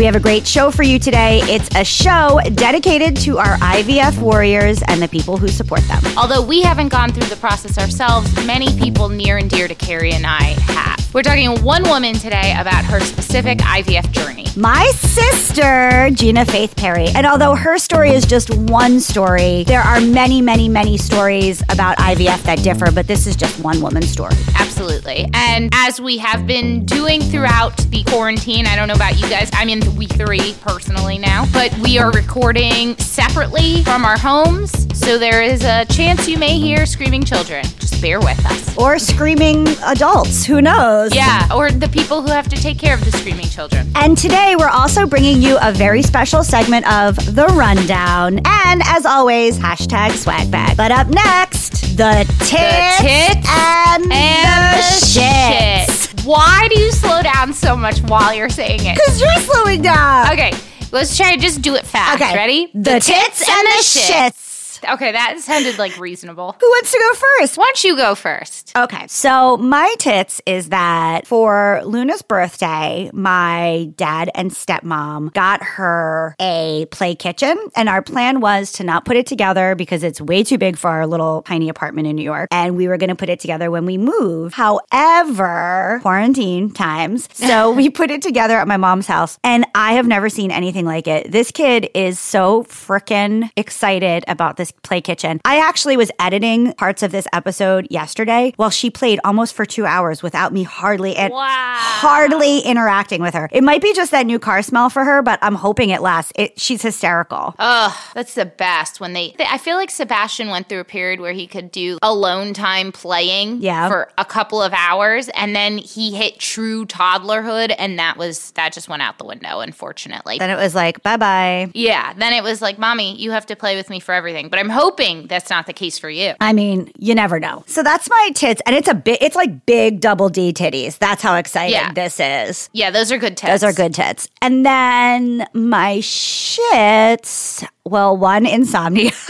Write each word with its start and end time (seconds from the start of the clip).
We 0.00 0.06
have 0.06 0.16
a 0.16 0.20
great 0.20 0.46
show 0.46 0.70
for 0.70 0.82
you 0.82 0.98
today. 0.98 1.40
It's 1.42 1.68
a 1.76 1.84
show 1.84 2.40
dedicated 2.54 3.18
to 3.18 3.36
our 3.36 3.58
IVF 3.58 4.18
warriors 4.18 4.82
and 4.88 5.02
the 5.02 5.08
people 5.08 5.36
who 5.36 5.46
support 5.46 5.82
them. 5.88 6.02
Although 6.16 6.40
we 6.40 6.62
haven't 6.62 6.88
gone 6.88 7.12
through 7.12 7.28
the 7.28 7.36
process 7.36 7.76
ourselves, 7.76 8.34
many 8.46 8.74
people 8.78 9.10
near 9.10 9.36
and 9.36 9.50
dear 9.50 9.68
to 9.68 9.74
Keri 9.74 10.12
and 10.12 10.24
I 10.26 10.56
have. 10.72 11.00
We're 11.12 11.22
talking 11.22 11.62
one 11.62 11.82
woman 11.82 12.14
today 12.14 12.54
about 12.58 12.84
her 12.84 13.00
specific 13.00 13.58
IVF 13.58 14.10
journey. 14.10 14.46
My 14.56 14.86
sister, 14.94 16.08
Gina 16.12 16.44
Faith 16.46 16.76
Perry. 16.76 17.08
And 17.08 17.26
although 17.26 17.54
her 17.54 17.78
story 17.78 18.10
is 18.10 18.24
just 18.24 18.54
one 18.56 19.00
story, 19.00 19.64
there 19.64 19.80
are 19.80 20.00
many, 20.00 20.40
many, 20.40 20.68
many 20.68 20.96
stories 20.98 21.62
about 21.68 21.98
IVF 21.98 22.42
that 22.44 22.62
differ, 22.62 22.90
but 22.92 23.06
this 23.06 23.26
is 23.26 23.36
just 23.36 23.58
one 23.62 23.80
woman's 23.80 24.10
story. 24.10 24.34
Absolutely. 24.58 25.28
And 25.34 25.70
as 25.74 26.00
we 26.00 26.18
have 26.18 26.46
been 26.46 26.84
doing 26.84 27.20
throughout 27.20 27.76
the 27.90 28.04
quarantine, 28.04 28.66
I 28.66 28.76
don't 28.76 28.88
know 28.88 28.94
about 28.94 29.18
you 29.20 29.28
guys, 29.28 29.50
I'm 29.52 29.68
in 29.68 29.80
week 29.96 30.10
three 30.12 30.54
personally 30.60 31.18
now, 31.18 31.46
but 31.52 31.76
we 31.78 31.98
are 31.98 32.10
recording 32.12 32.96
separately 32.98 33.82
from 33.84 34.04
our 34.04 34.18
homes. 34.18 34.86
So 34.98 35.18
there 35.18 35.42
is 35.42 35.64
a 35.64 35.84
chance 35.86 36.28
you 36.28 36.38
may 36.38 36.58
hear 36.58 36.86
screaming 36.86 37.24
children. 37.24 37.64
Just 37.78 38.00
bear 38.02 38.18
with 38.20 38.44
us. 38.46 38.76
Or 38.76 38.98
screaming 38.98 39.66
adults, 39.84 40.44
who 40.44 40.60
knows? 40.62 41.14
Yeah, 41.14 41.48
or 41.54 41.70
the 41.70 41.88
people 41.88 42.22
who 42.22 42.28
have 42.30 42.48
to 42.48 42.56
take 42.56 42.78
care 42.78 42.94
of 42.94 43.04
the 43.04 43.12
screaming 43.12 43.46
children. 43.48 43.90
And 43.94 44.16
today 44.16 44.54
we're 44.58 44.68
also 44.68 45.06
bringing 45.06 45.42
you 45.42 45.58
a 45.60 45.72
very 45.72 46.02
special 46.02 46.42
segment 46.44 46.90
of 46.90 47.16
The 47.34 47.46
Rundown. 47.46 48.40
And 48.44 48.82
as 48.86 49.04
always, 49.06 49.58
hashtag 49.58 50.12
swag 50.12 50.50
bag. 50.50 50.76
But 50.76 50.92
up 50.92 51.08
next, 51.08 51.96
the 51.96 52.24
tits, 52.38 52.50
The 52.50 53.02
tits 53.02 53.48
and, 53.50 54.12
and 54.12 54.74
the, 54.74 54.80
the 54.80 55.06
shits. 55.06 55.86
shit. 55.86 55.99
Why 56.24 56.68
do 56.70 56.78
you 56.78 56.92
slow 56.92 57.22
down 57.22 57.54
so 57.54 57.76
much 57.76 58.00
while 58.02 58.34
you're 58.34 58.50
saying 58.50 58.80
it? 58.84 58.94
Because 58.94 59.20
you're 59.20 59.40
slowing 59.40 59.80
down. 59.80 60.32
Okay, 60.32 60.52
let's 60.92 61.16
try 61.16 61.34
to 61.34 61.40
just 61.40 61.62
do 61.62 61.74
it 61.76 61.86
fast. 61.86 62.20
Okay. 62.20 62.34
Ready? 62.34 62.70
The, 62.74 63.00
tits, 63.00 63.48
and 63.48 63.66
the 63.66 63.82
shits. 63.82 64.49
Okay, 64.88 65.12
that 65.12 65.38
sounded 65.40 65.78
like 65.78 65.98
reasonable. 65.98 66.56
Who 66.60 66.66
wants 66.66 66.92
to 66.92 66.98
go 66.98 67.14
first? 67.14 67.58
Why 67.58 67.64
don't 67.64 67.84
you 67.84 67.96
go 67.96 68.14
first? 68.14 68.76
Okay, 68.76 69.06
so 69.08 69.56
my 69.56 69.94
tits 69.98 70.40
is 70.46 70.70
that 70.70 71.26
for 71.26 71.80
Luna's 71.84 72.22
birthday, 72.22 73.10
my 73.12 73.92
dad 73.96 74.30
and 74.34 74.50
stepmom 74.50 75.32
got 75.34 75.62
her 75.62 76.34
a 76.40 76.86
play 76.90 77.14
kitchen, 77.14 77.56
and 77.76 77.88
our 77.88 78.02
plan 78.02 78.40
was 78.40 78.72
to 78.72 78.84
not 78.84 79.04
put 79.04 79.16
it 79.16 79.26
together 79.26 79.74
because 79.74 80.02
it's 80.02 80.20
way 80.20 80.42
too 80.42 80.58
big 80.58 80.76
for 80.76 80.88
our 80.88 81.06
little 81.06 81.42
tiny 81.42 81.68
apartment 81.68 82.06
in 82.06 82.16
New 82.16 82.22
York, 82.22 82.48
and 82.50 82.76
we 82.76 82.88
were 82.88 82.96
going 82.96 83.08
to 83.08 83.16
put 83.16 83.28
it 83.28 83.40
together 83.40 83.70
when 83.70 83.84
we 83.84 83.98
move. 83.98 84.54
However, 84.54 85.98
quarantine 86.02 86.70
times, 86.70 87.28
so 87.32 87.70
we 87.72 87.90
put 87.90 88.10
it 88.10 88.22
together 88.22 88.56
at 88.56 88.66
my 88.66 88.76
mom's 88.76 89.06
house, 89.06 89.38
and 89.44 89.66
I 89.74 89.94
have 89.94 90.06
never 90.06 90.28
seen 90.28 90.50
anything 90.50 90.84
like 90.84 91.06
it. 91.06 91.30
This 91.30 91.50
kid 91.50 91.90
is 91.94 92.18
so 92.18 92.64
freaking 92.64 93.50
excited 93.56 94.24
about 94.28 94.56
this 94.56 94.69
play 94.82 95.00
kitchen. 95.00 95.40
I 95.44 95.58
actually 95.60 95.96
was 95.96 96.10
editing 96.18 96.72
parts 96.74 97.02
of 97.02 97.12
this 97.12 97.26
episode 97.32 97.86
yesterday 97.90 98.52
while 98.56 98.70
she 98.70 98.90
played 98.90 99.20
almost 99.24 99.54
for 99.54 99.64
two 99.66 99.86
hours 99.86 100.22
without 100.22 100.52
me 100.52 100.62
hardly 100.62 101.16
and 101.16 101.32
Wow. 101.32 101.76
hardly 101.78 102.58
interacting 102.60 103.22
with 103.22 103.34
her. 103.34 103.48
It 103.52 103.62
might 103.64 103.82
be 103.82 103.92
just 103.94 104.10
that 104.10 104.26
new 104.26 104.38
car 104.38 104.62
smell 104.62 104.90
for 104.90 105.04
her, 105.04 105.22
but 105.22 105.38
I'm 105.42 105.54
hoping 105.54 105.90
it 105.90 106.00
lasts. 106.02 106.32
It, 106.36 106.58
she's 106.58 106.82
hysterical. 106.82 107.54
Ugh, 107.58 107.92
that's 108.14 108.34
the 108.34 108.46
best 108.46 109.00
when 109.00 109.12
they. 109.12 109.34
I 109.40 109.58
feel 109.58 109.76
like 109.76 109.90
Sebastian 109.90 110.48
went 110.48 110.68
through 110.68 110.80
a 110.80 110.84
period 110.84 111.20
where 111.20 111.32
he 111.32 111.46
could 111.46 111.70
do 111.72 111.98
alone 112.02 112.52
time 112.54 112.92
playing 112.92 113.60
Yeah. 113.62 113.88
for 113.88 114.10
a 114.18 114.24
couple 114.24 114.62
of 114.62 114.72
hours, 114.72 115.28
and 115.30 115.54
then 115.54 115.78
he 115.78 116.14
hit 116.14 116.38
true 116.38 116.86
toddlerhood, 116.86 117.74
and 117.78 117.98
that 117.98 118.16
was 118.16 118.52
that 118.52 118.72
just 118.72 118.88
went 118.88 119.02
out 119.02 119.18
the 119.18 119.24
window, 119.24 119.60
unfortunately. 119.60 120.38
Then 120.38 120.50
it 120.50 120.56
was 120.56 120.74
like, 120.74 121.02
bye 121.02 121.16
bye. 121.16 121.70
yeah, 121.74 122.12
then 122.14 122.32
it 122.32 122.42
was 122.42 122.62
like, 122.62 122.78
"Mommy, 122.78 123.16
you 123.16 123.30
have 123.32 123.46
to 123.46 123.56
play 123.56 123.76
with 123.76 123.90
me 123.90 124.00
for 124.00 124.12
everything." 124.12 124.48
But 124.48 124.59
I'm 124.60 124.68
hoping 124.68 125.26
that's 125.26 125.48
not 125.48 125.64
the 125.66 125.72
case 125.72 125.98
for 125.98 126.10
you. 126.10 126.34
I 126.40 126.52
mean, 126.52 126.92
you 126.98 127.14
never 127.14 127.40
know. 127.40 127.64
So 127.66 127.82
that's 127.82 128.10
my 128.10 128.30
tits, 128.34 128.60
and 128.66 128.76
it's 128.76 128.88
a 128.88 128.94
bit. 128.94 129.22
It's 129.22 129.34
like 129.34 129.64
big 129.64 130.00
double 130.00 130.28
D 130.28 130.52
titties. 130.52 130.98
That's 130.98 131.22
how 131.22 131.36
excited 131.36 131.72
Yeah. 131.72 131.92
this 131.94 132.20
is. 132.20 132.68
Yeah, 132.74 132.90
those 132.90 133.10
are 133.10 133.16
good 133.18 133.36
tits. 133.38 133.50
Those 133.50 133.64
are 133.64 133.72
good 133.72 133.94
tits. 133.94 134.28
And 134.42 134.64
then 134.66 135.46
my 135.54 135.96
shits. 135.98 137.66
Well, 137.84 138.16
one 138.16 138.44
insomnia. 138.46 139.12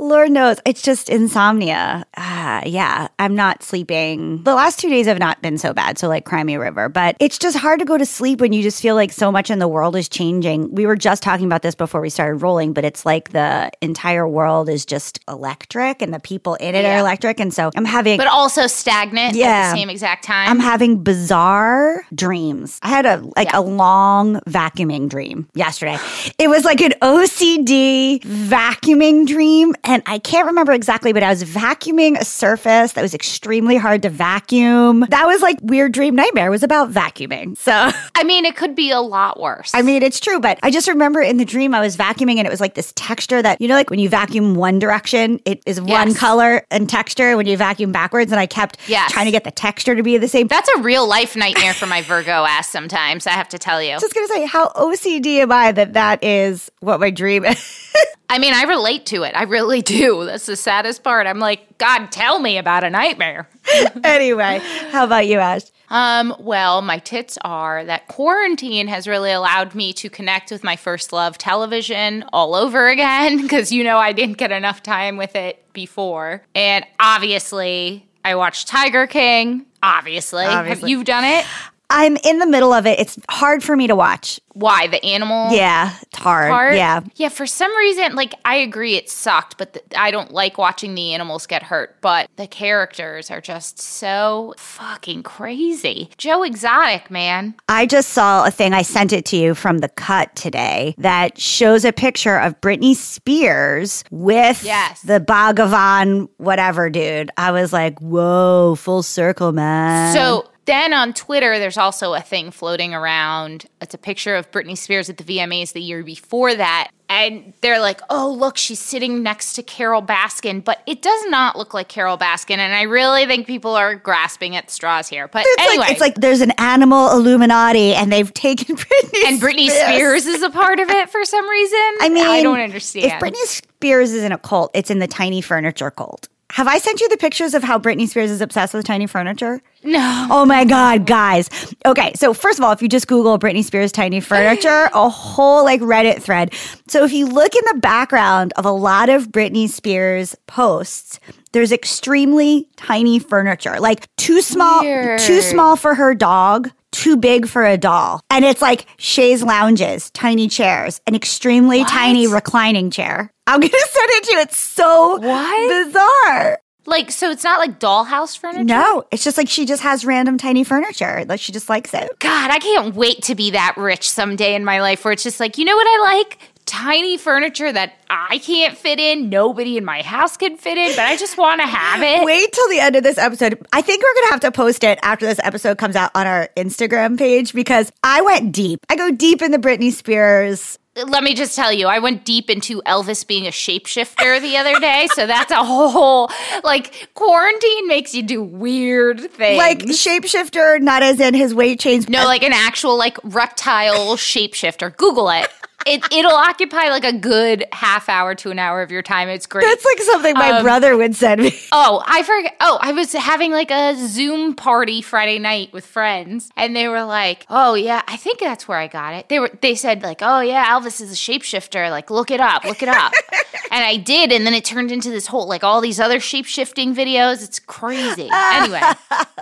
Lord 0.00 0.30
knows, 0.30 0.58
it's 0.64 0.80
just 0.80 1.10
insomnia. 1.10 2.06
Ah, 2.16 2.62
yeah, 2.64 3.08
I'm 3.18 3.36
not 3.36 3.62
sleeping. 3.62 4.42
The 4.44 4.54
last 4.54 4.78
two 4.78 4.88
days 4.88 5.06
have 5.06 5.18
not 5.18 5.42
been 5.42 5.58
so 5.58 5.74
bad. 5.74 5.98
So, 5.98 6.08
like 6.08 6.24
Crimea 6.24 6.58
River, 6.58 6.88
but 6.88 7.16
it's 7.20 7.38
just 7.38 7.54
hard 7.58 7.80
to 7.80 7.84
go 7.84 7.98
to 7.98 8.06
sleep 8.06 8.40
when 8.40 8.54
you 8.54 8.62
just 8.62 8.80
feel 8.80 8.94
like 8.94 9.12
so 9.12 9.30
much 9.30 9.50
in 9.50 9.58
the 9.58 9.68
world 9.68 9.94
is 9.96 10.08
changing. 10.08 10.74
We 10.74 10.86
were 10.86 10.96
just 10.96 11.22
talking 11.22 11.44
about 11.44 11.60
this 11.60 11.74
before 11.74 12.00
we 12.00 12.08
started 12.08 12.36
rolling, 12.36 12.72
but 12.72 12.82
it's 12.86 13.04
like 13.04 13.32
the 13.32 13.70
entire 13.82 14.26
world 14.26 14.70
is 14.70 14.86
just 14.86 15.20
electric 15.28 16.00
and 16.00 16.14
the 16.14 16.18
people 16.20 16.54
in 16.54 16.74
it 16.74 16.86
are 16.86 16.96
electric. 16.98 17.38
And 17.38 17.52
so 17.52 17.70
I'm 17.76 17.84
having. 17.84 18.16
but 18.16 18.26
also 18.26 18.66
stagnant 18.68 19.32
at 19.32 19.36
Yeah. 19.36 19.70
the 19.70 19.76
same 19.76 19.90
exact 19.90 20.24
time. 20.24 20.48
I'm 20.48 20.60
having 20.60 21.02
bizarre 21.04 22.06
dreams. 22.14 22.78
I 22.82 22.88
had 22.88 23.04
a 23.04 23.18
like 23.36 23.48
Yeah. 23.52 23.58
a 23.58 23.60
long 23.60 24.40
vacuuming 24.48 25.10
dream 25.10 25.46
yesterday. 25.54 25.98
It 26.38 26.48
was 26.48 26.64
like 26.64 26.80
an 26.80 26.94
OCD 27.02 28.20
vacuuming 28.20 29.26
dream 29.26 29.74
and 29.90 30.02
I 30.06 30.18
can't 30.18 30.46
remember 30.46 30.72
exactly 30.72 31.12
but 31.12 31.22
I 31.22 31.28
was 31.30 31.42
vacuuming 31.44 32.18
a 32.18 32.24
surface 32.24 32.92
that 32.92 33.02
was 33.02 33.14
extremely 33.14 33.76
hard 33.76 34.02
to 34.02 34.08
vacuum. 34.10 35.00
That 35.10 35.26
was 35.26 35.42
like 35.42 35.58
weird 35.62 35.92
dream 35.92 36.14
nightmare. 36.14 36.46
It 36.46 36.50
was 36.50 36.62
about 36.62 36.90
vacuuming. 36.92 37.56
So 37.58 37.72
I 38.14 38.22
mean, 38.24 38.44
it 38.44 38.56
could 38.56 38.74
be 38.74 38.90
a 38.90 39.00
lot 39.00 39.40
worse. 39.40 39.72
I 39.74 39.82
mean, 39.82 40.02
it's 40.02 40.20
true, 40.20 40.38
but 40.40 40.58
I 40.62 40.70
just 40.70 40.86
remember 40.88 41.20
in 41.20 41.36
the 41.38 41.44
dream 41.44 41.74
I 41.74 41.80
was 41.80 41.96
vacuuming 41.96 42.36
and 42.36 42.46
it 42.46 42.50
was 42.50 42.60
like 42.60 42.74
this 42.74 42.92
texture 42.94 43.42
that, 43.42 43.60
you 43.60 43.68
know, 43.68 43.74
like 43.74 43.90
when 43.90 43.98
you 43.98 44.08
vacuum 44.08 44.54
one 44.54 44.78
direction, 44.78 45.40
it 45.44 45.62
is 45.66 45.80
one 45.80 46.08
Yes. 46.08 46.18
color 46.18 46.66
and 46.70 46.88
texture. 46.88 47.36
When 47.36 47.46
you 47.46 47.56
vacuum 47.56 47.90
backwards, 47.92 48.30
and 48.32 48.40
I 48.40 48.46
kept 48.46 48.78
Yes. 48.86 49.10
trying 49.12 49.26
to 49.26 49.32
get 49.32 49.44
the 49.44 49.50
texture 49.50 49.94
to 49.96 50.02
be 50.02 50.16
the 50.18 50.28
same. 50.28 50.46
That's 50.46 50.68
a 50.76 50.80
real 50.80 51.06
life 51.06 51.34
nightmare 51.36 51.74
for 51.74 51.86
my 51.86 52.02
Virgo 52.02 52.44
ass 52.48 52.68
sometimes, 52.68 53.26
I 53.26 53.30
have 53.32 53.48
to 53.50 53.58
tell 53.58 53.82
you. 53.82 53.94
I 53.94 53.98
just 53.98 54.14
gonna 54.14 54.28
say 54.28 54.46
how 54.46 54.68
OCD 54.76 55.40
am 55.40 55.50
I 55.52 55.72
that 55.72 55.94
that 55.94 56.22
is 56.22 56.70
what 56.80 57.00
my 57.00 57.10
dream 57.10 57.44
is. 57.44 57.92
I 58.30 58.38
mean, 58.38 58.54
I 58.54 58.62
relate 58.62 59.06
to 59.06 59.24
it. 59.24 59.34
I 59.34 59.42
really 59.42 59.82
do. 59.98 60.24
That's 60.24 60.46
the 60.46 60.56
saddest 60.56 61.02
part. 61.02 61.26
I'm 61.26 61.40
like, 61.40 61.78
God, 61.78 62.10
tell 62.12 62.38
me 62.38 62.56
about 62.58 62.84
a 62.84 62.90
nightmare. 62.90 63.48
anyway, 64.04 64.60
how 64.90 65.04
about 65.04 65.26
you, 65.26 65.38
Ash? 65.38 65.62
Um, 65.88 66.36
well, 66.38 66.80
my 66.82 66.98
tits 66.98 67.36
are 67.42 67.84
that 67.84 68.06
quarantine 68.06 68.86
has 68.86 69.08
really 69.08 69.32
allowed 69.32 69.74
me 69.74 69.92
to 69.94 70.08
connect 70.08 70.52
with 70.52 70.62
my 70.62 70.76
first 70.76 71.12
love 71.12 71.36
television 71.36 72.24
all 72.32 72.54
over 72.54 72.86
again 72.88 73.42
because 73.42 73.72
you 73.72 73.82
know 73.82 73.98
I 73.98 74.12
didn't 74.12 74.36
get 74.36 74.52
enough 74.52 74.82
time 74.84 75.16
with 75.16 75.34
it 75.34 75.64
before. 75.72 76.42
And 76.54 76.84
obviously, 77.00 78.06
I 78.24 78.36
watched 78.36 78.68
Tiger 78.68 79.08
King. 79.08 79.66
Obviously. 79.82 80.44
Have 80.44 80.60
Obviously. 80.66 80.90
you 80.90 81.02
done 81.02 81.24
it? 81.24 81.44
I'm 81.90 82.16
in 82.24 82.38
the 82.38 82.46
middle 82.46 82.72
of 82.72 82.86
it. 82.86 82.98
It's 83.00 83.18
hard 83.28 83.62
for 83.64 83.76
me 83.76 83.88
to 83.88 83.96
watch. 83.96 84.40
Why? 84.52 84.86
The 84.88 85.02
animal 85.04 85.52
Yeah, 85.52 85.92
it's 86.02 86.18
hard. 86.18 86.50
part? 86.50 86.74
Yeah. 86.74 87.00
Yeah, 87.14 87.28
for 87.30 87.46
some 87.46 87.74
reason, 87.76 88.14
like, 88.14 88.34
I 88.44 88.56
agree 88.56 88.94
it 88.96 89.08
sucked, 89.08 89.56
but 89.58 89.72
th- 89.74 89.84
I 89.96 90.10
don't 90.10 90.32
like 90.32 90.58
watching 90.58 90.94
the 90.94 91.14
animals 91.14 91.46
get 91.46 91.62
hurt. 91.64 91.96
But 92.00 92.28
the 92.36 92.46
characters 92.46 93.30
are 93.30 93.40
just 93.40 93.80
so 93.80 94.54
fucking 94.58 95.22
crazy. 95.22 96.10
Joe 96.18 96.42
Exotic, 96.42 97.10
man. 97.10 97.54
I 97.68 97.86
just 97.86 98.10
saw 98.10 98.44
a 98.44 98.50
thing. 98.50 98.72
I 98.72 98.82
sent 98.82 99.12
it 99.12 99.24
to 99.26 99.36
you 99.36 99.54
from 99.54 99.78
the 99.78 99.88
cut 99.88 100.34
today 100.36 100.94
that 100.98 101.40
shows 101.40 101.84
a 101.84 101.92
picture 101.92 102.36
of 102.38 102.60
Britney 102.60 102.94
Spears 102.94 104.04
with 104.10 104.62
Yes. 104.64 105.00
the 105.02 105.20
Bhagavan 105.20 106.28
whatever 106.38 106.90
dude. 106.90 107.30
I 107.36 107.52
was 107.52 107.72
like, 107.72 107.98
whoa, 108.00 108.74
full 108.76 109.02
circle, 109.02 109.52
man. 109.52 110.12
So 110.14 110.49
then 110.70 110.92
on 110.92 111.12
Twitter, 111.12 111.58
there's 111.58 111.76
also 111.76 112.14
a 112.14 112.20
thing 112.20 112.50
floating 112.50 112.94
around. 112.94 113.66
It's 113.80 113.94
a 113.94 113.98
picture 113.98 114.36
of 114.36 114.50
Britney 114.50 114.78
Spears 114.78 115.10
at 115.10 115.16
the 115.16 115.24
VMAs 115.24 115.72
the 115.72 115.80
year 115.80 116.02
before 116.02 116.54
that. 116.54 116.90
And 117.08 117.52
they're 117.60 117.80
like, 117.80 118.00
oh, 118.08 118.32
look, 118.32 118.56
she's 118.56 118.78
sitting 118.78 119.24
next 119.24 119.54
to 119.54 119.64
Carole 119.64 120.00
Baskin. 120.00 120.62
But 120.64 120.80
it 120.86 121.02
does 121.02 121.24
not 121.26 121.58
look 121.58 121.74
like 121.74 121.88
Carole 121.88 122.16
Baskin. 122.16 122.58
And 122.58 122.72
I 122.72 122.82
really 122.82 123.26
think 123.26 123.48
people 123.48 123.74
are 123.74 123.96
grasping 123.96 124.54
at 124.54 124.70
straws 124.70 125.08
here. 125.08 125.26
But 125.26 125.42
it's 125.44 125.62
anyway. 125.62 125.78
like 125.78 125.90
it's 125.90 126.00
like 126.00 126.14
there's 126.14 126.40
an 126.40 126.52
animal 126.52 127.10
Illuminati 127.10 127.94
and 127.94 128.12
they've 128.12 128.32
taken 128.32 128.76
Britney 128.76 129.24
and 129.26 129.40
Britney 129.40 129.68
Spears 129.68 130.26
is 130.26 130.42
a 130.42 130.50
part 130.50 130.78
of 130.78 130.88
it 130.88 131.10
for 131.10 131.24
some 131.24 131.48
reason. 131.48 131.78
I 132.00 132.10
mean, 132.10 132.24
I 132.24 132.42
don't 132.44 132.60
understand. 132.60 133.06
If 133.06 133.12
Britney 133.14 133.44
Spears 133.44 134.12
is 134.12 134.22
in 134.22 134.30
a 134.30 134.38
cult, 134.38 134.70
it's 134.72 134.90
in 134.90 135.00
the 135.00 135.08
tiny 135.08 135.40
furniture 135.40 135.90
cult. 135.90 136.28
Have 136.52 136.66
I 136.66 136.78
sent 136.78 137.00
you 137.00 137.08
the 137.08 137.16
pictures 137.16 137.54
of 137.54 137.62
how 137.62 137.78
Britney 137.78 138.08
Spears 138.08 138.30
is 138.30 138.40
obsessed 138.40 138.74
with 138.74 138.84
tiny 138.84 139.06
furniture? 139.06 139.60
No. 139.82 140.26
Oh 140.30 140.44
my 140.44 140.64
God, 140.64 141.06
guys. 141.06 141.48
Okay, 141.86 142.12
so 142.14 142.34
first 142.34 142.58
of 142.58 142.64
all, 142.64 142.72
if 142.72 142.82
you 142.82 142.88
just 142.88 143.06
Google 143.06 143.38
Britney 143.38 143.64
Spears 143.64 143.92
tiny 143.92 144.20
furniture, 144.20 144.88
a 144.92 145.08
whole 145.08 145.64
like 145.64 145.80
Reddit 145.80 146.20
thread. 146.22 146.52
So 146.88 147.04
if 147.04 147.12
you 147.12 147.26
look 147.26 147.54
in 147.54 147.62
the 147.72 147.78
background 147.80 148.52
of 148.56 148.64
a 148.66 148.70
lot 148.70 149.08
of 149.08 149.28
Britney 149.28 149.68
Spears 149.68 150.36
posts, 150.46 151.18
there's 151.52 151.72
extremely 151.72 152.68
tiny 152.76 153.18
furniture, 153.18 153.80
like 153.80 154.06
too 154.16 154.40
small, 154.42 154.82
Weird. 154.82 155.18
too 155.20 155.40
small 155.40 155.76
for 155.76 155.94
her 155.94 156.14
dog. 156.14 156.70
Too 156.92 157.16
big 157.16 157.46
for 157.48 157.64
a 157.64 157.76
doll. 157.78 158.20
And 158.30 158.44
it's 158.44 158.60
like 158.60 158.84
chaise 158.98 159.42
lounges, 159.44 160.10
tiny 160.10 160.48
chairs, 160.48 161.00
an 161.06 161.14
extremely 161.14 161.80
What? 161.80 161.88
tiny 161.88 162.26
reclining 162.26 162.90
chair. 162.90 163.32
I'm 163.46 163.60
going 163.60 163.70
to 163.70 163.88
send 163.90 164.10
it 164.10 164.24
to 164.24 164.32
you. 164.32 164.40
It's 164.40 164.56
so 164.56 165.18
What? 165.18 165.86
bizarre. 165.86 166.58
Like, 166.90 167.12
so 167.12 167.30
it's 167.30 167.44
not 167.44 167.60
like 167.60 167.78
dollhouse 167.78 168.36
furniture? 168.36 168.64
No, 168.64 169.04
it's 169.12 169.22
just 169.22 169.38
like 169.38 169.48
she 169.48 169.64
just 169.64 169.82
has 169.82 170.04
random 170.04 170.36
tiny 170.36 170.64
furniture. 170.64 171.24
Like 171.28 171.40
she 171.40 171.52
just 171.52 171.68
likes 171.68 171.94
it. 171.94 172.18
God, 172.18 172.50
I 172.50 172.58
can't 172.58 172.94
wait 172.96 173.22
to 173.22 173.36
be 173.36 173.52
that 173.52 173.74
rich 173.76 174.10
someday 174.10 174.56
in 174.56 174.64
my 174.64 174.80
life 174.80 175.04
where 175.04 175.12
it's 175.12 175.22
just 175.22 175.38
like, 175.38 175.56
you 175.56 175.64
know 175.64 175.76
what 175.76 175.86
I 175.86 176.14
like? 176.16 176.38
Tiny 176.66 177.16
furniture 177.16 177.72
that 177.72 177.94
I 178.08 178.38
can't 178.38 178.76
fit 178.76 179.00
in, 179.00 179.28
nobody 179.28 179.76
in 179.76 179.84
my 179.84 180.02
house 180.02 180.36
can 180.36 180.56
fit 180.56 180.78
in, 180.78 180.90
but 180.90 181.04
I 181.04 181.16
just 181.16 181.38
want 181.38 181.60
to 181.60 181.66
have 181.66 182.02
it. 182.02 182.24
Wait 182.24 182.52
till 182.52 182.68
the 182.68 182.80
end 182.80 182.96
of 182.96 183.02
this 183.02 183.18
episode. 183.18 183.64
I 183.72 183.82
think 183.82 184.02
we're 184.02 184.14
going 184.14 184.26
to 184.26 184.32
have 184.32 184.40
to 184.40 184.52
post 184.52 184.84
it 184.84 184.98
after 185.02 185.26
this 185.26 185.40
episode 185.42 185.78
comes 185.78 185.96
out 185.96 186.10
on 186.14 186.26
our 186.26 186.48
Instagram 186.56 187.18
page 187.18 187.54
because 187.54 187.90
I 188.04 188.20
went 188.22 188.52
deep. 188.52 188.84
I 188.88 188.96
go 188.96 189.10
deep 189.10 189.42
in 189.42 189.52
the 189.52 189.58
Britney 189.58 189.92
Spears. 189.92 190.78
Let 191.06 191.22
me 191.22 191.34
just 191.34 191.56
tell 191.56 191.72
you, 191.72 191.86
I 191.86 191.98
went 191.98 192.24
deep 192.24 192.50
into 192.50 192.82
Elvis 192.82 193.26
being 193.26 193.46
a 193.46 193.50
shapeshifter 193.50 194.40
the 194.40 194.56
other 194.56 194.78
day, 194.80 195.08
so 195.14 195.26
that's 195.26 195.50
a 195.50 195.64
whole 195.64 196.30
like 196.64 197.08
quarantine 197.14 197.88
makes 197.88 198.14
you 198.14 198.22
do 198.22 198.42
weird 198.42 199.20
things. 199.32 199.58
Like 199.58 199.80
shapeshifter, 199.80 200.80
not 200.80 201.02
as 201.02 201.20
in 201.20 201.34
his 201.34 201.54
weight 201.54 201.80
change. 201.80 202.08
no, 202.08 202.24
like 202.24 202.42
an 202.42 202.52
actual 202.52 202.96
like 202.96 203.18
reptile 203.22 204.16
shapeshifter. 204.16 204.96
Google 204.96 205.30
it. 205.30 205.48
It 205.86 206.04
it'll 206.12 206.32
occupy 206.32 206.88
like 206.90 207.04
a 207.04 207.12
good 207.12 207.64
half 207.72 208.08
hour 208.08 208.34
to 208.36 208.50
an 208.50 208.58
hour 208.58 208.82
of 208.82 208.90
your 208.90 209.02
time. 209.02 209.28
It's 209.28 209.46
great. 209.46 209.64
That's 209.64 209.84
like 209.84 209.98
something 210.00 210.34
my 210.34 210.50
Um, 210.58 210.62
brother 210.62 210.96
would 210.96 211.14
send 211.16 211.40
me. 211.42 211.58
Oh, 211.72 212.02
I 212.06 212.22
forgot. 212.22 212.52
Oh, 212.60 212.78
I 212.80 212.92
was 212.92 213.12
having 213.12 213.52
like 213.52 213.70
a 213.70 213.94
Zoom 213.96 214.54
party 214.54 215.00
Friday 215.02 215.38
night 215.38 215.72
with 215.72 215.86
friends, 215.86 216.50
and 216.56 216.74
they 216.76 216.88
were 216.88 217.04
like, 217.04 217.46
"Oh 217.48 217.74
yeah, 217.74 218.02
I 218.06 218.16
think 218.16 218.40
that's 218.40 218.66
where 218.68 218.78
I 218.78 218.86
got 218.88 219.14
it." 219.14 219.28
They 219.28 219.38
were. 219.38 219.50
They 219.60 219.74
said 219.74 220.02
like, 220.02 220.18
"Oh 220.20 220.40
yeah, 220.40 220.66
Elvis 220.66 221.00
is 221.00 221.12
a 221.12 221.16
shapeshifter. 221.16 221.90
Like, 221.90 222.10
look 222.10 222.30
it 222.30 222.40
up, 222.40 222.64
look 222.64 222.82
it 222.82 222.88
up." 222.88 223.12
and 223.70 223.84
I 223.84 223.96
did, 223.96 224.32
and 224.32 224.46
then 224.46 224.54
it 224.54 224.64
turned 224.64 224.90
into 224.90 225.10
this 225.10 225.26
whole 225.26 225.48
like 225.48 225.64
all 225.64 225.80
these 225.80 226.00
other 226.00 226.20
shape 226.20 226.46
shifting 226.46 226.94
videos. 226.94 227.42
It's 227.44 227.58
crazy. 227.58 228.28
anyway, 228.32 228.80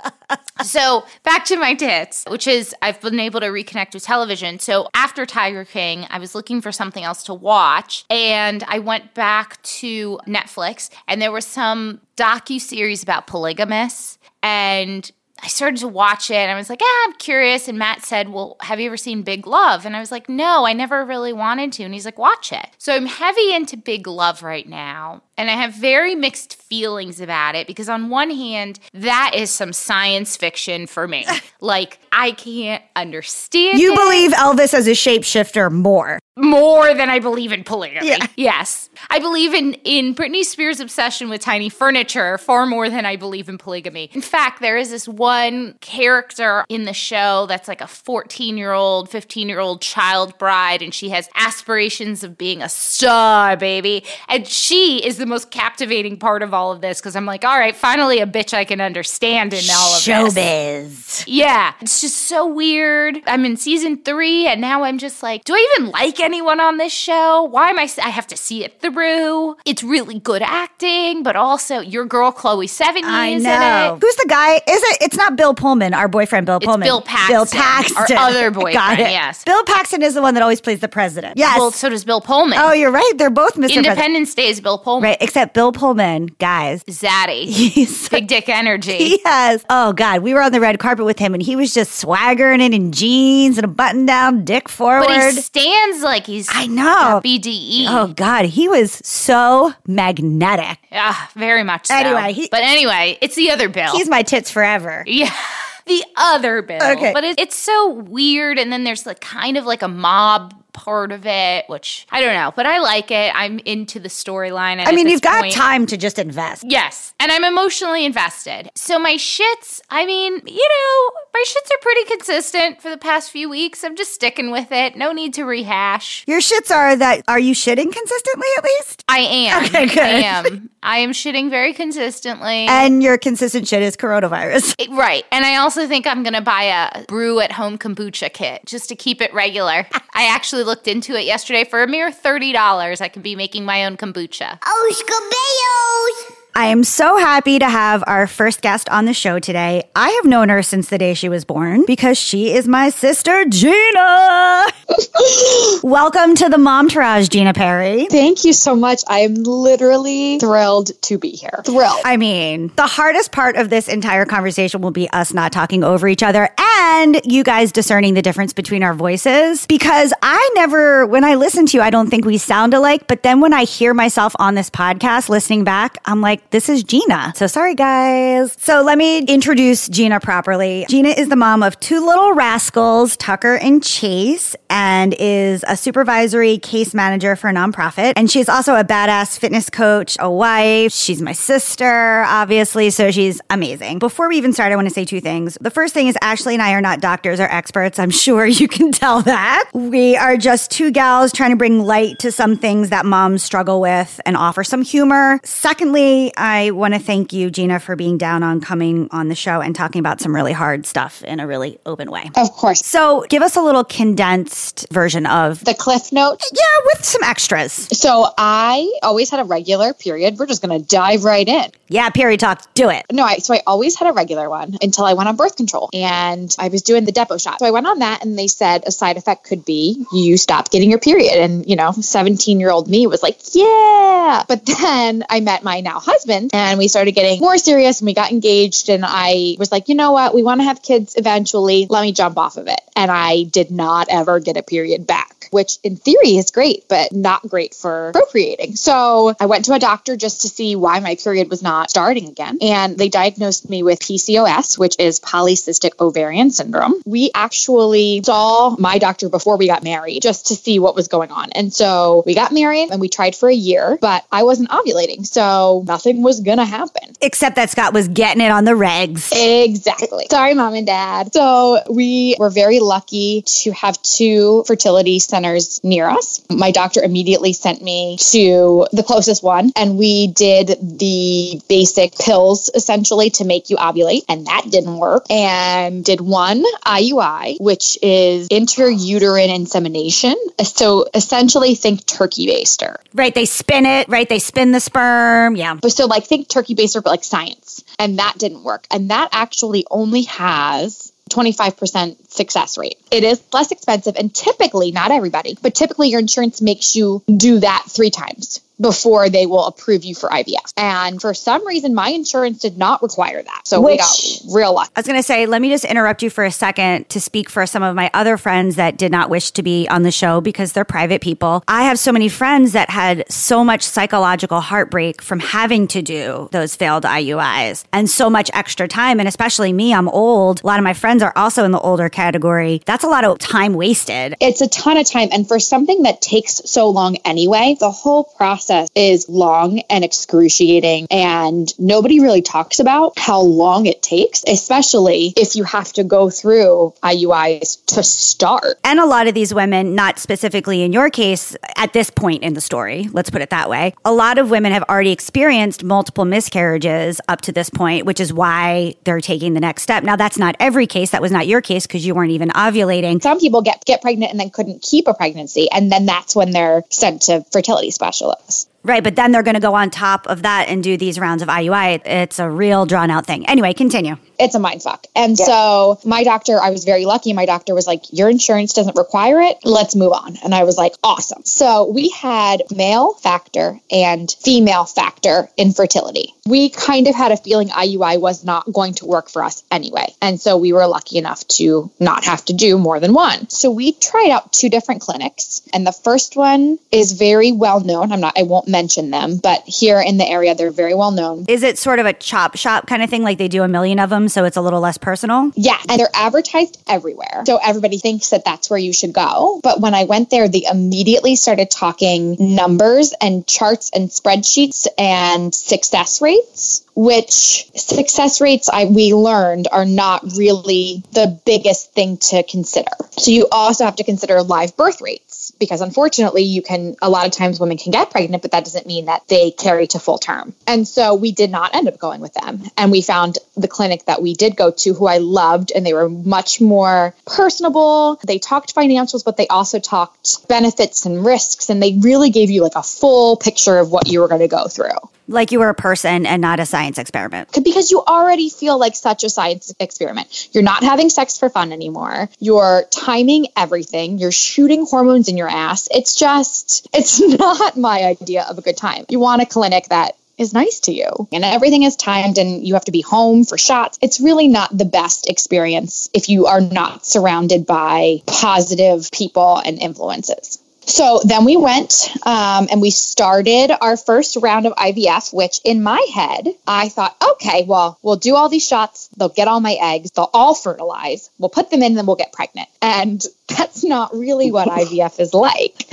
so 0.63 1.05
back 1.23 1.45
to 1.47 1.57
my 1.57 1.75
tits, 1.75 2.25
which 2.29 2.47
is 2.47 2.75
I've 2.83 3.01
been 3.01 3.21
able 3.21 3.41
to 3.41 3.47
reconnect 3.47 3.95
with 3.95 4.05
television. 4.05 4.59
So 4.59 4.89
after 4.95 5.27
Tiger 5.27 5.65
King, 5.65 6.07
I 6.11 6.19
was 6.19 6.35
looking 6.35 6.61
for 6.61 6.73
something 6.73 7.05
else 7.05 7.23
to 7.25 7.35
watch, 7.35 8.05
and 8.11 8.65
I 8.69 8.79
went 8.79 9.15
back 9.15 9.63
to 9.63 10.19
Netflix, 10.27 10.91
and 11.07 11.21
there 11.21 11.33
was 11.33 11.47
some 11.47 12.01
docu 12.17 12.61
series 12.61 13.03
about 13.03 13.27
polygamists, 13.27 14.19
and 14.43 15.11
I 15.41 15.49
started 15.49 15.79
to 15.81 15.89
watch 15.89 16.31
it 16.31 16.37
and 16.37 16.51
I 16.51 16.57
was 16.57 16.69
like, 16.69 16.81
ah, 16.83 17.05
I'm 17.07 17.15
curious. 17.15 17.69
And 17.69 17.79
Matt 17.79 18.03
said, 18.03 18.29
Well, 18.29 18.57
have 18.61 18.81
you 18.81 18.87
ever 18.87 18.97
seen 18.97 19.23
Big 19.23 19.47
Love? 19.47 19.87
And 19.87 19.95
I 19.95 20.01
was 20.01 20.11
like, 20.11 20.29
No, 20.29 20.67
I 20.67 20.73
never 20.73 21.05
really 21.05 21.33
wanted 21.33 21.73
to. 21.75 21.85
And 21.85 21.95
he's 21.95 22.05
like, 22.05 22.19
Watch 22.19 22.53
it. 22.53 22.67
So 22.79 22.95
I'm 22.95 23.07
heavy 23.07 23.55
into 23.55 23.77
Big 23.77 24.07
Love 24.07 24.43
right 24.43 24.69
now. 24.69 25.23
And 25.39 25.49
I 25.49 25.55
have 25.55 25.73
very 25.73 26.15
mixed 26.15 26.57
feelings 26.61 27.21
about 27.21 27.55
it 27.55 27.67
because, 27.67 27.89
on 27.89 28.11
one 28.11 28.31
hand, 28.31 28.79
that 28.93 29.33
is 29.35 29.51
some 29.51 29.73
science 29.73 30.37
fiction 30.37 30.87
for 30.87 31.09
me. 31.09 31.25
like, 31.61 31.99
I 32.13 32.33
can't 32.33 32.83
understand 32.97 33.79
You 33.79 33.93
it 33.93 33.97
believe 33.97 34.33
Elvis 34.33 34.75
as 34.75 34.87
a 34.89 34.91
shapeshifter 34.91 35.71
more. 35.73 36.19
more 36.37 36.93
than 36.95 37.09
I 37.09 37.21
believe 37.21 37.53
in 37.53 37.63
polygamy. 37.65 38.09
Yeah. 38.09 38.27
Yes. 38.37 38.91
I 39.11 39.19
believe 39.21 39.55
in, 39.55 39.75
in 39.85 40.15
Britney 40.15 40.45
Spears' 40.45 40.81
obsession 40.81 41.29
with 41.29 41.41
tiny 41.41 41.69
furniture 41.69 42.37
far 42.39 42.67
more 42.67 42.91
than 42.91 43.07
I 43.07 43.17
believe 43.17 43.49
in 43.49 43.59
polygamy. 43.59 44.11
In 44.13 44.21
fact, 44.21 44.61
there 44.61 44.77
is 44.77 44.91
this 44.91 45.07
one 45.07 45.77
character 45.81 46.65
in 46.69 46.85
the 46.85 46.93
show 46.93 47.47
that's 47.47 47.69
like 47.69 47.81
a 47.81 47.87
14 47.87 48.57
year 48.59 48.73
old, 48.73 49.09
15 49.09 49.49
year 49.49 49.61
old 49.61 49.81
child 49.81 50.37
bride, 50.39 50.83
and 50.83 50.93
she 50.93 51.11
has 51.11 51.29
aspirations 51.37 52.25
of 52.25 52.37
being 52.37 52.63
a 52.63 52.69
star, 52.69 53.57
baby. 53.57 54.05
And 54.29 54.47
she 54.47 55.05
is 55.05 55.19
the 55.19 55.27
most 55.29 55.51
captivating 55.51 56.17
part 56.19 56.43
of 56.43 56.53
all 56.55 56.73
of 56.73 56.81
this 56.81 57.01
because 57.01 57.15
I'm 57.17 57.27
like, 57.27 57.45
all 57.45 57.59
right, 57.59 57.75
finally 57.77 58.19
a 58.21 58.27
bitch 58.27 58.53
I 58.55 58.65
can 58.65 58.81
understand 58.81 59.53
in 59.53 59.63
all 59.71 59.95
of 59.97 60.05
this. 60.05 60.35
Showbiz. 60.35 61.25
Yeah, 61.27 61.75
it's 61.81 62.01
just 62.01 62.17
so 62.17 62.47
weird. 62.47 63.19
I'm 63.27 63.45
in 63.45 63.57
season 63.57 63.99
three, 64.03 64.47
and 64.47 64.61
now 64.61 64.83
I'm 64.85 64.99
just 64.99 65.23
like, 65.23 65.45
do 65.45 65.55
I 65.55 65.75
even 65.77 65.91
like 65.91 66.21
anyone 66.21 66.61
on 66.61 66.77
this 66.79 66.93
show? 66.93 67.45
Why 67.45 67.71
am 67.71 67.79
I? 67.79 67.89
I 68.03 68.11
have 68.11 68.27
to 68.29 68.37
see 68.37 68.65
it 68.65 68.81
through. 68.81 69.57
It's 69.65 69.83
really 69.83 70.19
good 70.19 70.43
acting, 70.43 71.23
but 71.23 71.37
also 71.37 71.81
your 71.81 72.05
girl 72.05 72.33
Chloe 72.33 72.67
Sevigny 72.67 73.03
I 73.05 73.29
is 73.29 73.43
know. 73.45 73.51
in 73.91 73.97
it. 73.97 74.01
Who's 74.03 74.17
the 74.17 74.27
guy? 74.29 74.55
Is 74.57 74.63
it? 74.67 74.99
It's 75.03 75.17
not 75.17 75.37
Bill 75.37 75.55
Pullman, 75.55 75.95
our 75.95 76.09
boyfriend 76.09 76.47
Bill 76.47 76.57
It's 76.57 76.67
Pullman. 76.67 76.87
Bill 76.87 77.03
Paxton, 77.03 77.35
Bill 77.35 77.47
Paxton. 77.47 78.17
our 78.17 78.29
other 78.29 78.51
Got 78.59 78.61
boyfriend, 78.63 79.01
it. 79.01 79.11
yes. 79.11 79.45
Bill 79.45 79.63
Paxton 79.65 80.03
is 80.03 80.15
the 80.15 80.23
one 80.23 80.35
that 80.35 80.43
always 80.43 80.61
plays 80.61 80.81
the 80.81 80.89
president. 80.89 81.37
Yes. 81.39 81.59
Well, 81.59 81.71
so 81.71 81.89
does 81.89 82.05
Bill 82.05 82.21
Pullman. 82.21 82.59
oh, 82.61 82.73
you're 82.73 82.91
right. 82.91 83.13
They're 83.17 83.31
both 83.31 83.55
Mr. 83.55 83.59
President. 83.61 83.87
Independence 83.87 84.35
Day 84.35 84.49
is 84.49 84.61
Bill 84.61 84.79
Pullman. 84.79 85.09
Right, 85.11 85.18
except 85.21 85.55
Bill 85.55 85.73
Pullman, 85.73 86.27
guys. 86.39 86.85
Zaddy. 86.85 87.45
He's 87.49 88.09
Big 88.09 88.27
dick 88.29 88.49
energy. 88.49 88.97
He 88.99 89.21
has. 89.25 89.65
Oh 89.71 89.93
God, 89.93 90.23
we 90.23 90.35
were 90.35 90.43
on 90.43 90.53
the 90.53 90.61
red 90.61 90.79
carpet 90.79 91.05
with 91.05 91.19
him, 91.19 91.35
and 91.35 91.43
he 91.43 91.57
was 91.57 91.73
just 91.73 91.97
swaggering 91.97 92.61
it 92.61 92.75
in 92.75 92.93
jeans 92.93 93.59
and 93.59 93.65
a 93.65 93.69
button-down, 93.69 94.45
dick 94.45 94.69
forward. 94.69 95.07
But 95.07 95.35
he 95.35 95.41
stands 95.41 96.03
like 96.03 96.27
he's 96.27 96.49
I 96.51 96.67
know. 96.67 97.21
BDE. 97.25 97.87
Oh 97.89 98.13
God, 98.17 98.45
he 98.47 98.69
was 98.69 98.93
so 99.05 99.73
magnetic. 99.87 100.79
Yeah, 100.91 101.15
very 101.35 101.63
much 101.63 101.87
so. 101.87 101.95
Anyway, 101.95 102.33
he- 102.33 102.49
but 102.51 102.63
anyway, 102.63 103.19
it's 103.21 103.35
the 103.35 103.51
other 103.51 103.69
Bill. 103.69 103.93
He's 103.93 104.09
my 104.09 104.23
tits 104.23 104.51
forever. 104.51 105.05
Yeah. 105.07 105.35
The 105.87 106.05
other 106.19 106.61
bill. 106.61 106.83
Okay. 106.83 107.13
But 107.15 107.25
it, 107.25 107.41
it's 107.41 107.57
so 107.57 107.89
weird. 107.91 108.59
And 108.59 108.71
then 108.71 108.85
there's 108.85 109.07
like 109.07 109.21
kind 109.23 109.57
of 109.57 109.65
like 109.65 109.81
a 109.81 109.89
mob 109.89 110.53
part 110.79 111.11
of 111.13 111.27
it, 111.27 111.65
which 111.69 112.07
I 112.13 112.21
don't 112.21 112.35
know, 112.35 112.53
but 112.55 112.65
I 112.67 112.79
like 112.79 113.11
it. 113.11 113.33
I'm 113.35 113.59
into 113.61 113.99
the 113.99 114.09
storyline. 114.09 114.85
I 114.87 114.93
mean, 114.93 115.09
you've 115.09 115.21
got 115.23 115.51
time 115.51 115.87
to 115.87 115.97
just 115.97 116.19
invest. 116.19 116.65
Yes. 116.67 117.15
And 117.21 117.33
I'm 117.33 117.43
emotionally 117.45 118.05
invested. 118.05 118.71
So 118.77 118.99
my 118.99 119.15
shits, 119.15 119.81
I 119.91 120.07
mean, 120.07 120.35
you 120.47 120.69
know, 120.75 121.11
my 121.35 121.45
shits 121.47 121.69
are 121.75 121.81
pretty 121.83 122.05
consistent 122.05 122.81
for 122.81 122.91
the 122.91 122.97
past 122.97 123.31
few 123.33 123.49
weeks. 123.51 123.83
I'm 123.83 123.97
just 123.97 124.15
sticking 124.15 124.51
with 124.53 124.71
it. 124.71 124.97
No 124.97 125.13
need 125.13 125.35
to 125.35 125.45
rehash. 125.45 126.25
Your 126.29 126.41
shits 126.41 126.71
are 126.71 126.95
that. 126.97 127.23
Are 127.27 127.41
you 127.41 127.55
shitting 127.55 127.93
consistently 127.93 128.49
at 128.59 128.65
least? 128.65 129.05
I 129.09 129.19
am. 129.19 129.65
Okay, 129.69 129.87
good. 129.87 129.99
I 129.99 130.09
am. 130.23 130.71
I 130.83 130.99
am 130.99 131.11
shitting 131.11 131.51
very 131.51 131.73
consistently. 131.75 132.67
And 132.69 133.03
your 133.03 133.19
consistent 133.19 133.67
shit 133.69 133.83
is 133.83 133.97
coronavirus. 133.97 134.75
It- 134.79 134.89
Right. 134.91 135.25
And 135.31 135.45
I 135.45 135.57
also 135.57 135.87
think 135.87 136.07
I'm 136.07 136.23
going 136.23 136.35
to 136.35 136.41
buy 136.41 136.65
a 136.65 137.05
brew 137.05 137.41
at 137.41 137.53
home 137.53 137.79
kombucha 137.79 138.33
kit 138.33 138.63
just 138.67 138.89
to 138.89 138.97
keep 138.97 139.21
it 139.21 139.33
regular. 139.35 139.87
I 140.15 140.27
actually 140.35 140.65
looked 140.69 140.87
into 140.87 141.19
it 141.19 141.25
yesterday 141.25 141.65
for 141.65 141.83
a 141.83 141.89
mere 141.89 142.11
$30. 142.13 143.01
I 143.01 143.09
can 143.09 143.23
be 143.23 143.35
making 143.35 143.65
my 143.65 143.85
own 143.87 143.97
kombucha. 143.97 144.59
Oh, 144.65 144.93
Scabeos! 144.95 146.38
I 146.55 146.67
am 146.67 146.83
so 146.83 147.17
happy 147.19 147.59
to 147.61 147.69
have 147.69 148.03
our 148.07 148.27
first 148.27 148.63
guest 148.63 148.89
on 148.89 149.05
the 149.05 149.15
show 149.15 149.39
today. 149.39 149.89
I 149.95 150.09
have 150.11 150.25
known 150.25 150.49
her 150.49 150.63
since 150.63 150.89
the 150.89 150.99
day 150.99 151.15
she 151.15 151.29
was 151.29 151.45
born 151.45 151.85
because 151.87 152.19
she 152.19 152.51
is 152.51 152.67
my 152.67 152.91
sister, 152.91 153.45
Gina. 153.45 154.67
Welcome 155.85 156.35
to 156.37 156.49
the 156.49 156.57
Momtourage, 156.57 157.31
Gina 157.31 157.55
Perry. 157.55 158.07
Thank 158.07 158.45
you 158.45 158.53
so 158.53 158.75
much. 158.75 159.03
I 159.09 159.21
am 159.21 159.35
literally 159.35 160.41
thrilled 160.41 160.91
to 161.03 161.19
be 161.19 161.31
here. 161.31 161.63
Thrilled. 161.65 162.01
I 162.05 162.17
mean, 162.17 162.73
the 162.75 162.87
hardest 162.89 163.31
part 163.31 163.57
of 163.57 163.71
this 163.71 163.87
entire 163.87 164.25
conversation 164.25 164.81
will 164.81 164.91
be 164.91 165.09
us 165.11 165.33
not 165.33 165.53
talking 165.53 165.85
over 165.85 166.09
each 166.09 166.25
other 166.25 166.49
and 166.59 167.21
you 167.25 167.45
guys 167.45 167.71
discerning 167.71 168.15
the 168.15 168.23
difference 168.23 168.53
between 168.53 168.83
our 168.83 168.95
voices. 168.95 169.65
Because 169.67 170.13
I 170.23 170.51
never, 170.55 171.07
when 171.07 171.23
I 171.23 171.37
listen 171.37 171.67
to 171.67 171.77
you, 171.77 171.83
I 171.83 171.91
don't 171.91 172.11
think 172.11 172.25
we 172.25 172.39
sound 172.39 172.75
alike. 172.75 173.07
But 173.07 173.23
then 173.23 173.41
when 173.41 173.53
I 173.53 173.63
hear 173.65 173.95
myself 173.95 174.35
on 174.41 174.57
this 174.57 174.71
podcast 174.71 175.29
listening 175.29 175.63
back, 175.63 175.99
I'm 176.05 176.21
like, 176.21 176.48
this 176.51 176.69
is 176.69 176.83
Gina. 176.83 177.33
So 177.37 177.47
sorry, 177.47 177.75
guys. 177.75 178.57
So 178.59 178.83
let 178.83 178.97
me 178.97 179.19
introduce 179.19 179.89
Gina 179.89 180.19
properly. 180.19 180.87
Gina 180.89 181.11
is 181.11 181.29
the 181.29 181.37
mom 181.37 181.63
of 181.63 181.79
two 181.81 182.05
little 182.05 182.33
rascals, 182.33 183.17
Tucker 183.19 183.57
and 183.57 183.83
Chase, 183.83 184.57
and 184.71 185.15
is 185.19 185.65
a 185.69 185.77
supervisory 185.77 186.59
case 186.59 186.95
manager 186.95 187.37
for 187.37 187.51
a 187.51 187.53
nonprofit. 187.53 188.15
And 188.17 188.31
she's 188.31 188.49
also 188.49 188.75
a 188.75 188.85
badass 188.85 189.39
fitness 189.39 189.69
coach, 189.69 190.17
a 190.21 190.31
wife. 190.31 190.93
She's 190.93 191.21
my 191.21 191.33
sister, 191.33 192.23
obviously. 192.27 192.91
So 192.91 193.11
she's 193.11 193.41
amazing. 193.51 193.99
Before 193.99 194.29
we 194.29 194.39
even 194.39 194.53
start, 194.55 194.73
I 194.73 194.77
want 194.77 194.89
to 194.89 194.95
say 194.95 195.05
two 195.05 195.21
things. 195.21 195.59
The 195.61 195.71
first 195.71 195.93
thing 195.93 196.09
is 196.09 196.17
Ashley 196.23 196.55
and 196.55 196.63
I 196.63 196.73
are 196.73 196.81
not 196.81 197.01
doctors 197.01 197.41
or 197.41 197.45
experts. 197.45 197.99
I'm 197.99 198.11
sure 198.11 198.47
you 198.47 198.69
can 198.69 198.93
tell 198.93 199.21
that. 199.23 199.69
We 199.75 200.17
are 200.17 200.37
just 200.39 200.71
two 200.71 200.91
gals 200.91 201.33
trying 201.33 201.51
to 201.51 201.57
bring 201.57 201.83
light 201.83 202.21
to 202.21 202.33
some 202.33 202.57
things 202.57 202.89
that 202.89 203.05
moms 203.05 203.43
struggle 203.43 203.83
with 203.83 204.19
and 204.25 204.37
offer 204.37 204.65
some 204.65 204.83
humor. 204.83 205.41
Secondly, 205.45 206.28
I 206.37 206.71
want 206.73 206.95
to 206.95 207.01
thank 207.01 207.33
you, 207.33 207.51
Gina, 207.51 207.81
for 207.81 207.97
being 207.97 208.19
down 208.19 208.43
on 208.43 208.61
coming 208.61 209.09
on 209.11 209.29
the 209.29 209.35
show 209.35 209.61
and 209.61 209.75
talking 209.75 210.01
about 210.01 210.21
some 210.21 210.35
really 210.35 210.53
hard 210.53 210.87
stuff 210.87 211.23
in 211.25 211.41
a 211.41 211.47
really 211.47 211.79
open 211.87 212.11
way. 212.11 212.31
Of 212.37 212.53
course. 212.53 212.85
So, 212.85 213.25
give 213.29 213.43
us 213.43 213.57
a 213.57 213.63
little 213.63 213.85
condensed 213.85 214.87
version 214.91 215.27
of 215.27 215.65
The 215.65 215.75
Cliff 215.75 216.13
Notes. 216.13 216.51
yeah, 216.53 216.81
with 216.87 217.05
some 217.05 217.23
extras. 217.23 217.73
So 217.73 218.27
I 218.37 218.99
always 219.03 219.31
had 219.31 219.41
a 219.41 219.45
regular 219.45 219.95
period. 219.95 220.39
We're 220.39 220.47
just 220.47 220.63
going 220.63 220.79
to 220.81 220.87
dive 220.87 221.25
right 221.25 221.47
in. 221.49 221.71
Yeah, 221.89 222.11
period 222.11 222.41
talk. 222.41 222.63
Do 222.75 222.91
it. 222.91 223.07
No, 223.11 223.25
I, 223.25 223.37
so 223.39 223.55
I 223.55 223.63
always 223.67 223.99
had 223.99 224.09
a 224.09 224.13
regular 224.13 224.51
one 224.51 224.77
until 224.83 225.05
I 225.05 225.15
went 225.15 225.29
on 225.29 225.37
birth 225.37 225.57
control 225.57 225.89
and 225.93 226.55
I 226.59 226.69
was 226.69 226.83
doing 226.83 227.05
the 227.05 227.13
Depo 227.13 227.43
shot. 227.43 227.61
So 227.61 227.67
I 227.67 227.71
went 227.71 227.87
on 227.87 228.01
that 228.01 228.25
and 228.25 228.39
they 228.39 228.47
said 228.47 228.85
a 228.87 228.91
side 228.91 229.17
effect 229.17 229.45
could 229.45 229.65
be 229.65 230.05
you 230.13 230.37
stop 230.37 230.71
getting 230.71 230.91
your 230.91 230.99
period. 230.99 231.33
And, 231.39 231.69
you 231.69 231.77
know, 231.77 231.93
17 231.93 232.61
year 232.61 232.71
old 232.71 232.89
me 232.89 233.07
was 233.07 233.23
like, 233.23 233.39
yeah. 233.55 234.45
But 234.47 234.67
then 234.67 235.25
I 235.29 235.41
met 235.41 235.63
my 235.63 235.81
now 235.81 235.99
husband 235.99 236.18
and 236.53 236.79
we 236.79 236.89
started 236.89 237.13
getting 237.13 237.41
more 237.41 237.59
serious 237.59 238.01
and 238.01 238.07
we 238.07 238.15
got 238.15 238.33
engaged. 238.33 238.89
And 238.89 239.05
I 239.07 239.57
was 239.59 239.71
like, 239.71 239.89
you 239.89 239.95
know 239.95 240.13
what? 240.13 240.35
We 240.35 240.43
want 240.43 240.61
to 240.61 240.65
have 240.65 240.83
kids 240.83 241.15
eventually. 241.17 241.87
Let 241.89 242.03
me 242.03 242.13
jump 242.13 242.39
off 242.39 242.57
of 242.57 242.67
it. 242.67 242.81
And 242.97 243.11
I 243.11 243.45
did 243.45 243.71
not 243.71 244.09
ever 244.11 244.41
get 244.41 244.57
a 244.57 244.63
period 244.63 245.07
back 245.07 245.38
which 245.51 245.79
in 245.83 245.97
theory 245.97 246.37
is 246.37 246.51
great, 246.51 246.89
but 246.89 247.13
not 247.13 247.47
great 247.49 247.75
for 247.75 248.13
procreating. 248.13 248.77
So 248.77 249.35
I 249.39 249.47
went 249.47 249.67
to 249.67 249.75
a 249.75 249.79
doctor 249.79 250.17
just 250.17 250.43
to 250.43 250.49
see 250.49 250.77
why 250.77 251.01
my 251.01 251.17
period 251.17 251.51
was 251.51 251.63
not 251.63 251.91
starting 251.91 252.29
again. 252.29 252.59
And 252.61 252.99
they 252.99 253.09
diagnosed 253.09 253.69
me 253.69 253.83
with 253.83 254.01
PCOS, 254.01 254.79
which 254.79 254.97
is 254.99 255.21
polycystic 255.21 256.01
ovarian 256.01 256.51
syndrome. 256.51 256.95
We 257.05 257.31
actually 257.35 258.23
saw 258.25 258.77
my 258.79 258.99
doctor 258.99 259.29
before 259.29 259.57
we 259.57 259.67
got 259.67 259.83
married 259.83 260.23
just 260.23 260.49
to 260.49 260.55
see 260.55 260.79
what 260.79 260.95
was 260.95 261.09
going 261.09 261.31
on. 261.31 261.51
And 261.53 261.73
so 261.73 262.23
we 262.27 262.35
got 262.35 262.53
married 262.53 262.91
and 262.91 263.01
we 263.01 263.09
tried 263.09 263.35
for 263.35 263.49
a 263.49 263.55
year, 263.55 263.99
but 264.01 264.25
I 264.31 264.43
wasn't 264.43 264.71
ovulating. 264.71 265.27
So 265.27 265.85
nothing 265.87 266.23
was 266.23 266.41
going 266.41 266.59
to 266.59 266.65
happen. 266.65 267.15
Except 267.21 267.57
that 267.57 267.71
Scott 267.71 267.93
was 267.93 268.09
getting 268.09 268.43
it 268.43 268.51
on 268.51 268.65
the 268.65 268.73
regs. 268.73 269.33
Exactly. 269.33 270.27
Sorry, 270.31 270.55
mom 270.55 270.75
and 270.75 270.87
dad. 270.87 271.33
So 271.33 271.81
we 271.91 272.37
were 272.39 272.51
very 272.51 272.81
lucky 272.81 273.43
to 273.63 273.73
have 273.73 274.01
two 274.03 274.65
fertility 274.67 275.19
centers 275.19 275.38
near 275.41 276.09
us. 276.09 276.41
My 276.51 276.71
doctor 276.71 277.03
immediately 277.03 277.53
sent 277.53 277.83
me 277.83 278.17
to 278.33 278.87
the 278.93 279.03
closest 279.03 279.43
one, 279.43 279.73
and 279.77 279.99
we 279.99 280.29
did 280.29 280.69
the 280.99 281.61
basic 281.69 282.17
pills 282.19 282.71
essentially 282.75 283.31
to 283.31 283.45
make 283.45 283.71
you 283.71 283.77
ovulate, 283.77 284.23
and 284.29 284.47
that 284.47 284.67
didn't 284.71 284.97
work. 284.97 285.27
And 285.31 286.05
did 286.05 286.21
one 286.21 286.65
IUI, 286.87 287.61
which 287.61 287.99
is 288.03 288.49
intrauterine 288.49 289.55
insemination. 289.55 290.35
So 290.63 291.07
essentially, 291.15 291.75
think 291.75 292.07
turkey 292.07 292.47
baster. 292.47 292.97
Right, 293.15 293.35
they 293.35 293.45
spin 293.47 293.87
it, 293.87 294.09
right? 294.09 294.29
They 294.29 294.39
spin 294.39 294.73
the 294.73 294.81
sperm. 294.81 295.57
Yeah. 295.57 295.75
But 295.75 295.93
so 295.93 296.07
like 296.07 296.25
think 296.25 296.49
turkey 296.49 296.75
baster, 296.75 297.03
but 297.03 297.11
like 297.11 297.25
science. 297.25 297.85
And 297.99 298.19
that 298.19 298.39
didn't 298.39 298.63
work. 298.63 298.87
And 298.91 299.11
that 299.11 299.31
actually 299.33 299.85
only 299.91 300.23
has 300.23 301.13
25% 301.29 302.31
success 302.31 302.79
rate. 302.79 302.99
It 303.11 303.25
is 303.25 303.43
less 303.53 303.73
expensive 303.73 304.17
and 304.17 304.35
typically, 304.35 304.93
not 304.93 305.11
everybody, 305.11 305.57
but 305.61 305.75
typically 305.75 306.09
your 306.09 306.21
insurance 306.21 306.61
makes 306.61 306.97
you 306.97 307.23
do 307.27 307.61
that 307.61 307.85
three 307.89 308.11
times 308.11 308.61
before 308.81 309.29
they 309.29 309.47
will 309.47 309.67
approve 309.67 310.05
you 310.05 310.15
for 310.15 310.29
IVF. 310.29 310.73
And 310.77 311.21
for 311.21 311.35
some 311.35 311.67
reason, 311.67 311.95
my 311.95 312.11
insurance 312.11 312.59
did 312.59 312.79
not 312.79 313.03
require 313.03 313.43
that. 313.43 313.63
So 313.65 313.81
we 313.81 313.97
got 313.97 314.17
real 314.51 314.75
lucky. 314.75 314.93
I 314.95 315.01
was 315.01 315.07
going 315.07 315.19
to 315.19 315.23
say, 315.23 315.47
let 315.47 315.61
me 315.61 315.71
just 315.71 315.85
interrupt 315.85 316.23
you 316.23 316.31
for 316.31 316.45
a 316.45 316.53
second 316.53 317.09
to 317.11 317.21
speak 317.21 317.51
for 317.51 317.67
some 317.67 317.83
of 317.83 317.95
my 317.95 318.11
other 318.15 318.37
friends 318.37 318.77
that 318.77 318.97
did 318.97 319.11
not 319.11 319.31
wish 319.31 319.51
to 319.53 319.63
be 319.63 319.89
on 319.89 320.03
the 320.03 320.11
show 320.11 320.41
because 320.41 320.73
they're 320.73 320.85
private 320.85 321.21
people. 321.21 321.65
I 321.67 321.85
have 321.85 321.99
so 321.99 322.13
many 322.13 322.29
friends 322.29 322.73
that 322.73 322.91
had 322.91 323.31
so 323.31 323.65
much 323.65 323.83
psychological 323.83 324.61
heartbreak 324.61 325.23
from 325.23 325.41
having 325.41 325.89
to 325.89 326.03
do 326.03 326.49
those 326.53 326.77
failed 326.77 327.05
IUIs 327.05 327.85
and 327.93 328.09
so 328.09 328.31
much 328.31 328.51
extra 328.55 328.87
time. 328.87 329.19
And 329.19 329.29
especially 329.29 329.73
me, 329.73 329.93
I'm 329.93 330.09
old. 330.09 330.63
A 330.63 330.67
lot 330.67 330.79
of 330.79 330.85
my 330.85 330.95
friends 330.95 331.23
are 331.23 331.33
also 331.35 331.65
in 331.65 331.73
the 331.73 331.81
older 331.81 332.09
category. 332.09 332.83
That's 332.87 333.05
a 333.05 333.09
lot 333.09 333.25
of 333.25 333.39
time 333.39 333.75
wasted. 333.75 334.37
It's 334.41 334.61
a 334.61 334.69
ton 334.69 334.97
of 334.97 335.07
time. 335.07 335.29
And 335.33 335.47
for 335.47 335.59
something 335.59 336.03
that 336.05 336.23
takes 336.23 336.63
so 336.71 336.91
long 336.91 337.17
anyway, 337.25 337.77
the 337.79 337.91
whole 337.91 338.25
process 338.25 338.68
is 338.95 339.29
long 339.29 339.81
and 339.91 340.05
excruciating. 340.05 341.07
And 341.11 341.73
nobody 341.79 342.21
really 342.21 342.43
talks 342.43 342.81
about 342.81 343.19
how 343.19 343.41
long 343.41 343.87
it 343.87 344.03
takes, 344.03 344.45
especially 344.47 345.33
if 345.37 345.57
you 345.57 345.65
have 345.65 345.93
to 345.95 346.05
go 346.05 346.31
through 346.31 346.95
IUIs 347.03 347.85
to 347.87 348.03
start. 348.03 348.79
And 348.85 349.01
a 349.01 349.07
lot 349.07 349.27
of 349.27 349.35
these 349.35 349.53
women, 349.53 349.95
not 349.95 350.19
specifically 350.19 350.83
in 350.83 350.93
your 350.93 351.11
case 351.11 351.57
at 351.77 351.93
this 351.93 352.11
point 352.11 352.43
in 352.43 352.55
the 352.55 352.61
story, 352.61 353.09
let's 353.13 353.31
put 353.31 353.43
it 353.43 353.51
that 353.51 353.69
way, 353.69 353.95
a 354.05 354.13
lot 354.13 354.39
of 354.39 354.51
women 354.51 354.73
have 354.73 354.85
already 354.85 355.11
experienced 355.11 355.85
multiple 355.85 356.25
miscarriages 356.25 357.21
up 357.29 357.41
to 357.43 357.53
this 357.53 357.71
point, 357.71 358.07
which 358.07 358.21
is 358.21 358.33
why 358.33 358.95
they're 359.05 359.21
taking 359.21 359.55
the 359.55 359.61
next 359.61 359.83
step. 359.83 360.03
Now, 360.03 360.17
that's 360.17 360.39
not 360.39 360.57
every 360.61 360.87
case. 360.87 361.11
That 361.11 361.23
was 361.23 361.33
not 361.33 361.47
your 361.47 361.61
case 361.61 361.87
because 361.87 362.07
you 362.07 362.15
weren't 362.15 362.33
even 362.33 362.51
ovulating. 362.51 363.23
Some 363.23 363.41
people 363.41 363.63
get, 363.63 363.85
get 363.85 364.03
pregnant 364.03 364.31
and 364.31 364.41
then 364.41 364.51
couldn't 364.51 364.83
keep 364.83 365.09
a 365.09 365.15
pregnancy. 365.15 365.71
And 365.71 365.91
then 365.91 366.07
that's 366.07 366.35
when 366.35 366.51
they're 366.51 366.83
sent 366.91 367.23
to 367.23 367.45
fertility 367.53 367.91
specialists. 367.91 368.58
Right. 368.89 369.05
But 369.05 369.17
then 369.17 369.33
they're 369.33 369.43
going 369.43 369.55
to 369.55 369.61
go 369.61 369.75
on 369.75 369.91
top 369.91 370.27
of 370.29 370.43
that 370.43 370.69
and 370.69 370.83
do 370.83 370.97
these 370.97 371.21
rounds 371.21 371.43
of 371.43 371.49
IUI. 371.49 372.07
It's 372.07 372.39
a 372.39 372.49
real 372.49 372.87
drawn 372.87 373.11
out 373.11 373.27
thing. 373.27 373.47
Anyway, 373.47 373.75
continue. 373.75 374.17
it's 374.39 374.55
a 374.55 374.59
mind 374.59 374.83
fuck. 374.83 375.05
And 375.15 375.37
so 375.37 375.99
my 376.07 376.25
doctor, 376.25 376.59
I 376.59 376.71
was 376.71 376.85
very 376.85 377.05
lucky. 377.05 377.35
My 377.35 377.45
doctor 377.45 377.75
was 377.75 377.87
like, 377.87 378.05
Your 378.13 378.31
insurance 378.31 378.73
doesn't 378.73 378.97
require 378.97 379.43
it. 379.43 379.59
Let's 379.63 379.95
move 379.95 380.13
on. 380.13 380.39
And 380.43 380.55
I 380.55 380.65
was 380.65 380.79
like, 380.79 380.95
Awesome. 381.03 381.43
So 381.45 381.91
we 381.91 382.09
had 382.09 382.63
male 382.75 383.13
factor 383.13 383.79
and 383.91 384.35
female 384.43 384.87
factor 384.87 385.51
infertility. 385.59 386.33
We 386.47 386.71
kind 386.71 387.09
of 387.09 387.15
had 387.15 387.31
a 387.31 387.37
feeling 387.37 387.69
IUI 387.69 388.19
was 388.19 388.43
not 388.43 388.73
going 388.73 388.95
to 388.95 389.07
work 389.07 389.29
for 389.29 389.45
us 389.45 389.63
anyway. 389.71 390.15
And 390.23 390.41
so 390.41 390.57
we 390.57 390.73
were 390.73 390.87
lucky 390.87 391.19
enough 391.19 391.47
to 391.59 391.91
not 392.01 392.25
have 392.25 392.43
to 392.47 392.55
do 392.55 392.79
more 392.79 393.01
than 393.01 393.13
one. 393.13 393.51
So 393.51 393.71
we 393.71 393.93
tried 393.93 394.31
out 394.31 394.51
two 394.55 394.71
different 394.71 395.03
clinics. 395.03 395.61
And 395.75 395.87
the 395.87 395.93
first 395.93 396.37
one 396.37 396.79
is 396.91 397.13
very 397.13 397.53
well 397.53 397.81
known. 397.81 398.13
I'm 398.13 398.21
not, 398.21 398.39
I 398.39 398.45
won't 398.45 398.67
mention 398.67 398.78
them, 398.87 399.39
but 399.39 399.63
here 399.67 400.01
in 400.01 400.19
the 400.19 400.27
area, 400.27 400.55
they're 400.55 400.71
very 400.71 400.95
well 400.95 401.11
known. 401.11 401.45
Is 401.49 401.63
it 401.63 401.79
sort 401.79 401.99
of 401.99 402.07
a 402.07 402.13
chop 402.13 402.57
shop 402.57 402.87
kind 402.87 403.03
of 403.03 403.11
thing? 403.11 403.23
Like 403.23 403.39
they 403.39 403.49
do 403.49 403.63
a 403.63 403.69
million 403.69 403.99
of 403.99 404.11
them, 404.11 404.29
so 404.29 404.45
it's 404.45 404.57
a 404.57 404.61
little 404.61 404.81
less 404.81 404.99
personal? 404.99 405.51
Yeah, 405.55 405.79
and 405.89 406.01
they're 406.01 406.09
advertised 406.15 406.83
everywhere. 406.87 407.45
So 407.47 407.57
everybody 407.57 407.99
thinks 407.99 408.31
that 408.31 408.45
that's 408.45 408.71
where 408.71 408.79
you 408.79 408.93
should 408.93 409.13
go. 409.13 409.61
But 409.63 409.81
when 409.81 409.95
I 409.95 410.05
went 410.05 410.31
there, 410.31 410.49
they 410.49 410.65
immediately 410.71 411.37
started 411.37 411.71
talking 411.71 412.37
numbers 412.39 413.15
and 413.21 413.47
charts 413.47 413.91
and 413.95 414.09
spreadsheets 414.09 414.87
and 414.97 415.55
success 415.55 416.21
rates, 416.21 416.85
which 416.95 417.71
success 417.75 418.41
rates 418.41 418.69
I 418.69 418.85
we 418.85 419.15
learned 419.15 419.69
are 419.71 419.85
not 419.85 420.23
really 420.37 421.03
the 421.13 421.41
biggest 421.45 421.93
thing 421.93 422.17
to 422.19 422.43
consider. 422.43 422.91
So 423.17 423.31
you 423.31 423.49
also 423.51 423.85
have 423.85 423.97
to 423.97 424.05
consider 424.05 424.43
live 424.43 424.77
birth 424.77 425.01
rates 425.01 425.28
because 425.59 425.81
unfortunately 425.81 426.43
you 426.43 426.63
can 426.63 426.97
a 427.03 427.11
lot 427.11 427.27
of 427.27 427.33
times 427.33 427.61
women 427.61 427.79
can 427.79 427.93
get 427.93 428.11
pregnant 428.11 428.43
but 428.43 428.53
that 428.53 428.65
doesn't 428.65 428.87
mean 428.87 429.07
that 429.07 429.27
they 429.29 429.51
carry 429.51 429.87
to 429.89 429.99
full 429.99 430.19
term. 430.19 430.55
And 430.67 430.87
so 430.87 431.15
we 431.15 431.33
did 431.33 431.51
not 431.51 431.75
end 431.75 431.89
up 431.89 431.99
going 431.99 432.21
with 432.21 432.35
them. 432.35 432.63
And 432.77 432.91
we 432.91 433.03
found 433.03 433.39
the 433.57 433.69
clinic 433.69 434.05
that 434.07 434.23
we 434.23 434.35
did 434.35 434.57
go 434.57 434.71
to 434.71 434.95
who 434.95 435.07
i 435.07 435.19
loved 435.19 435.73
and 435.75 435.85
they 435.85 435.95
were 435.95 436.09
much 436.09 436.61
more 436.61 437.15
personable. 437.27 438.19
They 438.25 438.39
talked 438.39 438.75
financials 438.75 439.25
but 439.25 439.37
they 439.37 439.49
also 439.49 439.79
talked 439.79 440.49
benefits 440.49 441.07
and 441.07 441.25
risks 441.25 441.71
and 441.71 441.83
they 441.83 441.99
really 442.01 442.31
gave 442.31 442.51
you 442.51 442.63
like 442.63 442.77
a 442.77 442.83
full 442.83 443.37
picture 443.37 443.79
of 443.79 443.91
what 443.91 444.09
you 444.09 444.21
were 444.21 444.29
going 444.29 444.41
to 444.41 444.49
go 444.49 444.69
through 444.69 444.99
Like 445.29 445.53
you 445.53 445.61
were 445.61 445.69
a 445.69 445.75
person 445.75 446.25
and 446.25 446.41
not 446.41 446.59
a 446.59 446.67
science 446.67 446.99
experiment. 446.99 447.51
because 447.63 447.91
you 447.91 448.03
already 448.03 448.49
feel 448.49 448.79
like 448.79 448.97
such 448.97 449.25
a 449.25 449.31
science 449.31 449.75
experiment. 449.79 450.49
You're 450.53 450.65
not 450.65 450.83
having 450.83 451.11
sex 451.11 451.39
for 451.39 451.51
fun 451.51 451.71
anymore. 451.71 452.31
You're 452.41 452.85
timing 452.91 453.49
everything. 453.57 454.19
You're 454.19 454.33
shooting 454.33 454.87
hormones 454.87 455.29
in 455.29 455.37
your 455.37 455.49
ass. 455.49 455.89
It's 455.91 456.15
just, 456.15 456.89
it's 456.95 457.21
not 457.39 457.77
my 457.77 458.05
idea 458.05 458.47
of 458.49 458.59
a 458.59 458.63
good 458.63 458.77
time. 458.77 459.05
You 459.09 459.21
want 459.21 459.43
a 459.43 459.47
clinic 459.47 459.85
that 459.89 460.17
is 460.39 460.55
nice 460.55 460.81
to 460.81 460.93
you 460.93 461.29
and 461.33 461.45
everything 461.45 461.83
is 461.83 461.97
timed 461.97 462.39
and 462.39 462.67
you 462.67 462.75
have 462.75 462.85
to 462.85 462.93
be 462.93 463.03
home 463.03 463.45
for 463.45 463.59
shots. 463.59 463.99
It's 464.01 464.21
really 464.21 464.49
not 464.49 464.77
the 464.77 464.85
best 464.85 465.29
experience 465.29 466.09
if 466.15 466.29
you 466.29 466.47
are 466.47 466.61
not 466.61 467.05
surrounded 467.05 467.67
by 467.67 468.23
positive 468.27 469.11
people 469.13 469.57
and 469.59 469.79
influences. 469.79 470.61
So 470.89 471.21
then 471.23 471.45
we 471.45 471.57
went 471.57 472.09
um, 472.25 472.69
and 472.71 472.81
we 472.81 472.91
started 472.91 473.71
our 473.79 473.99
first 473.99 474.37
round 474.37 474.67
of 474.67 474.73
IVF, 474.75 475.35
which 475.35 475.61
in 475.63 475.83
my 475.83 476.01
head, 476.13 476.49
I 476.67 476.89
thought, 476.89 477.15
okay, 477.33 477.65
well, 477.69 477.99
we'll 478.03 478.17
do 478.17 478.35
all 478.35 478.49
these 478.49 478.67
shots. 478.67 479.09
They'll 479.17 479.29
get 479.29 479.49
all 479.49 479.61
my 479.61 479.77
eggs. 479.81 480.11
They'll 480.13 480.31
all 480.33 480.55
fertilize. 480.55 481.29
We'll 481.39 481.51
put 481.51 481.71
them 481.71 481.83
in, 481.83 481.95
then 481.95 482.07
we'll 482.07 482.17
get 482.17 482.33
pregnant. 482.33 482.69
And 482.81 483.23
that's 483.49 483.85
not 483.85 484.15
really 484.15 484.51
what 484.51 484.69
IVF 484.69 485.21
is 485.21 485.35
like. 485.35 485.85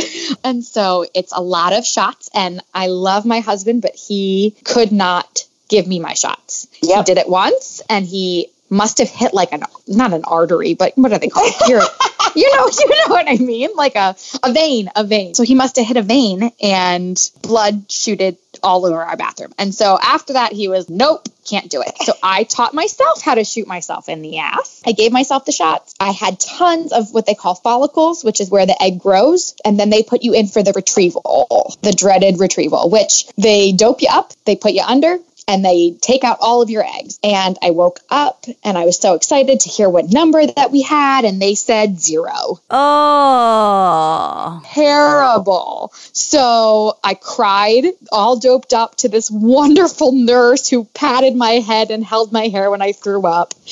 And 0.45 0.63
so 0.63 1.05
it's 1.13 1.33
a 1.33 1.41
lot 1.41 1.73
of 1.73 1.85
shots. 1.85 2.29
And 2.33 2.61
I 2.73 2.87
love 2.87 3.25
my 3.25 3.41
husband, 3.41 3.81
but 3.81 3.95
he 3.95 4.55
could 4.63 4.93
not 4.93 5.45
give 5.67 5.87
me 5.87 5.99
my 5.99 6.13
shots. 6.13 6.67
He 6.71 6.95
did 7.03 7.17
it 7.17 7.27
once 7.27 7.81
and 7.89 8.05
he 8.05 8.49
must 8.69 8.97
have 8.97 9.09
hit 9.09 9.33
like 9.33 9.51
an 9.51 9.63
not 9.87 10.13
an 10.13 10.23
artery, 10.25 10.73
but 10.73 10.97
what 10.97 11.13
are 11.13 11.19
they 11.19 11.29
called? 11.29 11.53
You 12.35 12.51
know, 12.53 12.67
you 12.67 12.89
know 12.89 13.13
what 13.13 13.29
I 13.29 13.37
mean, 13.37 13.69
like 13.75 13.95
a 13.95 14.13
a 14.43 14.51
vein, 14.51 14.89
a 14.93 15.05
vein. 15.05 15.35
So 15.35 15.43
he 15.43 15.55
must 15.55 15.77
have 15.77 15.87
hit 15.87 15.95
a 15.95 16.01
vein, 16.01 16.51
and 16.61 17.17
blood 17.41 17.89
shooted 17.89 18.37
all 18.61 18.85
over 18.85 19.01
our 19.01 19.15
bathroom. 19.15 19.53
And 19.57 19.73
so 19.73 19.97
after 20.01 20.33
that, 20.33 20.51
he 20.51 20.67
was, 20.67 20.89
nope, 20.89 21.27
can't 21.45 21.69
do 21.69 21.81
it. 21.81 21.93
So 22.03 22.13
I 22.23 22.43
taught 22.43 22.73
myself 22.73 23.21
how 23.21 23.35
to 23.35 23.43
shoot 23.43 23.67
myself 23.67 24.09
in 24.09 24.21
the 24.21 24.39
ass. 24.39 24.81
I 24.85 24.91
gave 24.91 25.11
myself 25.11 25.45
the 25.45 25.51
shots. 25.51 25.93
I 25.99 26.11
had 26.11 26.39
tons 26.39 26.91
of 26.91 27.13
what 27.13 27.25
they 27.25 27.35
call 27.35 27.55
follicles, 27.55 28.23
which 28.23 28.41
is 28.41 28.49
where 28.49 28.65
the 28.65 28.81
egg 28.81 28.99
grows. 28.99 29.55
And 29.63 29.79
then 29.79 29.89
they 29.89 30.03
put 30.03 30.23
you 30.23 30.33
in 30.33 30.47
for 30.47 30.63
the 30.63 30.73
retrieval, 30.73 31.75
the 31.81 31.91
dreaded 31.91 32.39
retrieval, 32.39 32.89
which 32.89 33.27
they 33.37 33.71
dope 33.71 34.01
you 34.01 34.09
up, 34.11 34.33
they 34.45 34.55
put 34.55 34.73
you 34.73 34.81
under, 34.81 35.17
and 35.47 35.63
they 35.63 35.91
take 36.01 36.23
out 36.23 36.37
all 36.41 36.61
of 36.61 36.69
your 36.69 36.83
eggs. 36.83 37.19
And 37.23 37.57
I 37.61 37.71
woke 37.71 37.99
up 38.09 38.45
and 38.63 38.77
I 38.77 38.85
was 38.85 38.99
so 38.99 39.13
excited 39.13 39.61
to 39.61 39.69
hear 39.69 39.89
what 39.89 40.11
number 40.11 40.45
that 40.45 40.71
we 40.71 40.81
had, 40.81 41.25
and 41.25 41.41
they 41.41 41.55
said 41.55 41.99
zero. 41.99 42.59
Oh. 42.69 44.61
Terrible. 44.65 45.91
So 46.13 46.97
I 47.03 47.13
cried, 47.13 47.85
all 48.11 48.37
doped 48.39 48.73
up 48.73 48.95
to 48.97 49.09
this 49.09 49.29
wonderful 49.29 50.11
nurse 50.11 50.67
who 50.69 50.85
patted 50.85 51.35
my 51.35 51.51
head 51.51 51.91
and 51.91 52.03
held 52.03 52.31
my 52.31 52.47
hair 52.47 52.71
when 52.71 52.81
I 52.81 52.91
threw 52.91 53.25
up. 53.25 53.53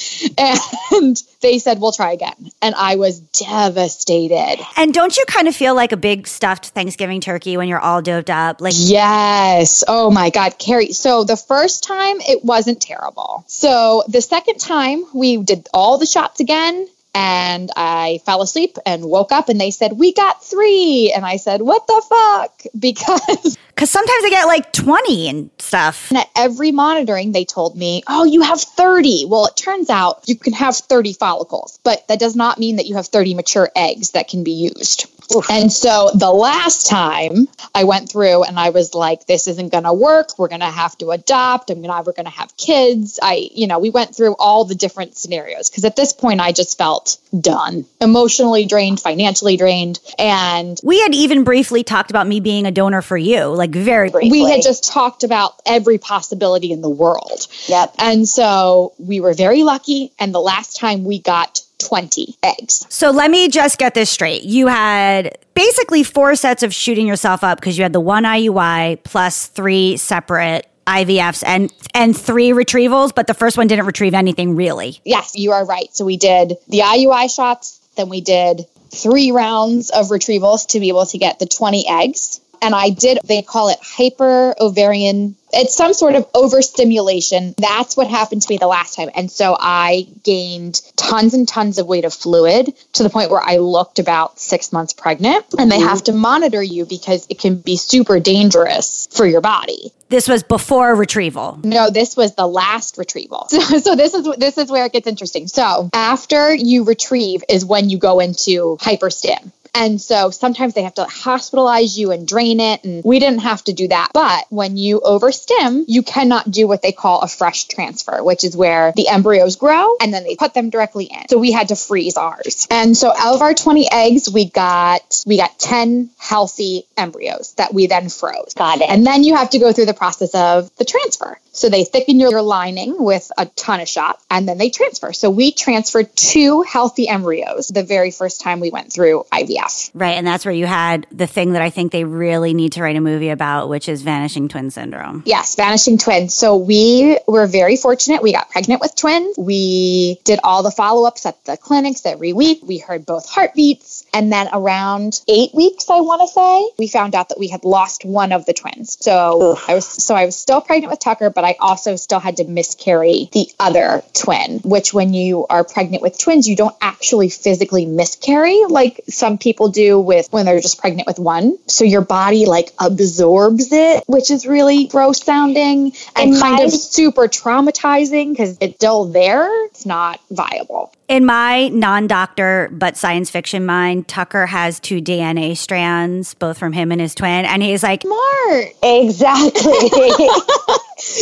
And 0.94 1.22
they 1.43 1.59
said, 1.59 1.79
We'll 1.79 1.91
try 1.91 2.13
again. 2.13 2.50
And 2.62 2.73
I 2.73 2.95
was 2.95 3.19
devastated. 3.19 4.57
And 4.75 4.91
don't 4.93 5.15
you 5.15 5.23
kind 5.27 5.47
of 5.47 5.55
feel 5.55 5.75
like 5.75 5.91
a 5.91 5.97
big 5.97 6.27
stuffed 6.27 6.69
Thanksgiving 6.69 7.21
turkey 7.21 7.57
when 7.57 7.67
you're 7.67 7.79
all 7.79 8.01
doped 8.01 8.31
up? 8.31 8.62
Like, 8.62 8.73
Yes. 8.75 9.83
Oh 9.88 10.09
my 10.09 10.31
God, 10.31 10.57
Keri. 10.57 10.93
So 10.93 11.23
the 11.23 11.38
first 11.38 11.83
time 11.83 12.19
it 12.21 12.43
wasn't 12.43 12.81
terrible. 12.81 13.43
So 13.47 14.03
the 14.07 14.21
second 14.21 14.59
time 14.59 15.03
we 15.13 15.38
did 15.38 15.67
all 15.73 16.00
the 16.00 16.07
shots 16.07 16.39
again. 16.39 16.88
And 17.15 17.69
I 17.75 18.21
fell 18.25 18.41
asleep 18.41 18.79
and 18.88 19.05
woke 19.05 19.31
up, 19.31 19.47
and 19.47 19.62
they 19.62 19.69
said, 19.69 19.93
We 19.93 20.13
got 20.13 20.43
three. 20.43 21.13
And 21.15 21.23
I 21.23 21.38
said, 21.38 21.62
What 21.62 21.85
the 21.85 22.01
fuck? 22.09 22.63
Because 22.79 23.55
because 23.75 23.89
sometimes 23.89 24.24
I 24.24 24.30
get 24.30 24.46
like 24.46 24.72
20 24.72 25.30
and 25.30 25.50
stuff. 25.60 26.10
And 26.10 26.20
at 26.20 26.30
every 26.36 26.72
monitoring, 26.72 27.32
they 27.32 27.46
told 27.46 27.75
me, 27.75 28.03
Oh, 28.08 28.24
you 28.24 28.42
have 28.42 28.62
30. 28.62 29.25
Well, 29.27 29.46
it 29.48 29.56
turns 29.56 29.89
out 29.89 30.24
you 30.27 30.36
can 30.36 30.53
have 30.53 30.75
30 30.75 31.13
follicles, 31.13 31.80
but 31.84 32.08
that 32.08 32.20
does 32.20 32.36
not 32.36 32.60
mean 32.60 32.77
that 32.77 32.86
you 32.86 32.96
have 32.96 33.08
30 33.08 33.34
mature 33.36 33.70
eggs 33.75 34.12
that 34.12 34.27
can 34.27 34.44
be 34.44 34.51
used. 34.51 35.08
And 35.50 35.72
so 35.72 36.12
the 36.13 36.32
last 36.32 36.88
time 36.88 37.48
I 37.74 37.86
went 37.86 38.10
through 38.12 38.44
and 38.44 38.60
I 38.60 38.70
was 38.70 38.94
like, 38.94 39.25
this 39.25 39.48
isn't 39.48 39.72
going 39.72 39.86
to 39.86 39.94
work. 39.94 40.38
We're 40.38 40.48
going 40.48 40.62
to 40.62 40.68
have 40.68 40.98
to 41.00 41.12
adopt. 41.12 41.70
I'm 41.70 41.82
never 41.82 42.13
going 42.13 42.25
to 42.25 42.32
have 42.32 42.56
kids. 42.58 43.20
I, 43.22 43.50
you 43.53 43.68
know, 43.68 43.80
we 43.80 43.89
went 43.89 44.15
through 44.15 44.36
all 44.38 44.65
the 44.65 44.75
different 44.75 45.18
scenarios 45.18 45.70
because 45.70 45.86
at 45.86 45.96
this 45.96 46.13
point 46.13 46.39
I 46.39 46.51
just 46.51 46.77
felt 46.77 47.18
done, 47.39 47.86
emotionally 48.00 48.65
drained, 48.65 49.00
financially 49.00 49.58
drained. 49.58 50.00
And 50.20 50.80
We 50.84 51.01
had 51.01 51.15
even 51.15 51.44
briefly 51.44 51.84
talked 51.84 52.12
about 52.12 52.27
me 52.27 52.39
being 52.39 52.65
a 52.65 52.72
donor 52.72 53.01
for 53.01 53.18
you, 53.18 53.46
like 53.46 53.62
very 53.72 54.10
briefly. 54.10 54.32
we 54.32 54.50
had 54.50 54.62
just 54.62 54.91
talked 54.91 55.24
about 55.24 55.62
every 55.65 55.98
possibility 55.98 56.72
in 56.72 56.82
the 56.82 56.89
world. 56.89 57.48
Yep. 57.67 57.96
And 58.00 58.27
so 58.27 58.93
we 58.98 59.20
were 59.20 59.34
very 59.34 59.63
lucky. 59.63 60.12
And 60.20 60.34
the 60.34 60.41
last 60.41 60.77
time 60.77 61.03
we 61.03 61.20
got 61.20 61.62
20 61.79 62.38
eggs. 62.43 62.86
So 62.89 63.12
let 63.12 63.29
me 63.29 63.50
just 63.50 63.77
get 63.77 63.93
this 63.93 64.10
straight. 64.10 64.43
You 64.43 64.67
had 64.67 65.38
basically 65.53 66.03
four 66.03 66.36
sets 66.36 66.63
of 66.63 66.74
shooting 66.74 67.08
yourself 67.08 67.43
up 67.43 67.60
because 67.60 67.77
you 67.77 67.84
had 67.84 67.93
the 67.93 68.00
one 68.00 68.24
IUI 68.24 69.03
plus 69.03 69.48
three 69.48 69.98
separate 69.98 70.67
IVFs 70.88 71.43
and 71.46 71.72
and 71.93 72.17
three 72.17 72.50
retrievals, 72.50 73.13
but 73.15 73.27
the 73.27 73.34
first 73.34 73.58
one 73.58 73.67
didn't 73.67 73.86
retrieve 73.86 74.13
anything 74.13 74.55
really. 74.55 75.00
Yes, 75.05 75.36
you 75.36 75.51
are 75.51 75.65
right. 75.65 75.93
So 75.96 76.05
we 76.05 76.17
did 76.17 76.58
the 76.67 76.79
IUI 76.79 77.34
shots, 77.34 77.79
then 77.96 78.10
we 78.10 78.22
did 78.22 78.65
three 78.93 79.32
rounds 79.32 79.89
of 79.89 80.08
retrievals 80.08 80.67
to 80.70 80.79
be 80.79 80.89
able 80.89 81.05
to 81.08 81.17
get 81.17 81.39
the 81.39 81.46
20 81.46 81.88
eggs. 81.88 82.39
And 82.63 82.74
I 82.74 82.89
did, 82.89 83.20
they 83.25 83.41
call 83.41 83.70
it 83.70 83.77
hyper 83.82 84.55
ovarian. 84.60 85.36
It's 85.51 85.75
some 85.75 85.93
sort 85.93 86.15
of 86.15 86.27
overstimulation. 86.34 87.53
That's 87.58 87.98
what 87.98 88.08
happened 88.08 88.41
to 88.41 88.50
me 88.50 88.58
the 88.58 88.67
last 88.67 88.96
time. 88.96 89.10
And 89.13 89.29
so 89.29 89.55
I 89.60 90.08
gained 90.24 90.82
tons 90.96 91.34
and 91.34 91.46
tons 91.46 91.77
of 91.77 91.88
weight 91.88 92.05
of 92.05 92.13
fluid 92.13 92.74
to 92.93 93.03
the 93.03 93.10
point 93.10 93.29
where 93.29 93.41
I 93.43 93.58
looked 93.58 94.00
about 94.00 94.39
six 94.39 94.72
months 94.72 94.93
pregnant. 94.93 95.46
And 95.60 95.70
they 95.70 95.77
mm-hmm. 95.77 95.88
have 95.89 96.05
to 96.05 96.13
monitor 96.13 96.63
you 96.63 96.86
because 96.86 97.27
it 97.29 97.38
can 97.38 97.58
be 97.58 97.76
super 97.76 98.19
dangerous 98.21 99.10
for 99.12 99.26
your 99.26 99.41
body. 99.41 99.91
This 100.08 100.30
was 100.30 100.43
before 100.43 100.95
retrieval. 100.95 101.60
No, 101.63 101.89
this 101.89 102.15
was 102.15 102.36
the 102.36 102.47
last 102.47 102.97
retrieval. 102.97 103.47
So, 103.54 103.80
so 103.80 103.95
this 103.95 104.13
is 104.13 104.28
this 104.38 104.58
is 104.58 104.69
where 104.69 104.86
it 104.86 104.93
gets 104.93 105.08
interesting. 105.08 105.47
So 105.47 105.89
after 105.93 106.54
you 106.54 106.84
retrieve 106.84 107.43
is 107.49 107.63
when 107.65 107.89
you 107.89 107.97
go 107.97 108.19
into 108.19 108.78
hyperstim. 108.80 109.52
And 109.75 109.99
so 109.99 110.29
sometimes 110.29 110.75
they 110.75 110.83
have 110.83 110.93
to 110.95 111.05
hospitalize 111.05 111.97
you 111.97 112.12
and 112.12 112.27
drain 112.27 112.59
it. 112.59 112.83
And 112.83 113.03
we 113.03 113.19
didn't 113.19 113.39
have 113.39 113.63
to 113.65 113.73
do 113.73 113.88
that. 113.88 114.12
But 114.13 114.45
when 114.49 114.77
you 114.77 115.01
overstim, 115.01 115.86
you 115.88 116.03
cannot 116.03 116.49
do 116.49 116.67
what 116.67 116.81
they 116.81 116.91
call 116.91 117.21
a 117.21 117.27
fresh 117.27 117.65
transfer, 117.65 118.23
which 118.23 118.43
is 118.43 118.55
where 118.55 118.93
the 118.95 119.07
embryos 119.07 119.55
grow 119.55 119.95
and 119.99 120.13
then 120.13 120.23
they 120.23 120.36
put 120.36 120.53
them 120.53 120.69
directly 120.69 121.05
in. 121.05 121.27
So 121.27 121.39
we 121.39 121.51
had 121.51 121.69
to 121.69 121.75
freeze 121.75 122.17
ours. 122.17 122.67
And 122.69 122.95
so 122.95 123.12
out 123.15 123.36
of 123.36 123.41
our 123.41 123.53
20 123.53 123.91
eggs, 123.91 124.29
we 124.31 124.49
got 124.49 125.23
we 125.25 125.38
got 125.38 125.57
10 125.57 126.12
healthy 126.17 126.86
embryos 126.95 127.53
that 127.55 127.73
we 127.73 127.88
then 127.88 128.09
froze. 128.09 128.53
Got 128.53 128.81
it. 128.81 128.89
And 128.89 129.05
then 129.05 129.23
you 129.23 129.36
have 129.36 129.51
to 129.51 129.59
go 129.59 129.73
through 129.73 129.86
the 129.86 129.93
process 129.93 130.36
of 130.36 130.75
the 130.77 130.86
transfer. 130.86 131.39
So 131.54 131.70
they 131.70 131.86
thicken 131.86 132.20
your, 132.20 132.32
your 132.32 132.42
lining 132.42 132.96
with 132.98 133.32
a 133.38 133.46
ton 133.46 133.80
of 133.80 133.88
shot 133.88 134.20
and 134.30 134.48
then 134.48 134.58
they 134.58 134.70
transfer. 134.70 135.13
So 135.13 135.30
we 135.30 135.52
transferred 135.52 136.13
two 136.16 136.63
healthy 136.63 137.08
embryos 137.08 137.68
the 137.68 137.84
very 137.84 138.12
first 138.12 138.42
time 138.42 138.60
we 138.60 138.72
went 138.72 138.92
through 138.92 139.26
IVF. 139.32 139.92
Right. 139.94 140.18
And 140.18 140.26
that's 140.26 140.46
where 140.46 140.54
you 140.54 140.66
had 140.66 141.08
the 141.12 141.28
thing 141.28 141.54
that 141.54 141.62
I 141.62 141.70
think 141.70 141.92
they 141.92 142.04
really 142.04 142.54
need 142.54 142.74
to 142.74 142.82
write 142.82 142.96
a 142.96 143.02
movie 143.02 143.30
about, 143.30 143.70
which 143.70 143.88
is 143.88 144.02
vanishing 144.02 144.50
twin 144.50 144.72
syndrome. 144.72 145.24
Yes, 145.26 145.56
vanishing 145.56 145.98
twins. 145.98 146.34
So 146.34 146.58
we 146.58 147.20
were 147.28 147.48
very 147.48 147.78
fortunate. 147.78 148.24
We 148.24 148.34
got 148.34 148.50
pregnant 148.50 148.82
with 148.82 148.96
twins. 148.96 149.38
We 149.38 150.20
did 150.24 150.39
all 150.44 150.63
the 150.63 150.72
follow 150.72 151.08
ups 151.08 151.26
at 151.26 151.44
the 151.46 151.56
clinics 151.56 152.06
every 152.06 152.34
week. 152.34 152.62
We 152.63 152.80
heard 152.80 153.06
both 153.06 153.30
heartbeats. 153.30 154.03
And 154.13 154.32
then 154.32 154.47
around 154.54 155.19
eight 155.28 155.54
weeks, 155.54 155.89
I 155.89 156.02
want 156.02 156.21
to 156.21 156.28
say, 156.28 156.69
we 156.78 156.88
found 156.88 157.15
out 157.15 157.30
that 157.30 157.39
we 157.39 157.47
had 157.47 157.63
lost 157.63 158.06
one 158.06 158.32
of 158.32 158.45
the 158.45 158.54
twins. 158.54 158.97
So 158.99 159.58
I 159.67 159.73
was 159.73 159.86
so 159.86 160.15
I 160.15 160.26
was 160.26 160.36
still 160.36 160.62
pregnant 160.62 160.91
with 160.91 160.99
Tucker, 160.99 161.30
but 161.30 161.43
I 161.43 161.56
also 161.60 161.95
still 161.95 162.19
had 162.19 162.38
to 162.38 162.43
miscarry 162.43 163.30
the 163.32 163.47
other 163.60 164.04
twin. 164.13 164.60
Which, 164.60 164.93
when 164.93 165.13
you 165.13 165.45
are 165.49 165.63
pregnant 165.63 166.04
with 166.04 166.17
twins, 166.19 166.47
you 166.47 166.56
don't 166.56 166.76
actually 166.80 167.30
physically 167.30 167.86
miscarry 167.86 168.62
like 168.69 169.02
some 169.10 169.38
people 169.38 169.69
do 169.69 169.99
with 169.99 170.28
when 170.32 170.45
they're 170.45 170.62
just 170.62 170.80
pregnant 170.80 171.08
with 171.08 171.19
one. 171.19 171.58
So 171.67 171.84
your 171.84 172.02
body 172.02 172.45
like 172.45 172.71
absorbs 172.80 173.71
it, 173.71 174.04
which 174.08 174.30
is 174.30 174.45
really 174.45 174.88
gross 174.88 175.23
sounding 175.23 175.93
and 176.15 176.34
In 176.34 176.39
kind 176.39 176.63
of 176.63 176.71
super 176.71 177.28
traumatizing 177.28 178.32
because 178.32 178.58
it's 178.62 178.76
still 178.76 179.06
there. 179.06 179.65
It's 179.65 179.86
not 179.86 180.19
viable. 180.30 180.93
In 181.13 181.26
my 181.28 181.67
non 181.67 182.08
doctor 182.08 182.69
but 182.71 182.97
science 182.97 183.30
fiction 183.30 183.67
mind, 183.67 184.08
Tucker 184.08 184.47
has 184.47 184.80
two 184.80 184.99
DNA 184.99 185.56
strands, 185.56 186.34
both 186.34 186.58
from 186.58 186.73
him 186.73 186.91
and 186.91 186.99
his 186.99 187.13
twin. 187.13 187.45
And 187.45 187.62
he's 187.62 187.84
like, 187.84 188.02
Smart. 188.02 188.65
Exactly. 188.82 189.91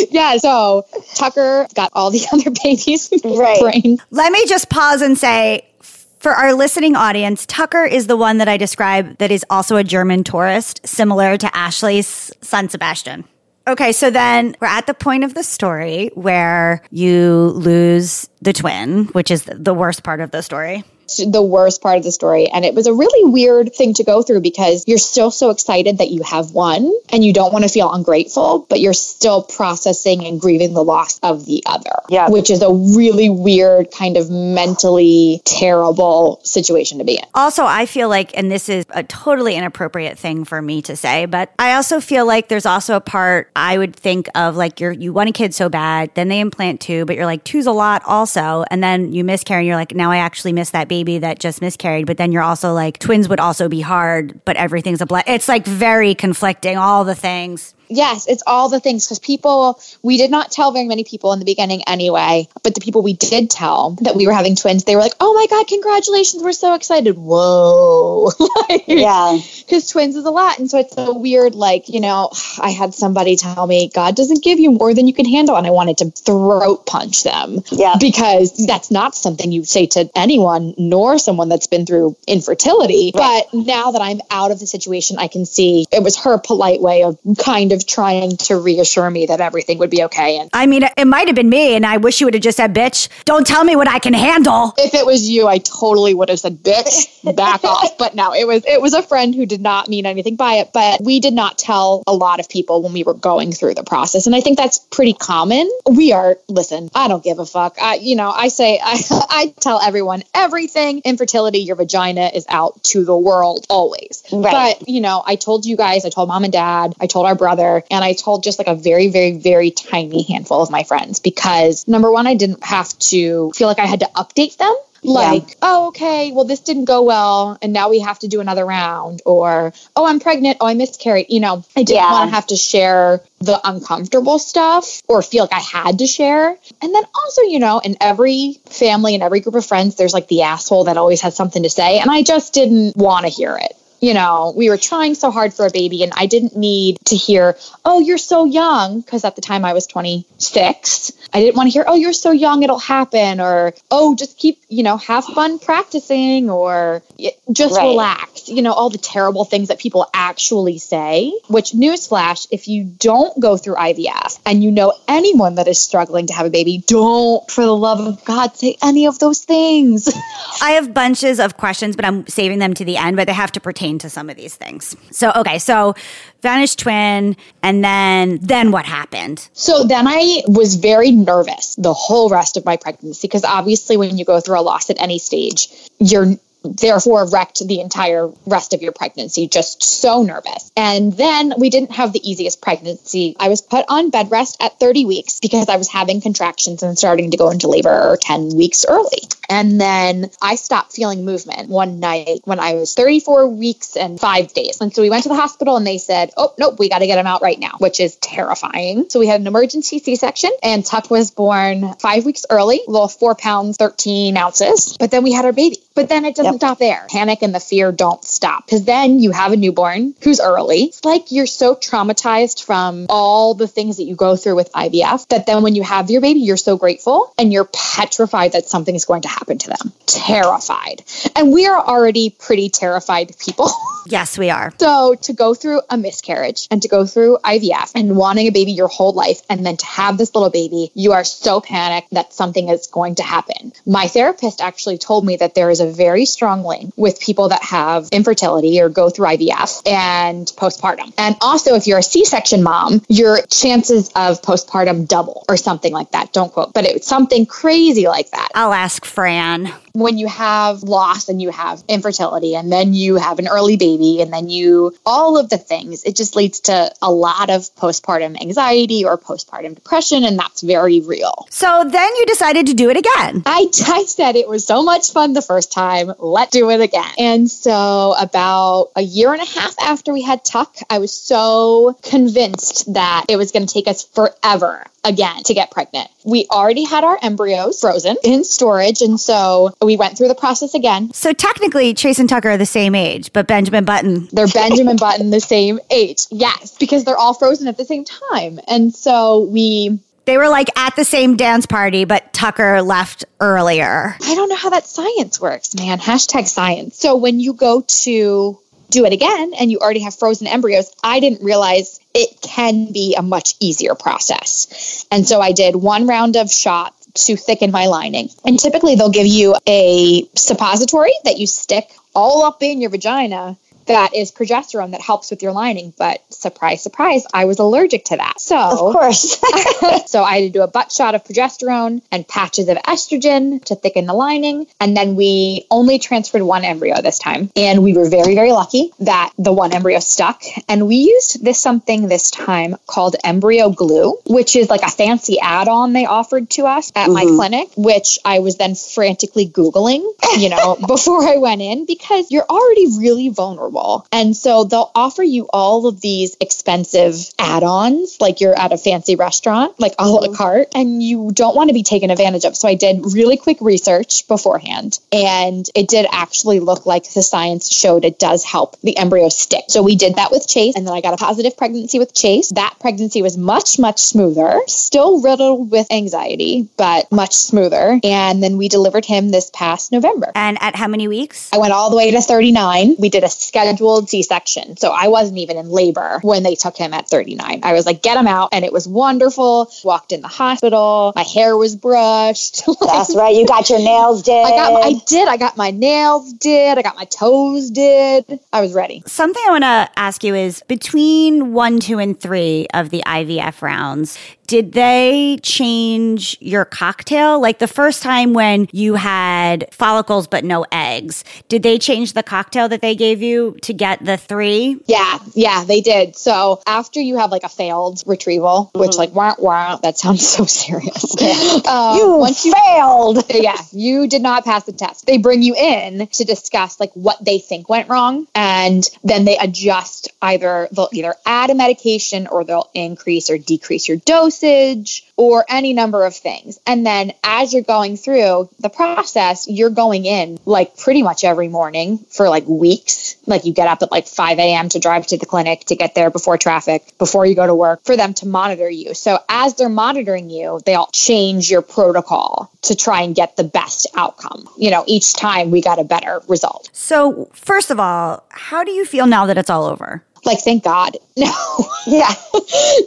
Yeah. 0.10 0.38
So 0.38 0.86
Tucker 1.16 1.68
got 1.76 1.92
all 1.94 2.10
the 2.10 2.26
other 2.32 2.52
babies. 2.64 3.12
Right. 3.26 3.60
Brain. 3.60 3.98
let 4.12 4.32
me 4.32 4.46
just 4.46 4.70
pause 4.70 5.02
and 5.02 5.18
say, 5.18 5.68
for 5.82 6.32
our 6.32 6.54
listening 6.54 6.96
audience, 6.96 7.46
Tucker 7.46 7.84
is 7.84 8.08
the 8.08 8.16
one 8.16 8.38
that 8.38 8.48
I 8.48 8.56
describe 8.56 9.18
that 9.18 9.30
is 9.32 9.44
also 9.50 9.76
a 9.76 9.84
German 9.84 10.24
tourist, 10.24 10.88
similar 10.88 11.36
to 11.36 11.54
Ashley's 11.54 12.32
son 12.42 12.70
Sebastian. 12.70 13.26
Okay, 13.68 13.92
so 13.92 14.10
then 14.10 14.56
we're 14.60 14.68
at 14.68 14.88
the 14.88 14.94
point 14.94 15.24
of 15.24 15.36
the 15.36 15.44
story 15.44 16.10
where 16.16 16.82
you 16.90 17.54
lose 17.56 18.28
the 18.42 18.54
twin, 18.54 19.06
which 19.08 19.30
is 19.30 19.44
the 19.44 19.74
worst 19.74 20.04
part 20.04 20.20
of 20.20 20.32
the 20.32 20.42
story. 20.42 20.84
The 21.18 21.42
worst 21.42 21.82
part 21.82 21.98
of 21.98 22.04
the 22.04 22.12
story. 22.12 22.48
And 22.48 22.66
it 22.66 22.74
was 22.74 22.88
a 22.88 22.94
really 22.94 23.30
weird 23.30 23.74
thing 23.74 23.94
to 23.96 24.04
go 24.04 24.22
through 24.22 24.42
because 24.42 24.84
you're 24.88 24.98
still 24.98 25.32
so 25.32 25.50
excited 25.50 26.00
that 26.00 26.10
you 26.10 26.24
have 26.24 26.52
one 26.52 26.92
and 27.10 27.24
you 27.24 27.34
don't 27.34 27.52
want 27.52 27.64
to 27.64 27.70
feel 27.70 27.92
ungrateful, 27.92 28.66
but 28.70 28.80
you're 28.80 28.94
still 28.94 29.44
processing 29.44 30.26
and 30.26 30.40
grieving 30.40 30.74
the 30.74 30.84
loss 30.84 31.20
of 31.20 31.46
the 31.46 31.64
other. 31.66 31.92
Yeah. 32.10 32.30
Which 32.30 32.50
is 32.50 32.62
a 32.62 32.72
really 32.72 33.30
weird, 33.30 33.92
kind 33.92 34.18
of 34.18 34.30
mentally 34.30 35.42
terrible 35.46 36.42
situation 36.44 37.00
to 37.00 37.04
be 37.04 37.16
in. 37.18 37.26
Also, 37.34 37.64
I 37.66 37.86
feel 37.86 38.10
like, 38.10 38.38
and 38.38 38.52
this 38.52 38.70
is 38.70 38.86
a 38.92 39.04
totally 39.04 39.56
inappropriate 39.56 40.18
thing 40.18 40.46
for 40.46 40.62
me 40.62 40.82
to 40.84 40.96
say, 40.96 41.26
but 41.26 41.52
I 41.60 41.74
also 41.74 42.00
feel 42.00 42.26
like 42.26 42.48
there's 42.48 42.66
also 42.66 42.96
a 42.96 43.02
part 43.02 43.52
I 43.56 43.78
would 43.78 43.96
think 43.96 44.30
of 44.36 44.56
like 44.56 44.80
you're, 44.80 44.92
you 44.92 45.14
want 45.14 45.30
a 45.30 45.34
kid 45.34 45.54
so 45.54 45.70
bad, 45.70 46.12
then 46.16 46.28
they 46.28 46.40
implant 46.40 46.82
two, 46.82 47.06
but 47.06 47.16
you're 47.16 47.26
like, 47.26 47.44
two's 47.44 47.66
a 47.66 47.72
lot 47.72 48.04
also. 48.06 48.64
And 48.70 48.84
then 48.84 49.14
you 49.14 49.24
miscarry 49.24 49.62
and 49.62 49.68
you're 49.68 49.76
like, 49.76 49.96
now 49.96 50.12
I 50.12 50.18
actually 50.18 50.54
miss 50.54 50.72
that 50.72 50.88
baby 50.88 51.01
that 51.04 51.40
just 51.40 51.62
miscarried. 51.62 52.06
But 52.06 52.18
then 52.18 52.32
you're 52.32 52.42
also 52.42 52.74
like, 52.74 53.00
twins 53.00 53.28
would 53.30 53.40
also 53.40 53.68
be 53.68 53.82
hard, 53.82 54.44
but 54.46 54.56
everything's 54.56 55.02
a 55.02 55.06
blessing. 55.06 55.34
It's 55.34 55.48
like 55.48 55.66
very 55.66 56.16
conflicting, 56.16 56.78
all 56.78 57.04
the 57.04 57.16
things. 57.16 57.74
Yes, 57.92 58.28
it's 58.28 58.44
all 58.48 58.70
the 58.70 58.80
things 58.80 59.06
because 59.06 59.20
people, 59.20 59.80
we 60.02 60.18
did 60.18 60.32
not 60.32 60.52
tell 60.52 60.72
very 60.72 60.88
many 60.88 61.04
people 61.04 61.34
in 61.34 61.40
the 61.40 61.46
beginning 61.46 61.84
anyway, 61.88 62.48
but 62.64 62.74
the 62.74 62.82
people 62.82 63.02
we 63.04 63.14
did 63.14 63.50
tell 63.50 63.92
that 64.02 64.16
we 64.16 64.26
were 64.28 64.34
having 64.34 64.56
twins, 64.56 64.84
they 64.86 64.96
were 64.96 65.02
like, 65.02 65.14
oh 65.20 65.34
my 65.34 65.48
God, 65.48 65.68
congratulations. 65.68 66.42
We're 66.42 66.54
so 66.54 66.74
excited. 66.76 67.18
Whoa. 67.18 68.32
Like, 68.70 68.84
Yeah. 68.88 69.38
because 69.66 69.88
twins 69.90 70.16
is 70.16 70.26
a 70.26 70.32
lot. 70.32 70.60
And 70.60 70.70
so 70.70 70.80
it's 70.80 70.94
so 70.94 71.18
weird. 71.18 71.56
Like, 71.56 71.90
you 71.90 72.00
know, 72.00 72.30
I 72.60 72.70
had 72.72 72.94
somebody 72.94 73.36
tell 73.36 73.66
me, 73.66 73.90
God 73.94 74.16
doesn't 74.16 74.44
give 74.44 74.60
you 74.60 74.72
more 74.72 74.94
than 74.94 75.08
you 75.08 75.14
can 75.14 75.26
handle. 75.26 75.56
And 75.58 75.66
I 75.66 75.72
wanted 75.72 75.98
to 76.00 76.12
throat 76.12 76.86
punch 76.86 77.24
them 77.24 77.60
Yeah. 77.72 77.96
because 78.00 78.66
that's 78.68 78.92
not 78.92 79.16
something 79.16 79.52
you 79.52 79.64
say 79.66 79.88
to 79.88 80.10
anyone, 80.16 80.74
nor 80.78 81.18
someone 81.18 81.50
that's 81.50 81.68
been 81.68 81.86
through 81.86 82.16
infertility. 82.28 83.12
But 83.14 83.48
now 83.54 83.92
that 83.92 84.02
I'm 84.02 84.22
out 84.30 84.52
of 84.52 84.60
the 84.60 84.68
situation, 84.68 85.18
I 85.18 85.28
can 85.28 85.46
see 85.46 85.86
it 85.92 86.04
was 86.04 86.18
her 86.24 86.38
polite 86.38 86.82
way 86.82 87.04
of 87.04 87.18
kind 87.40 87.72
of 87.72 87.81
trying 87.84 88.38
to 88.38 88.58
reassure 88.58 89.10
me 89.10 89.28
that 89.28 89.42
everything 89.42 89.78
would 89.80 89.90
be 89.90 90.04
okay. 90.04 90.38
And 90.38 90.50
I 90.54 90.66
mean, 90.66 90.84
it 90.84 91.06
might 91.06 91.28
have 91.28 91.36
been 91.36 91.50
me, 91.50 91.76
and 91.76 91.86
I 91.86 91.98
wish 91.98 92.20
you 92.20 92.28
would 92.28 92.34
have 92.34 92.44
just 92.44 92.58
said, 92.58 92.74
bitch, 92.74 93.10
don't 93.26 93.46
tell 93.46 93.64
me 93.64 93.76
what 93.76 93.88
I 93.88 94.00
can 94.00 94.14
handle. 94.14 94.74
if 94.78 94.94
it 94.94 95.06
was 95.06 95.30
you, 95.30 95.48
I 95.48 95.58
totally 95.60 96.14
would 96.14 96.30
have 96.30 96.40
said, 96.40 96.58
"Bitch, 96.64 97.36
back 97.36 97.64
off." 97.64 97.98
But 97.98 98.16
no, 98.16 98.34
it 98.34 98.48
was 98.48 98.64
it 98.66 98.82
was 98.82 98.94
a 98.94 99.04
friend 99.04 99.34
who 99.36 99.46
did 99.46 99.62
not 99.62 99.88
mean 99.88 100.06
anything 100.06 100.36
by 100.36 100.56
it. 100.56 100.72
But 100.74 101.02
we 101.02 101.20
did 101.20 101.34
not 101.34 101.58
tell 101.58 102.04
a 102.08 102.14
lot 102.14 102.40
of 102.40 102.50
people 102.50 102.82
when 102.82 102.94
we 102.94 103.04
were 103.04 103.14
going 103.14 103.52
through 103.52 103.76
the 103.76 103.84
process, 103.84 104.26
and 104.28 104.36
I 104.36 104.42
think 104.42 104.58
that's 104.58 104.80
pretty 104.80 105.14
common. 105.14 105.70
We 105.90 106.12
are 106.14 106.38
listen. 106.48 106.90
I 106.96 107.08
don't 107.08 107.24
give 107.24 107.40
a 107.40 107.46
fuck. 107.46 107.78
I 107.82 107.96
you 107.96 108.16
know 108.16 108.32
I 108.32 108.48
say 108.50 108.80
I 108.82 109.00
I 109.30 109.54
tell 109.60 109.80
everyone 109.80 110.24
everything. 110.34 111.02
Infertility, 111.06 111.60
your 111.60 111.76
vagina 111.76 112.32
is 112.34 112.46
out 112.50 112.84
to 112.86 113.06
the 113.06 113.18
world 113.18 113.66
always. 113.70 114.24
Right. 114.32 114.78
But 114.80 114.90
you 114.90 115.02
know, 115.02 115.24
I 115.26 115.36
told 115.36 115.66
you 115.66 115.78
guys, 115.78 116.06
I 116.06 116.10
told 116.10 116.28
mom 116.28 116.44
and 116.44 116.54
dad, 116.54 116.96
I 117.00 117.08
told 117.08 117.26
our 117.26 117.36
brother, 117.36 117.61
and 117.62 118.04
I 118.04 118.14
told 118.14 118.44
just 118.44 118.60
like 118.60 118.68
a 118.68 118.76
very 118.76 119.10
very 119.10 119.38
very 119.38 119.72
tiny 119.72 120.24
handful 120.24 120.62
of 120.62 120.70
my 120.70 120.84
friends 120.84 121.20
because 121.20 121.88
number 121.88 122.12
one, 122.12 122.28
I 122.28 122.36
didn't 122.36 122.64
have 122.64 122.98
to 123.00 123.52
feel 123.56 123.68
like 123.68 123.80
I 123.80 123.86
had 123.86 124.02
to 124.02 124.10
update 124.16 124.58
them 124.58 124.74
like, 125.04 125.58
oh, 125.64 125.88
okay, 125.88 126.32
well, 126.32 126.46
this 126.46 126.60
didn't 126.60 126.86
go 126.86 127.02
well, 127.04 127.58
and 127.62 127.74
now 127.74 127.90
we 127.90 128.00
have 128.02 128.20
to 128.20 128.28
do 128.28 128.40
another 128.40 128.64
round, 128.64 129.22
or 129.26 129.74
oh, 129.96 130.06
I'm 130.06 130.20
pregnant, 130.20 130.58
oh, 130.62 130.68
I 130.68 130.76
miscarried. 130.76 131.26
You 131.30 131.40
know, 131.40 131.66
I 131.76 131.82
didn't 131.84 131.96
Yeah. 131.96 132.12
want 132.12 132.30
to 132.30 132.36
have 132.36 132.48
to 132.48 132.56
share 132.56 133.22
the 133.40 133.60
uncomfortable 133.64 134.38
stuff 134.38 135.02
or 135.08 135.24
feel 135.24 135.46
like 135.46 135.54
I 135.54 135.60
had 135.60 136.00
to 136.00 136.08
share. 136.08 136.50
And 136.82 136.96
then 136.96 137.04
also, 137.16 137.42
you 137.44 137.58
know, 137.60 137.80
in 137.80 137.98
every 138.00 138.60
family 138.70 139.16
and 139.16 139.24
every 139.24 139.40
group 139.40 139.56
of 139.56 139.66
friends, 139.66 139.96
there's 139.96 140.14
like 140.14 140.28
the 140.28 140.44
asshole 140.44 140.84
that 140.84 140.98
always 140.98 141.22
has 141.22 141.36
something 141.36 141.64
to 141.64 141.70
say, 141.70 141.98
and 142.00 142.12
I 142.12 142.22
just 142.22 142.54
didn't 142.54 142.96
want 142.96 143.26
to 143.26 143.32
hear 143.32 143.58
it. 143.58 143.76
You 144.02 144.16
know, 144.16 144.52
we 144.56 144.70
were 144.70 144.78
trying 144.78 145.14
so 145.14 145.30
hard 145.30 145.54
for 145.54 145.68
a 145.68 145.70
baby, 145.70 146.02
and 146.04 146.12
I 146.16 146.26
didn't 146.26 146.58
need 146.58 146.98
to 147.06 147.16
hear, 147.16 147.56
oh, 147.86 148.00
you're 148.00 148.18
so 148.18 148.46
young, 148.46 149.02
because 149.02 149.24
at 149.24 149.36
the 149.36 149.42
time 149.44 149.64
I 149.64 149.74
was 149.74 149.86
26. 149.86 151.12
I 151.34 151.40
didn't 151.40 151.56
want 151.56 151.68
to 151.68 151.72
hear, 151.72 151.86
oh, 151.88 151.96
you're 151.96 152.12
so 152.12 152.32
young, 152.32 152.64
it'll 152.64 152.80
happen, 152.80 153.40
or 153.40 153.74
oh, 153.92 154.16
just 154.16 154.38
keep, 154.40 154.60
you 154.70 154.82
know, 154.84 154.98
have 154.98 155.24
fun 155.24 155.60
practicing, 155.60 156.50
or 156.50 157.04
just 157.52 157.76
Right. 157.78 157.84
relax. 157.84 158.50
You 158.50 158.64
know, 158.64 158.74
all 158.74 158.90
the 158.90 158.98
terrible 158.98 159.46
things 159.46 159.68
that 159.68 159.78
people 159.78 160.10
actually 160.14 160.80
say, 160.80 161.32
which, 161.48 161.72
newsflash, 161.72 162.48
if 162.50 162.68
you 162.68 162.84
don't 162.84 163.40
go 163.40 163.56
through 163.56 163.76
IVF 163.76 164.40
and 164.46 164.64
you 164.64 164.72
know 164.72 164.94
anyone 165.08 165.56
that 165.56 165.68
is 165.68 165.80
struggling 165.80 166.26
to 166.28 166.34
have 166.34 166.48
a 166.48 166.50
baby, 166.50 166.84
don't, 166.88 167.50
for 167.50 167.64
the 167.64 167.76
love 167.76 168.00
of 168.00 168.26
God, 168.26 168.58
say 168.58 168.78
any 168.82 169.06
of 169.06 169.20
those 169.20 169.42
things. 169.42 170.10
I 170.62 170.72
have 170.72 170.94
bunches 170.94 171.40
of 171.40 171.56
questions, 171.58 171.96
but 171.96 172.04
I'm 172.04 172.26
saving 172.28 172.58
them 172.60 172.74
to 172.74 172.84
the 172.84 172.98
end, 172.98 173.16
but 173.16 173.28
they 173.28 173.34
have 173.34 173.52
to 173.54 173.62
pertain 173.62 173.91
to 174.00 174.10
some 174.10 174.30
of 174.30 174.36
these 174.36 174.56
things. 174.56 174.96
So, 175.12 175.32
okay, 175.36 175.60
so 175.60 175.96
vanished 176.42 176.80
twin, 176.80 177.36
and 177.64 177.84
then 177.84 178.40
then 178.42 178.72
what 178.72 178.86
happened? 178.86 179.48
So 179.54 179.84
then 179.84 180.08
I 180.08 180.44
was 180.48 180.76
very 180.76 181.12
nervous 181.12 181.76
the 181.76 181.94
whole 181.94 182.30
rest 182.30 182.58
of 182.58 182.66
my 182.66 182.78
pregnancy 182.78 183.28
because 183.28 183.44
obviously 183.44 183.98
when 183.98 184.18
you 184.18 184.26
go 184.26 184.40
through 184.40 184.60
a 184.60 184.62
loss 184.62 184.90
at 184.90 185.02
any 185.02 185.20
stage, 185.20 185.70
you're 186.00 186.38
therefore 186.64 187.28
wrecked 187.28 187.66
the 187.68 187.80
entire 187.80 188.30
rest 188.46 188.74
of 188.74 188.82
your 188.82 188.92
pregnancy 188.92 189.48
just 189.48 189.82
so 189.82 190.22
nervous 190.22 190.72
and 190.78 191.14
then 191.14 191.54
we 191.58 191.70
didn't 191.70 191.92
have 191.92 192.14
the 192.14 192.30
easiest 192.30 192.62
pregnancy 192.62 193.36
i 193.40 193.50
was 193.50 193.62
put 193.62 193.84
on 193.90 194.12
bed 194.12 194.30
rest 194.30 194.58
at 194.62 194.80
30 194.80 195.06
weeks 195.06 195.40
because 195.40 195.68
i 195.70 195.78
was 195.78 195.90
having 195.90 196.22
contractions 196.22 196.84
and 196.84 196.98
starting 196.98 197.32
to 197.32 197.38
go 197.38 197.50
into 197.50 197.68
labor 197.68 198.16
10 198.22 198.56
weeks 198.56 198.86
early 198.88 199.22
and 199.52 199.80
then 199.80 200.30
i 200.42 200.56
stopped 200.56 200.94
feeling 200.94 201.26
movement 201.26 201.70
one 201.70 202.00
night 202.00 202.42
when 202.46 202.60
i 202.60 202.74
was 202.74 202.94
34 202.94 203.48
weeks 203.48 203.96
and 203.96 204.20
five 204.20 204.54
days. 204.54 204.80
And 204.82 204.94
so 204.94 205.02
we 205.02 205.10
went 205.10 205.24
to 205.24 205.30
the 205.30 205.36
hospital 205.36 205.76
and 205.78 205.86
they 205.86 205.98
said 205.98 206.32
oh 206.38 206.54
nope 206.58 206.80
we 206.80 206.90
got 206.90 207.00
to 207.00 207.08
get 207.08 207.18
him 207.18 207.28
out 207.28 207.42
right 207.42 207.60
now 207.60 207.76
which 207.80 208.00
is 208.00 208.16
terrifying. 208.18 209.10
So 209.10 209.20
we 209.20 209.28
had 209.28 209.42
an 209.42 209.48
emergency 209.48 210.00
c-section 210.00 210.52
and 210.62 210.86
tuck 210.86 211.10
was 211.10 211.32
born 211.32 211.94
five 211.96 212.26
weeks 212.26 212.46
early 212.50 212.82
little 212.88 213.08
four 213.08 213.36
pounds 213.36 213.78
13 213.78 214.38
ounces. 214.38 214.98
But 215.00 215.12
then 215.12 215.24
we 215.24 215.32
had 215.32 215.46
our 215.46 215.52
baby. 215.52 215.78
But 215.96 216.10
then 216.10 216.26
it 216.26 216.36
doesn't 216.36 216.58
stop 216.58 216.78
there. 216.78 217.06
Panic 217.10 217.42
and 217.42 217.54
the 217.54 217.60
fear 217.60 217.92
don't 217.92 218.24
stop. 218.24 218.66
Because 218.66 218.86
then 218.86 219.20
you 219.20 219.32
have 219.32 219.52
a 219.52 219.58
newborn 219.58 220.14
who's 220.24 220.40
early. 220.40 220.84
It's 220.84 221.04
like 221.04 221.32
you're 221.32 221.46
so 221.46 221.76
traumatized 221.76 222.64
from 222.64 223.08
all 223.10 223.56
the 223.56 223.68
things 223.68 223.98
that 223.98 224.04
you 224.04 224.16
go 224.16 224.36
through 224.36 224.56
with 224.56 224.72
IVF 224.72 225.28
that 225.30 225.46
then 225.46 225.64
when 225.64 225.76
you 225.76 225.84
have 225.84 226.10
your 226.10 226.22
baby, 226.22 226.40
you're 226.40 226.58
so 226.58 226.78
grateful 226.78 227.34
and 227.38 227.52
you're 227.52 227.66
petrified 227.66 228.54
that 228.54 228.70
something 228.70 228.96
is 228.96 229.06
going 229.06 229.24
to 229.24 229.28
happen 229.28 229.41
to 229.46 229.70
them. 229.70 229.94
Terrified. 230.06 231.04
And 231.36 231.52
we 231.52 231.68
are 231.68 231.80
already 231.80 232.30
pretty 232.30 232.70
terrified 232.70 233.32
people. 233.40 233.70
Yes, 234.08 234.36
we 234.36 234.50
are. 234.50 234.74
So 234.80 235.14
to 235.14 235.34
go 235.34 235.54
through 235.54 235.82
a 235.90 235.96
miscarriage 235.96 236.68
and 236.72 236.82
to 236.82 236.88
go 236.88 237.06
through 237.06 237.38
IVF 237.44 237.92
and 237.96 238.16
wanting 238.16 238.48
a 238.48 238.52
baby 238.52 238.72
your 238.72 238.88
whole 238.88 239.14
life 239.14 239.42
and 239.48 239.64
then 239.64 239.78
to 239.78 239.86
have 239.86 240.18
this 240.18 240.34
little 240.34 240.50
baby, 240.50 240.92
you 240.96 241.12
are 241.12 241.24
so 241.24 241.62
panicked 241.62 242.10
that 242.12 242.34
something 242.34 242.70
is 242.70 242.88
going 242.88 243.16
to 243.16 243.24
happen. 243.24 243.74
My 243.86 244.08
therapist 244.08 244.60
actually 244.60 244.98
told 244.98 245.24
me 245.24 245.38
that 245.38 245.54
there 245.54 245.70
is 245.70 245.82
a 245.82 245.88
very 245.88 246.26
strong 246.26 246.64
link 246.64 246.94
with 246.98 247.20
people 247.20 247.50
that 247.50 247.64
have 247.64 248.10
infertility 248.12 248.82
or 248.82 248.90
go 248.90 249.12
through 249.12 249.28
IVF 249.28 249.88
and 249.88 250.48
postpartum. 250.48 251.14
And 251.18 251.36
also 251.40 251.76
if 251.76 251.88
you're 251.88 252.00
a 252.00 252.04
C-section 252.04 252.64
mom, 252.64 253.04
your 253.08 253.42
chances 253.44 254.10
of 254.16 254.42
postpartum 254.42 255.08
double 255.08 255.46
or 255.48 255.58
something 255.58 255.94
like 255.94 256.12
that. 256.12 256.34
Don't 256.34 256.52
quote, 256.52 256.74
but 256.74 256.86
it's 256.86 257.08
something 257.08 257.46
crazy 257.46 258.08
like 258.08 258.32
that 258.32 258.50
I'll 258.56 258.74
ask 258.74 259.06
Fran. 259.22 259.72
when 259.94 260.18
you 260.18 260.26
have 260.28 260.82
loss 260.82 261.30
and 261.30 261.40
you 261.40 261.52
have 261.52 261.84
infertility 261.88 262.56
and 262.56 262.72
then 262.72 262.96
you 262.96 263.18
have 263.18 263.38
an 263.38 263.48
early 263.48 263.78
baby 263.78 264.20
and 264.20 264.34
then 264.34 264.50
you 264.50 264.96
all 265.06 265.38
of 265.38 265.48
the 265.50 265.60
things 265.60 266.04
it 266.06 266.16
just 266.16 266.36
leads 266.36 266.62
to 266.62 266.92
a 267.04 267.12
lot 267.12 267.52
of 267.52 267.62
postpartum 267.76 268.40
anxiety 268.42 269.06
or 269.06 269.20
postpartum 269.20 269.76
depression 269.76 270.24
and 270.24 270.40
that's 270.40 270.62
very 270.62 271.02
real 271.02 271.46
So 271.52 271.84
then 271.88 272.16
you 272.16 272.26
decided 272.26 272.66
to 272.68 272.74
do 272.74 272.90
it 272.90 272.98
again. 272.98 273.44
I, 273.46 273.68
I 273.86 274.06
said 274.06 274.36
it 274.36 274.48
was 274.48 274.66
so 274.66 274.82
much 274.82 275.12
fun 275.12 275.34
the 275.34 275.42
first 275.44 275.72
time 275.72 276.12
let's 276.18 276.52
do 276.52 276.72
it 276.72 276.82
again 276.82 277.14
and 277.20 277.52
so 277.52 278.16
about 278.20 278.90
a 278.96 279.04
year 279.04 279.34
and 279.34 279.42
a 279.42 279.46
half 279.46 279.76
after 279.80 280.14
we 280.14 280.24
had 280.24 280.44
tuck 280.44 280.78
i 280.90 280.98
was 280.98 281.14
so 281.14 281.96
convinced 282.02 282.92
that 282.94 283.26
it 283.30 283.36
was 283.38 283.52
going 283.52 283.68
to 283.68 283.74
take 283.74 283.88
us 283.88 284.04
forever 284.04 284.84
again 285.04 285.44
to 285.44 285.54
get 285.54 285.72
pregnant 285.72 286.10
we 286.24 286.46
already 286.52 286.84
had 286.84 287.04
our 287.04 287.18
embryos 287.22 287.80
frozen 287.80 288.16
in 288.24 288.44
storage 288.44 289.02
and 289.02 289.20
so 289.20 289.74
we 289.82 289.98
went 289.98 290.18
through 290.18 290.28
the 290.28 290.36
process 290.36 290.74
again 290.74 291.12
So 291.14 291.34
technically, 291.34 291.94
Chase 291.94 292.20
and 292.20 292.30
Tucker 292.30 292.50
are 292.52 292.58
the 292.58 292.66
same 292.66 292.96
age, 292.96 293.34
but 293.34 293.48
Benjamin 293.48 293.86
Button. 293.86 294.28
they're 294.32 294.48
Benjamin 294.54 294.98
Button 294.98 295.30
the 295.30 295.40
same 295.40 295.80
age. 295.90 296.20
Yes, 296.30 296.76
because 296.78 297.04
they're 297.04 297.18
all 297.18 297.34
frozen 297.34 297.68
at 297.68 297.78
the 297.78 297.86
same 297.86 298.06
time. 298.06 298.60
And 298.68 298.94
so 298.94 299.42
we 299.46 300.00
They 300.26 300.38
were 300.38 300.50
like 300.50 300.68
at 300.78 300.96
the 300.96 301.06
same 301.06 301.36
dance 301.38 301.66
party, 301.66 302.06
but 302.06 302.32
Tucker 302.34 302.82
left 302.82 303.26
earlier. 303.40 304.16
I 304.22 304.36
don't 304.36 304.50
know 304.50 304.56
how 304.56 304.70
that 304.70 304.86
science 304.88 305.40
works, 305.42 305.76
man. 305.76 306.00
Hashtag 306.00 306.48
science. 306.48 306.98
So 306.98 307.16
when 307.16 307.40
you 307.40 307.54
go 307.54 307.82
to 308.04 308.60
do 308.92 309.06
it 309.06 309.14
again 309.14 309.54
and 309.60 309.72
you 309.72 309.80
already 309.80 310.02
have 310.02 310.16
frozen 310.16 310.48
embryos, 310.48 310.94
I 311.04 311.20
didn't 311.20 311.44
realize 311.44 312.00
it 312.14 312.42
can 312.42 312.92
be 312.92 313.16
a 313.16 313.22
much 313.22 313.56
easier 313.60 313.96
process. 313.96 315.06
And 315.12 315.28
so 315.28 315.42
I 315.42 315.52
did 315.54 315.76
one 315.76 316.08
round 316.08 316.36
of 316.38 316.52
shots 316.52 317.26
to 317.26 317.36
thicken 317.36 317.72
my 317.72 317.88
lining. 317.88 318.30
And 318.46 318.60
typically 318.60 318.96
they'll 318.96 319.10
give 319.10 319.28
you 319.28 319.56
a 319.68 320.28
suppository 320.36 321.14
that 321.24 321.40
you 321.40 321.48
stick 321.48 321.90
all 322.14 322.44
up 322.44 322.62
in 322.62 322.82
your 322.82 322.90
vagina 322.90 323.58
that 323.86 324.16
is 324.16 324.32
progesterone 324.32 324.92
that 324.92 325.02
helps 325.02 325.32
with 325.32 325.44
your 325.44 325.52
lining. 325.52 325.94
But 325.98 326.22
surprise, 326.34 326.82
surprise, 326.84 327.26
I 327.34 327.46
was 327.46 327.60
allergic 327.60 328.06
to 328.06 328.18
that. 328.18 328.40
So 328.40 328.58
Of 328.58 328.94
course. 328.94 329.40
so 330.06 330.24
I 330.24 330.36
had 330.36 330.42
to 330.42 330.50
do 330.50 330.62
a 330.62 330.68
butt 330.68 330.92
shot 330.92 331.16
of 331.16 331.24
progesterone 331.24 332.02
and 332.12 332.28
patches 332.28 332.68
of 332.68 332.78
estrogen 332.78 333.64
to 333.66 333.76
thicken 333.76 334.06
the 334.06 334.14
lining. 334.14 334.68
And 334.80 334.96
then 334.96 335.16
we 335.16 335.66
only 335.70 336.00
transferred 336.00 336.42
one 336.42 336.64
embryo 336.64 337.02
this 337.02 337.20
time. 337.20 337.52
And 337.56 337.84
we 337.84 337.94
were 337.94 338.10
very, 338.10 338.36
very 338.36 338.52
lucky 338.52 338.92
that 339.00 339.34
the 339.38 339.54
one 339.54 339.74
embryo 339.74 340.00
stuck. 340.00 340.44
And 340.68 340.88
we 340.88 340.98
used 340.98 341.44
this 341.44 341.60
something 341.60 342.08
this 342.08 342.32
time 342.32 342.76
called 342.88 343.16
embryo 343.24 343.70
glue, 343.70 344.18
which 344.26 344.56
is 344.56 344.70
like 344.70 344.84
a 344.84 344.90
fancy 344.90 345.40
add 345.40 345.68
on 345.68 345.94
they 345.94 346.06
offered 346.06 346.50
to 346.52 346.66
us 346.66 346.92
at 346.96 347.10
my 347.10 347.24
mm-hmm. 347.24 347.36
clinic, 347.36 347.70
which 347.76 348.20
I 348.26 348.40
was 348.40 348.58
then 348.58 348.76
frantically 348.76 349.48
Googling, 349.48 350.04
you 350.38 350.50
know, 350.50 350.78
before 350.88 351.24
I 351.28 351.38
went 351.38 351.62
in 351.62 351.86
because 351.86 352.32
you're 352.32 352.46
already 352.50 352.98
really 352.98 353.30
vulnerable 353.30 353.71
affordable. 353.72 354.06
And 354.12 354.36
so 354.36 354.64
they'll 354.64 354.92
offer 354.96 355.24
you 355.24 355.48
all 355.52 355.88
of 355.88 356.02
these 356.02 356.38
expensive 356.40 357.32
add 357.40 357.64
ons, 357.64 358.18
like 358.20 358.42
you're 358.42 358.58
at 358.58 358.72
a 358.72 358.78
fancy 358.78 359.16
restaurant, 359.16 359.80
like 359.80 359.94
a 360.00 360.08
la 360.08 360.22
mm-hmm. 360.22 360.34
carte, 360.34 360.68
and 360.76 361.02
you 361.02 361.32
don't 361.34 361.56
want 361.56 361.70
to 361.70 361.74
be 361.74 361.84
taken 361.84 362.10
advantage 362.10 362.46
of. 362.46 362.56
So 362.56 362.68
I 362.68 362.76
did 362.76 363.14
really 363.14 363.38
quick 363.38 363.58
research 363.62 364.28
beforehand, 364.28 365.00
and 365.12 365.68
it 365.76 365.88
did 365.88 366.06
actually 366.12 366.60
look 366.60 366.86
like 366.86 367.12
the 367.12 367.24
science 367.24 367.72
showed 367.72 368.06
it 368.06 368.20
does 368.20 368.44
help 368.44 368.80
the 368.82 368.98
embryo 368.98 369.30
stick. 369.30 369.66
So 369.68 369.84
we 369.84 369.96
did 369.96 370.16
that 370.16 370.32
with 370.32 370.48
Chase, 370.48 370.76
and 370.76 370.86
then 370.86 370.94
I 370.94 371.02
got 371.02 371.14
a 371.14 371.18
positive 371.18 371.58
pregnancy 371.58 372.00
with 372.00 372.14
Chase. 372.14 372.50
That 372.50 372.76
pregnancy 372.80 373.22
was 373.22 373.38
much, 373.38 373.80
much 373.80 374.00
smoother, 374.00 374.62
still 374.68 375.22
riddled 375.22 375.72
with 375.72 375.92
anxiety, 375.92 376.68
but 376.78 377.12
much 377.12 377.34
smoother. 377.34 378.00
And 378.04 378.42
then 378.42 378.58
we 378.58 378.70
delivered 378.70 379.06
him 379.06 379.30
this 379.30 379.50
past 379.54 379.92
November. 379.92 380.32
And 380.36 380.58
at 380.62 380.76
how 380.76 380.88
many 380.88 381.08
weeks? 381.08 381.50
I 381.54 381.58
went 381.58 381.74
all 381.74 381.90
the 381.90 381.98
way 381.98 382.12
to 382.12 382.22
39. 382.22 382.96
We 383.00 383.10
did 383.10 383.24
a 383.24 383.30
scheduled 383.64 384.10
C 384.10 384.24
section. 384.24 384.78
So 384.78 384.92
I 384.92 385.08
wasn't 385.08 385.40
even 385.40 385.58
in 385.58 385.70
labor 385.70 386.20
when 386.22 386.44
they 386.44 386.56
took 386.56 386.78
him 386.78 386.94
at 386.94 387.10
39. 387.10 387.62
I 387.64 387.74
was 387.74 387.86
like, 387.86 388.02
get 388.02 388.18
him 388.18 388.28
out. 388.28 388.50
And 388.54 388.66
it 388.66 388.74
was 388.74 388.88
wonderful. 388.88 389.72
Walked 389.84 390.12
in 390.12 390.22
the 390.22 390.28
hospital. 390.28 391.14
My 391.16 391.24
hair 391.24 391.56
was 391.56 391.76
brushed. 391.76 392.64
That's 392.82 393.16
right. 393.16 393.36
You 393.36 393.46
got 393.46 393.70
your 393.70 393.80
nails 393.80 394.24
did. 394.24 394.34
I 394.46 394.50
got, 394.50 394.86
I 394.86 394.94
did. 395.06 395.28
I 395.28 395.38
got 395.38 395.58
my 395.58 395.72
nails 395.72 396.34
did. 396.34 396.78
I 396.78 396.82
got 396.82 396.96
my 396.96 397.06
toes 397.06 397.70
did. 397.70 398.40
I 398.52 398.62
was 398.62 398.74
ready. 398.74 399.04
Something 399.06 399.44
I 399.48 399.52
want 399.52 399.64
to 399.64 399.90
ask 400.00 400.24
you 400.24 400.36
is 400.36 400.64
between 400.68 401.54
one, 401.54 401.80
two, 401.80 402.00
and 402.00 402.20
three 402.20 402.68
of 402.74 402.90
the 402.90 403.04
IVF 403.06 403.62
rounds, 403.62 404.18
did 404.52 404.74
they 404.74 405.40
change 405.44 406.36
your 406.42 406.66
cocktail? 406.66 407.40
Like 407.40 407.60
the 407.60 407.68
first 407.68 408.04
time 408.04 408.34
when 408.34 408.68
you 408.74 408.96
had 408.96 409.74
follicles 409.74 410.28
but 410.28 410.44
no 410.44 410.66
eggs, 410.74 411.24
did 411.48 411.64
they 411.64 411.80
change 411.80 412.12
the 412.12 412.22
cocktail 412.22 412.68
that 412.68 412.82
they 412.82 412.94
gave 412.94 413.22
you 413.22 413.51
to 413.64 413.74
get 413.74 414.04
the 414.04 414.18
three? 414.18 414.82
Yeah, 414.86 415.20
yeah, 415.34 415.64
they 415.64 415.82
did. 415.82 416.16
So 416.16 416.62
after 416.66 417.00
you 417.00 417.18
have 417.18 417.32
like 417.32 417.44
a 417.44 417.50
failed 417.50 418.04
retrieval, 418.06 418.72
which 418.74 418.98
like 418.98 419.14
wah, 419.14 419.78
that 419.78 419.98
sounds 419.98 420.28
so 420.28 420.46
serious. 420.46 421.16
Um, 421.72 421.98
you 421.98 422.18
once 422.18 422.46
you 422.46 422.54
failed. 422.54 423.24
yeah, 423.30 423.58
you 423.72 424.08
did 424.08 424.22
not 424.22 424.44
pass 424.44 424.64
the 424.64 424.74
test. 424.74 425.06
They 425.06 425.18
bring 425.18 425.42
you 425.42 425.56
in 425.56 426.08
to 426.08 426.26
discuss 426.26 426.80
like 426.80 426.92
what 426.94 427.24
they 427.24 427.40
think 427.40 427.70
went 427.70 427.90
wrong, 427.90 428.28
and 428.34 428.88
then 429.04 429.26
they 429.26 429.38
adjust 429.38 430.10
either 430.22 430.68
they'll 430.72 430.90
either 430.92 431.16
add 431.26 431.50
a 431.50 431.56
medication 431.56 432.28
or 432.28 432.44
they'll 432.44 432.70
increase 432.74 433.30
or 433.30 433.38
decrease 433.38 433.88
your 433.88 433.98
dosage 433.98 435.06
or 435.22 435.46
any 435.48 435.72
number 435.72 436.04
of 436.04 436.16
things. 436.16 436.60
And 436.66 436.84
then 436.84 437.12
as 437.24 437.54
you're 437.54 437.62
going 437.62 437.96
through 437.96 438.50
the 438.60 438.70
process, 438.70 439.48
you're 439.48 439.70
going 439.70 440.08
in 440.08 440.40
like 440.46 440.76
pretty 440.78 441.04
much 441.04 441.24
every 441.24 441.48
morning 441.48 442.00
for 442.10 442.28
like 442.28 442.48
weeks. 442.48 443.18
Like 443.28 443.46
you 443.46 443.54
get 443.54 443.68
up 443.68 443.84
at 443.84 443.92
like 443.92 444.08
5 444.08 444.40
a.m. 444.40 444.70
to 444.70 444.80
drive 444.80 445.06
to 445.08 445.20
the 445.20 445.28
clinic 445.28 445.66
to 445.66 445.76
get 445.76 445.94
there 445.94 446.10
before 446.10 446.40
traffic, 446.40 446.98
before 446.98 447.28
you 447.28 447.36
go 447.36 447.46
to 447.46 447.54
work, 447.54 447.84
for 447.84 447.96
them 447.96 448.16
to 448.16 448.26
monitor 448.26 448.68
you. 448.68 448.96
So 448.96 449.20
as 449.30 449.54
they're 449.54 449.70
monitoring 449.70 450.32
you, 450.32 450.60
they'll 450.66 450.90
change 450.92 451.52
your 451.52 451.62
protocol 451.62 452.52
to 452.64 452.76
try 452.76 453.04
and 453.04 453.14
get 453.14 453.36
the 453.36 453.44
best 453.44 453.86
outcome. 453.96 454.50
You 454.58 454.72
know, 454.72 454.84
each 454.88 455.14
time 455.14 455.52
we 455.52 455.62
got 455.62 455.78
a 455.78 455.84
better 455.84 456.22
result. 456.28 456.68
So, 456.74 457.30
first 457.34 457.70
of 457.70 457.80
all, 457.80 458.24
how 458.30 458.64
do 458.64 458.72
you 458.72 458.86
feel 458.86 459.06
now 459.06 459.28
that 459.28 459.38
it's 459.38 459.52
all 459.52 459.66
over? 459.66 460.04
Like 460.26 460.40
thank 460.40 460.64
god. 460.64 460.98
No. 461.18 461.66
Yeah. 461.88 462.14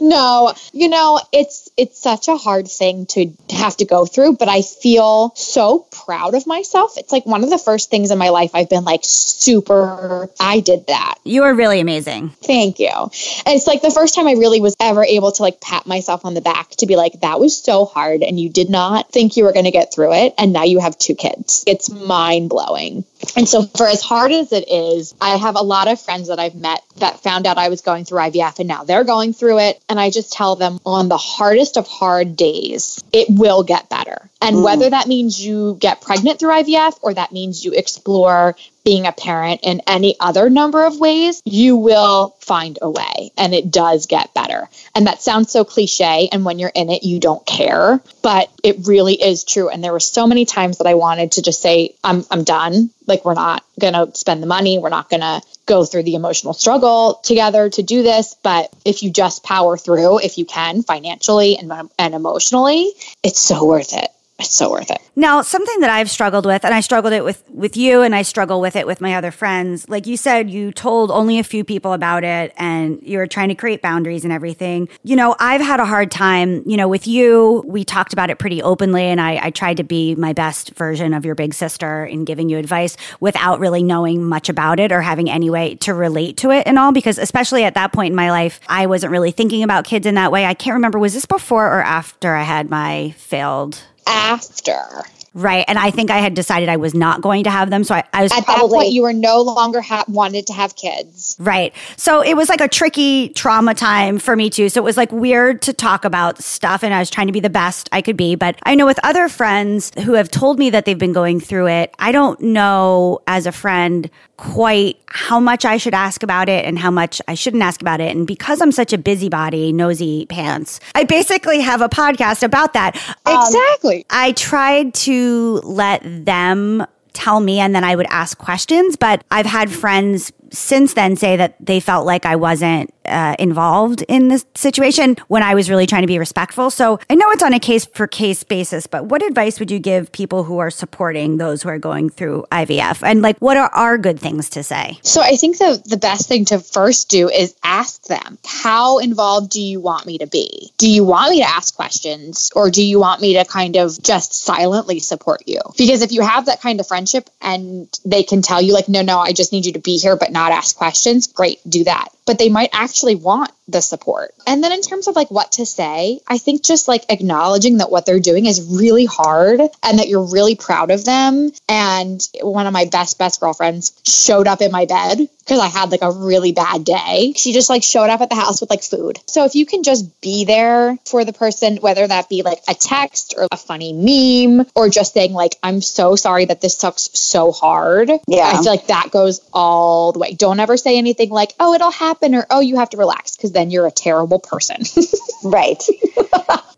no. 0.01 0.53
You 0.73 0.89
know 0.89 1.19
it's 1.31 1.69
it's 1.77 2.01
such 2.01 2.27
a 2.27 2.35
hard 2.35 2.67
thing 2.67 3.05
to 3.07 3.31
have 3.51 3.77
to 3.77 3.85
go 3.85 4.05
through 4.05 4.37
but 4.37 4.49
i 4.49 4.61
feel 4.61 5.31
so 5.35 5.79
proud 5.91 6.33
of 6.33 6.47
myself. 6.47 6.97
It's 6.97 7.11
like 7.11 7.25
one 7.25 7.43
of 7.43 7.49
the 7.49 7.57
first 7.57 7.91
things 7.91 8.09
in 8.09 8.17
my 8.17 8.29
life 8.29 8.51
i've 8.53 8.69
been 8.69 8.83
like 8.83 9.01
super 9.03 10.29
i 10.39 10.59
did 10.59 10.87
that. 10.87 11.19
You 11.23 11.43
are 11.43 11.53
really 11.53 11.79
amazing. 11.79 12.29
thank 12.29 12.79
you. 12.79 12.89
And 12.89 13.55
it's 13.55 13.67
like 13.67 13.81
the 13.81 13.91
first 13.91 14.15
time 14.15 14.27
i 14.27 14.33
really 14.33 14.59
was 14.59 14.75
ever 14.79 15.03
able 15.05 15.31
to 15.33 15.43
like 15.43 15.61
pat 15.61 15.85
myself 15.85 16.25
on 16.25 16.33
the 16.33 16.41
back 16.41 16.71
to 16.77 16.87
be 16.87 16.95
like 16.95 17.21
that 17.21 17.39
was 17.39 17.61
so 17.61 17.85
hard 17.85 18.23
and 18.23 18.39
you 18.39 18.49
did 18.49 18.69
not 18.69 19.11
think 19.11 19.37
you 19.37 19.43
were 19.43 19.53
going 19.53 19.65
to 19.65 19.71
get 19.71 19.93
through 19.93 20.13
it 20.13 20.33
and 20.37 20.51
now 20.51 20.63
you 20.63 20.79
have 20.79 20.97
two 20.97 21.15
kids. 21.15 21.63
It's 21.67 21.89
mind 21.89 22.49
blowing 22.49 23.05
and 23.35 23.47
so 23.47 23.63
for 23.63 23.87
as 23.87 24.01
hard 24.01 24.31
as 24.31 24.51
it 24.51 24.69
is 24.69 25.13
i 25.21 25.35
have 25.37 25.55
a 25.55 25.61
lot 25.61 25.87
of 25.87 25.99
friends 25.99 26.27
that 26.27 26.39
i've 26.39 26.55
met 26.55 26.81
that 26.97 27.19
found 27.25 27.47
out 27.47 27.57
i 27.57 27.69
was 27.69 27.81
going 27.81 28.05
through 28.05 28.19
ivf 28.19 28.59
and 28.59 28.67
now 28.67 28.83
they're 28.83 29.03
going 29.03 29.33
through 29.33 29.59
it. 29.59 29.81
And 29.89 29.99
i 29.99 30.11
just 30.11 30.31
tell 30.31 30.55
them 30.55 30.79
on 30.85 31.09
the 31.09 31.17
hardest 31.17 31.77
of 31.77 31.87
hard 31.87 32.35
days 32.35 33.03
it 33.11 33.27
will 33.29 33.63
get 33.63 33.89
better. 33.89 34.29
And 34.41 34.57
mm. 34.57 34.63
whether 34.63 34.89
that 34.89 35.07
means 35.07 35.43
you 35.43 35.75
get 35.79 36.01
pregnant 36.01 36.39
through 36.39 36.51
ivf 36.51 36.99
or 37.01 37.13
that 37.15 37.31
means 37.31 37.65
you 37.65 37.73
explore 37.73 38.55
being 38.85 39.07
a 39.07 39.11
parent 39.11 39.61
in 39.63 39.81
any 39.87 40.15
other 40.19 40.49
number 40.49 40.85
of 40.85 40.99
ways, 40.99 41.41
you 41.43 41.75
will 41.75 42.35
find 42.39 42.77
a 42.81 42.89
way 42.89 43.31
and 43.35 43.53
it 43.53 43.71
does 43.71 44.05
get 44.05 44.33
better. 44.35 44.69
And 44.93 45.07
that 45.07 45.21
sounds 45.21 45.51
so 45.51 45.65
cliche. 45.65 46.29
And 46.31 46.45
when 46.45 46.59
you're 46.59 46.71
in 46.73 46.91
it, 46.91 47.03
you 47.03 47.19
don't 47.19 47.45
care, 47.45 47.99
but 48.21 48.49
it 48.63 48.87
really 48.87 49.21
is 49.21 49.43
true. 49.43 49.69
And 49.69 49.83
there 49.83 49.91
were 49.91 49.99
so 49.99 50.27
many 50.27 50.45
times 50.45 50.77
that 50.77 50.87
I 50.87 50.93
wanted 50.93 51.33
to 51.33 51.41
just 51.41 51.61
say, 51.61 51.95
I'm, 52.03 52.23
I'm 52.29 52.43
done. 52.43 52.91
Like, 53.07 53.25
we're 53.25 53.33
not 53.33 53.65
going 53.79 53.93
to 53.93 54.15
spend 54.15 54.41
the 54.41 54.47
money. 54.47 54.77
We're 54.77 54.89
not 54.89 55.09
going 55.09 55.21
to 55.21 55.41
go 55.65 55.83
through 55.83 56.03
the 56.03 56.15
emotional 56.15 56.53
struggle 56.53 57.19
together 57.23 57.69
to 57.71 57.81
do 57.81 58.03
this. 58.03 58.35
But 58.43 58.71
if 58.85 59.01
you 59.01 59.11
just 59.11 59.43
power 59.43 59.77
through, 59.77 60.19
if 60.19 60.37
you 60.37 60.45
can 60.45 60.83
financially 60.83 61.57
and, 61.57 61.89
and 61.97 62.13
emotionally, 62.13 62.91
it's 63.23 63.39
so 63.39 63.65
worth 63.65 63.93
it. 63.93 64.09
It's 64.37 64.53
so 64.53 64.69
worth 64.69 64.91
it. 64.91 64.99
Now, 65.15 65.41
something 65.41 65.79
that 65.79 65.89
I've 65.89 66.11
struggled 66.11 66.45
with, 66.45 66.65
and 66.65 66.73
I 66.73 66.81
struggled 66.81 67.13
it 67.13 67.23
with 67.23 67.41
with 67.49 67.77
you, 67.77 68.01
and 68.01 68.13
I 68.13 68.21
struggle 68.21 68.59
with 68.59 68.75
it 68.75 68.85
with 68.85 68.99
my 68.99 69.15
other 69.15 69.31
friends. 69.31 69.87
Like 69.87 70.07
you 70.07 70.17
said, 70.17 70.49
you 70.49 70.73
told 70.73 71.09
only 71.09 71.39
a 71.39 71.43
few 71.43 71.63
people 71.63 71.93
about 71.93 72.25
it, 72.25 72.51
and 72.57 72.99
you 73.01 73.17
were 73.17 73.27
trying 73.27 73.47
to 73.47 73.55
create 73.55 73.81
boundaries 73.81 74.25
and 74.25 74.33
everything. 74.33 74.89
You 75.03 75.15
know, 75.15 75.37
I've 75.39 75.61
had 75.61 75.79
a 75.79 75.85
hard 75.85 76.11
time. 76.11 76.63
You 76.65 76.75
know, 76.75 76.89
with 76.89 77.07
you, 77.07 77.63
we 77.65 77.85
talked 77.85 78.11
about 78.11 78.29
it 78.29 78.37
pretty 78.37 78.61
openly, 78.61 79.03
and 79.03 79.21
I, 79.21 79.39
I 79.41 79.49
tried 79.51 79.77
to 79.77 79.85
be 79.85 80.15
my 80.15 80.33
best 80.33 80.71
version 80.71 81.13
of 81.13 81.23
your 81.23 81.35
big 81.35 81.53
sister 81.53 82.05
in 82.05 82.25
giving 82.25 82.49
you 82.49 82.57
advice 82.57 82.97
without 83.21 83.61
really 83.61 83.83
knowing 83.83 84.21
much 84.21 84.49
about 84.49 84.81
it 84.81 84.91
or 84.91 85.01
having 85.01 85.29
any 85.29 85.49
way 85.49 85.75
to 85.75 85.93
relate 85.93 86.35
to 86.37 86.51
it 86.51 86.67
and 86.67 86.77
all. 86.77 86.91
Because 86.91 87.17
especially 87.17 87.63
at 87.63 87.75
that 87.75 87.93
point 87.93 88.11
in 88.11 88.15
my 88.15 88.31
life, 88.31 88.59
I 88.67 88.87
wasn't 88.87 89.11
really 89.11 89.31
thinking 89.31 89.63
about 89.63 89.85
kids 89.85 90.05
in 90.05 90.15
that 90.15 90.33
way. 90.33 90.45
I 90.45 90.55
can't 90.55 90.73
remember 90.73 90.99
was 90.99 91.13
this 91.13 91.25
before 91.25 91.67
or 91.67 91.81
after 91.81 92.35
I 92.35 92.43
had 92.43 92.69
my 92.69 93.11
failed 93.17 93.81
After. 94.07 95.03
Right. 95.35 95.65
And 95.67 95.77
I 95.77 95.91
think 95.91 96.09
I 96.09 96.19
had 96.19 96.33
decided 96.33 96.69
I 96.69 96.77
was 96.77 96.93
not 96.95 97.21
going 97.21 97.43
to 97.43 97.49
have 97.49 97.69
them. 97.69 97.83
So 97.83 97.93
I, 97.93 98.03
I 98.13 98.23
was 98.23 98.31
At 98.31 98.47
that 98.47 98.55
Probably. 98.57 98.77
point, 98.77 98.91
you 98.93 99.01
were 99.01 99.11
no 99.13 99.41
longer 99.41 99.81
ha- 99.81 100.05
wanted 100.07 100.47
to 100.47 100.53
have 100.53 100.75
kids. 100.77 101.35
right. 101.39 101.73
So 101.97 102.21
it 102.23 102.35
was 102.37 102.47
like 102.47 102.61
a 102.61 102.69
tricky 102.69 103.29
trauma 103.29 103.73
time 103.73 104.17
for 104.17 104.35
me 104.35 104.49
too. 104.49 104.69
So 104.69 104.79
it 104.81 104.85
was 104.85 104.95
like 104.95 105.11
weird 105.11 105.61
to 105.63 105.73
talk 105.73 106.05
about 106.05 106.41
stuff. 106.41 106.83
And 106.83 106.93
I 106.93 106.99
was 106.99 107.09
trying 107.09 107.27
to 107.27 107.33
be 107.33 107.41
the 107.41 107.49
best 107.49 107.89
I 107.91 108.01
could 108.01 108.15
be. 108.15 108.35
But 108.35 108.57
I 108.63 108.75
know 108.75 108.85
with 108.85 108.99
other 109.03 109.27
friends 109.27 109.91
who 110.05 110.13
have 110.13 110.31
told 110.31 110.57
me 110.57 110.69
that 110.69 110.85
they've 110.85 110.97
been 110.97 111.13
going 111.13 111.41
through 111.41 111.67
it, 111.67 111.93
I 111.99 112.13
don't 112.13 112.39
know 112.39 113.19
as 113.27 113.45
a 113.45 113.51
friend 113.51 114.09
quite 114.37 114.97
how 115.07 115.39
much 115.39 115.63
I 115.63 115.77
should 115.77 115.93
ask 115.93 116.21
about 116.23 116.49
it 116.49 116.65
and 116.65 116.77
how 116.77 116.91
much 116.91 117.21
I 117.27 117.35
shouldn't 117.35 117.63
ask 117.63 117.81
about 117.81 118.01
it. 118.01 118.13
And 118.15 118.27
because 118.27 118.61
I'm 118.61 118.71
such 118.71 118.91
a 118.93 118.97
busybody, 118.97 119.71
nosy 119.73 120.25
pants, 120.27 120.79
I 120.93 121.03
basically 121.05 121.61
have 121.61 121.81
a 121.81 121.87
podcast 121.89 122.43
about 122.43 122.73
that. 122.73 122.95
Um, 123.25 123.37
exactly. 123.37 124.05
I 124.09 124.33
tried 124.33 124.93
to 124.93 125.24
let 125.63 126.01
them 126.25 126.85
tell 127.13 127.39
me 127.39 127.59
and 127.59 127.73
then 127.73 127.83
I 127.83 127.95
would 127.95 128.07
ask 128.09 128.37
questions, 128.37 128.95
but 128.95 129.23
I've 129.31 129.45
had 129.45 129.71
friends 129.71 130.31
since 130.51 130.93
then 130.93 131.15
say 131.15 131.37
that 131.37 131.55
they 131.59 131.79
felt 131.79 132.05
like 132.05 132.25
I 132.25 132.35
wasn't 132.35 132.93
uh, 133.05 133.35
involved 133.39 134.03
in 134.07 134.27
this 134.29 134.45
situation 134.55 135.15
when 135.27 135.43
I 135.43 135.55
was 135.55 135.69
really 135.69 135.85
trying 135.85 136.01
to 136.01 136.07
be 136.07 136.19
respectful. 136.19 136.69
So 136.69 136.99
I 137.09 137.15
know 137.15 137.29
it's 137.31 137.43
on 137.43 137.53
a 137.53 137.59
case 137.59 137.85
for 137.85 138.07
case 138.07 138.43
basis, 138.43 138.87
but 138.87 139.05
what 139.05 139.23
advice 139.23 139.59
would 139.59 139.71
you 139.71 139.79
give 139.79 140.11
people 140.11 140.43
who 140.43 140.57
are 140.59 140.71
supporting 140.71 141.37
those 141.37 141.63
who 141.63 141.69
are 141.69 141.79
going 141.79 142.09
through 142.09 142.45
IVF? 142.51 143.03
And 143.03 143.21
like, 143.21 143.37
what 143.39 143.57
are 143.57 143.69
our 143.69 143.97
good 143.97 144.19
things 144.19 144.49
to 144.51 144.63
say? 144.63 144.99
So 145.01 145.21
I 145.21 145.35
think 145.35 145.57
the 145.57 145.81
the 145.85 145.97
best 145.97 146.27
thing 146.27 146.45
to 146.45 146.59
first 146.59 147.09
do 147.09 147.29
is 147.29 147.55
ask 147.63 148.03
them, 148.05 148.37
how 148.45 148.99
involved 148.99 149.51
do 149.51 149.61
you 149.61 149.79
want 149.79 150.05
me 150.05 150.17
to 150.19 150.27
be? 150.27 150.71
Do 150.77 150.89
you 150.89 151.03
want 151.03 151.31
me 151.31 151.41
to 151.41 151.49
ask 151.49 151.75
questions 151.75 152.51
or 152.55 152.69
do 152.69 152.83
you 152.83 152.99
want 152.99 153.21
me 153.21 153.33
to 153.35 153.45
kind 153.45 153.75
of 153.75 154.01
just 154.01 154.33
silently 154.33 154.99
support 154.99 155.43
you? 155.45 155.59
Because 155.77 156.01
if 156.01 156.11
you 156.11 156.21
have 156.21 156.47
that 156.47 156.61
kind 156.61 156.79
of 156.79 156.87
friendship 156.87 157.29
and 157.41 157.87
they 158.05 158.23
can 158.23 158.41
tell 158.41 158.61
you 158.61 158.73
like 158.73 158.89
no 158.89 159.01
no, 159.01 159.19
I 159.19 159.33
just 159.33 159.51
need 159.51 159.65
you 159.65 159.73
to 159.73 159.79
be 159.79 159.97
here 159.97 160.15
but 160.15 160.31
not 160.35 160.51
ask 160.51 160.75
questions, 160.75 161.25
great, 161.25 161.59
do 161.67 161.85
that. 161.85 162.09
But 162.27 162.37
they 162.37 162.49
might 162.49 162.69
actually 162.73 163.15
want 163.15 163.51
the 163.67 163.81
support. 163.81 164.33
And 164.45 164.63
then 164.63 164.71
in 164.71 164.81
terms 164.81 165.07
of 165.07 165.15
like 165.15 165.31
what 165.31 165.53
to 165.53 165.65
say, 165.65 166.19
I 166.27 166.37
think 166.37 166.63
just 166.63 166.87
like 166.87 167.05
acknowledging 167.09 167.77
that 167.77 167.89
what 167.89 168.05
they're 168.05 168.19
doing 168.19 168.45
is 168.45 168.77
really 168.77 169.05
hard 169.05 169.59
and 169.83 169.99
that 169.99 170.07
you're 170.07 170.31
really 170.31 170.55
proud 170.55 170.91
of 170.91 171.03
them. 171.03 171.51
And 171.67 172.21
one 172.41 172.67
of 172.67 172.73
my 172.73 172.85
best, 172.85 173.17
best 173.17 173.39
girlfriends 173.39 173.99
showed 174.05 174.47
up 174.47 174.61
in 174.61 174.71
my 174.71 174.85
bed 174.85 175.17
because 175.45 175.59
I 175.59 175.67
had 175.67 175.91
like 175.91 176.01
a 176.01 176.11
really 176.11 176.51
bad 176.51 176.83
day. 176.83 177.33
She 177.35 177.53
just 177.53 177.69
like 177.69 177.83
showed 177.83 178.09
up 178.09 178.21
at 178.21 178.29
the 178.29 178.35
house 178.35 178.61
with 178.61 178.69
like 178.69 178.83
food. 178.83 179.19
So 179.27 179.45
if 179.45 179.55
you 179.55 179.65
can 179.65 179.83
just 179.83 180.19
be 180.21 180.45
there 180.45 180.97
for 181.05 181.23
the 181.23 181.33
person, 181.33 181.77
whether 181.77 182.05
that 182.05 182.29
be 182.29 182.41
like 182.41 182.59
a 182.67 182.73
text 182.73 183.35
or 183.37 183.47
a 183.51 183.57
funny 183.57 183.93
meme 183.93 184.67
or 184.75 184.89
just 184.89 185.13
saying 185.13 185.33
like, 185.33 185.55
I'm 185.61 185.81
so 185.81 186.15
sorry 186.15 186.45
that 186.45 186.61
this 186.61 186.77
sucks 186.77 187.09
so 187.13 187.51
hard. 187.51 188.09
Yeah. 188.27 188.51
I 188.53 188.53
feel 188.53 188.71
like 188.71 188.87
that 188.87 189.09
goes 189.11 189.41
all 189.53 190.11
the 190.11 190.19
way. 190.19 190.33
Don't 190.33 190.59
ever 190.59 190.77
say 190.77 190.97
anything 190.97 191.29
like, 191.29 191.53
oh, 191.59 191.73
it'll 191.73 191.91
happen 191.91 192.35
or 192.35 192.45
oh, 192.49 192.59
you 192.59 192.77
have 192.77 192.89
to 192.91 192.97
relax 192.97 193.35
because 193.35 193.51
then 193.55 193.71
you're 193.71 193.87
a 193.87 193.91
terrible 193.91 194.39
person. 194.39 194.81
Right. 195.43 195.83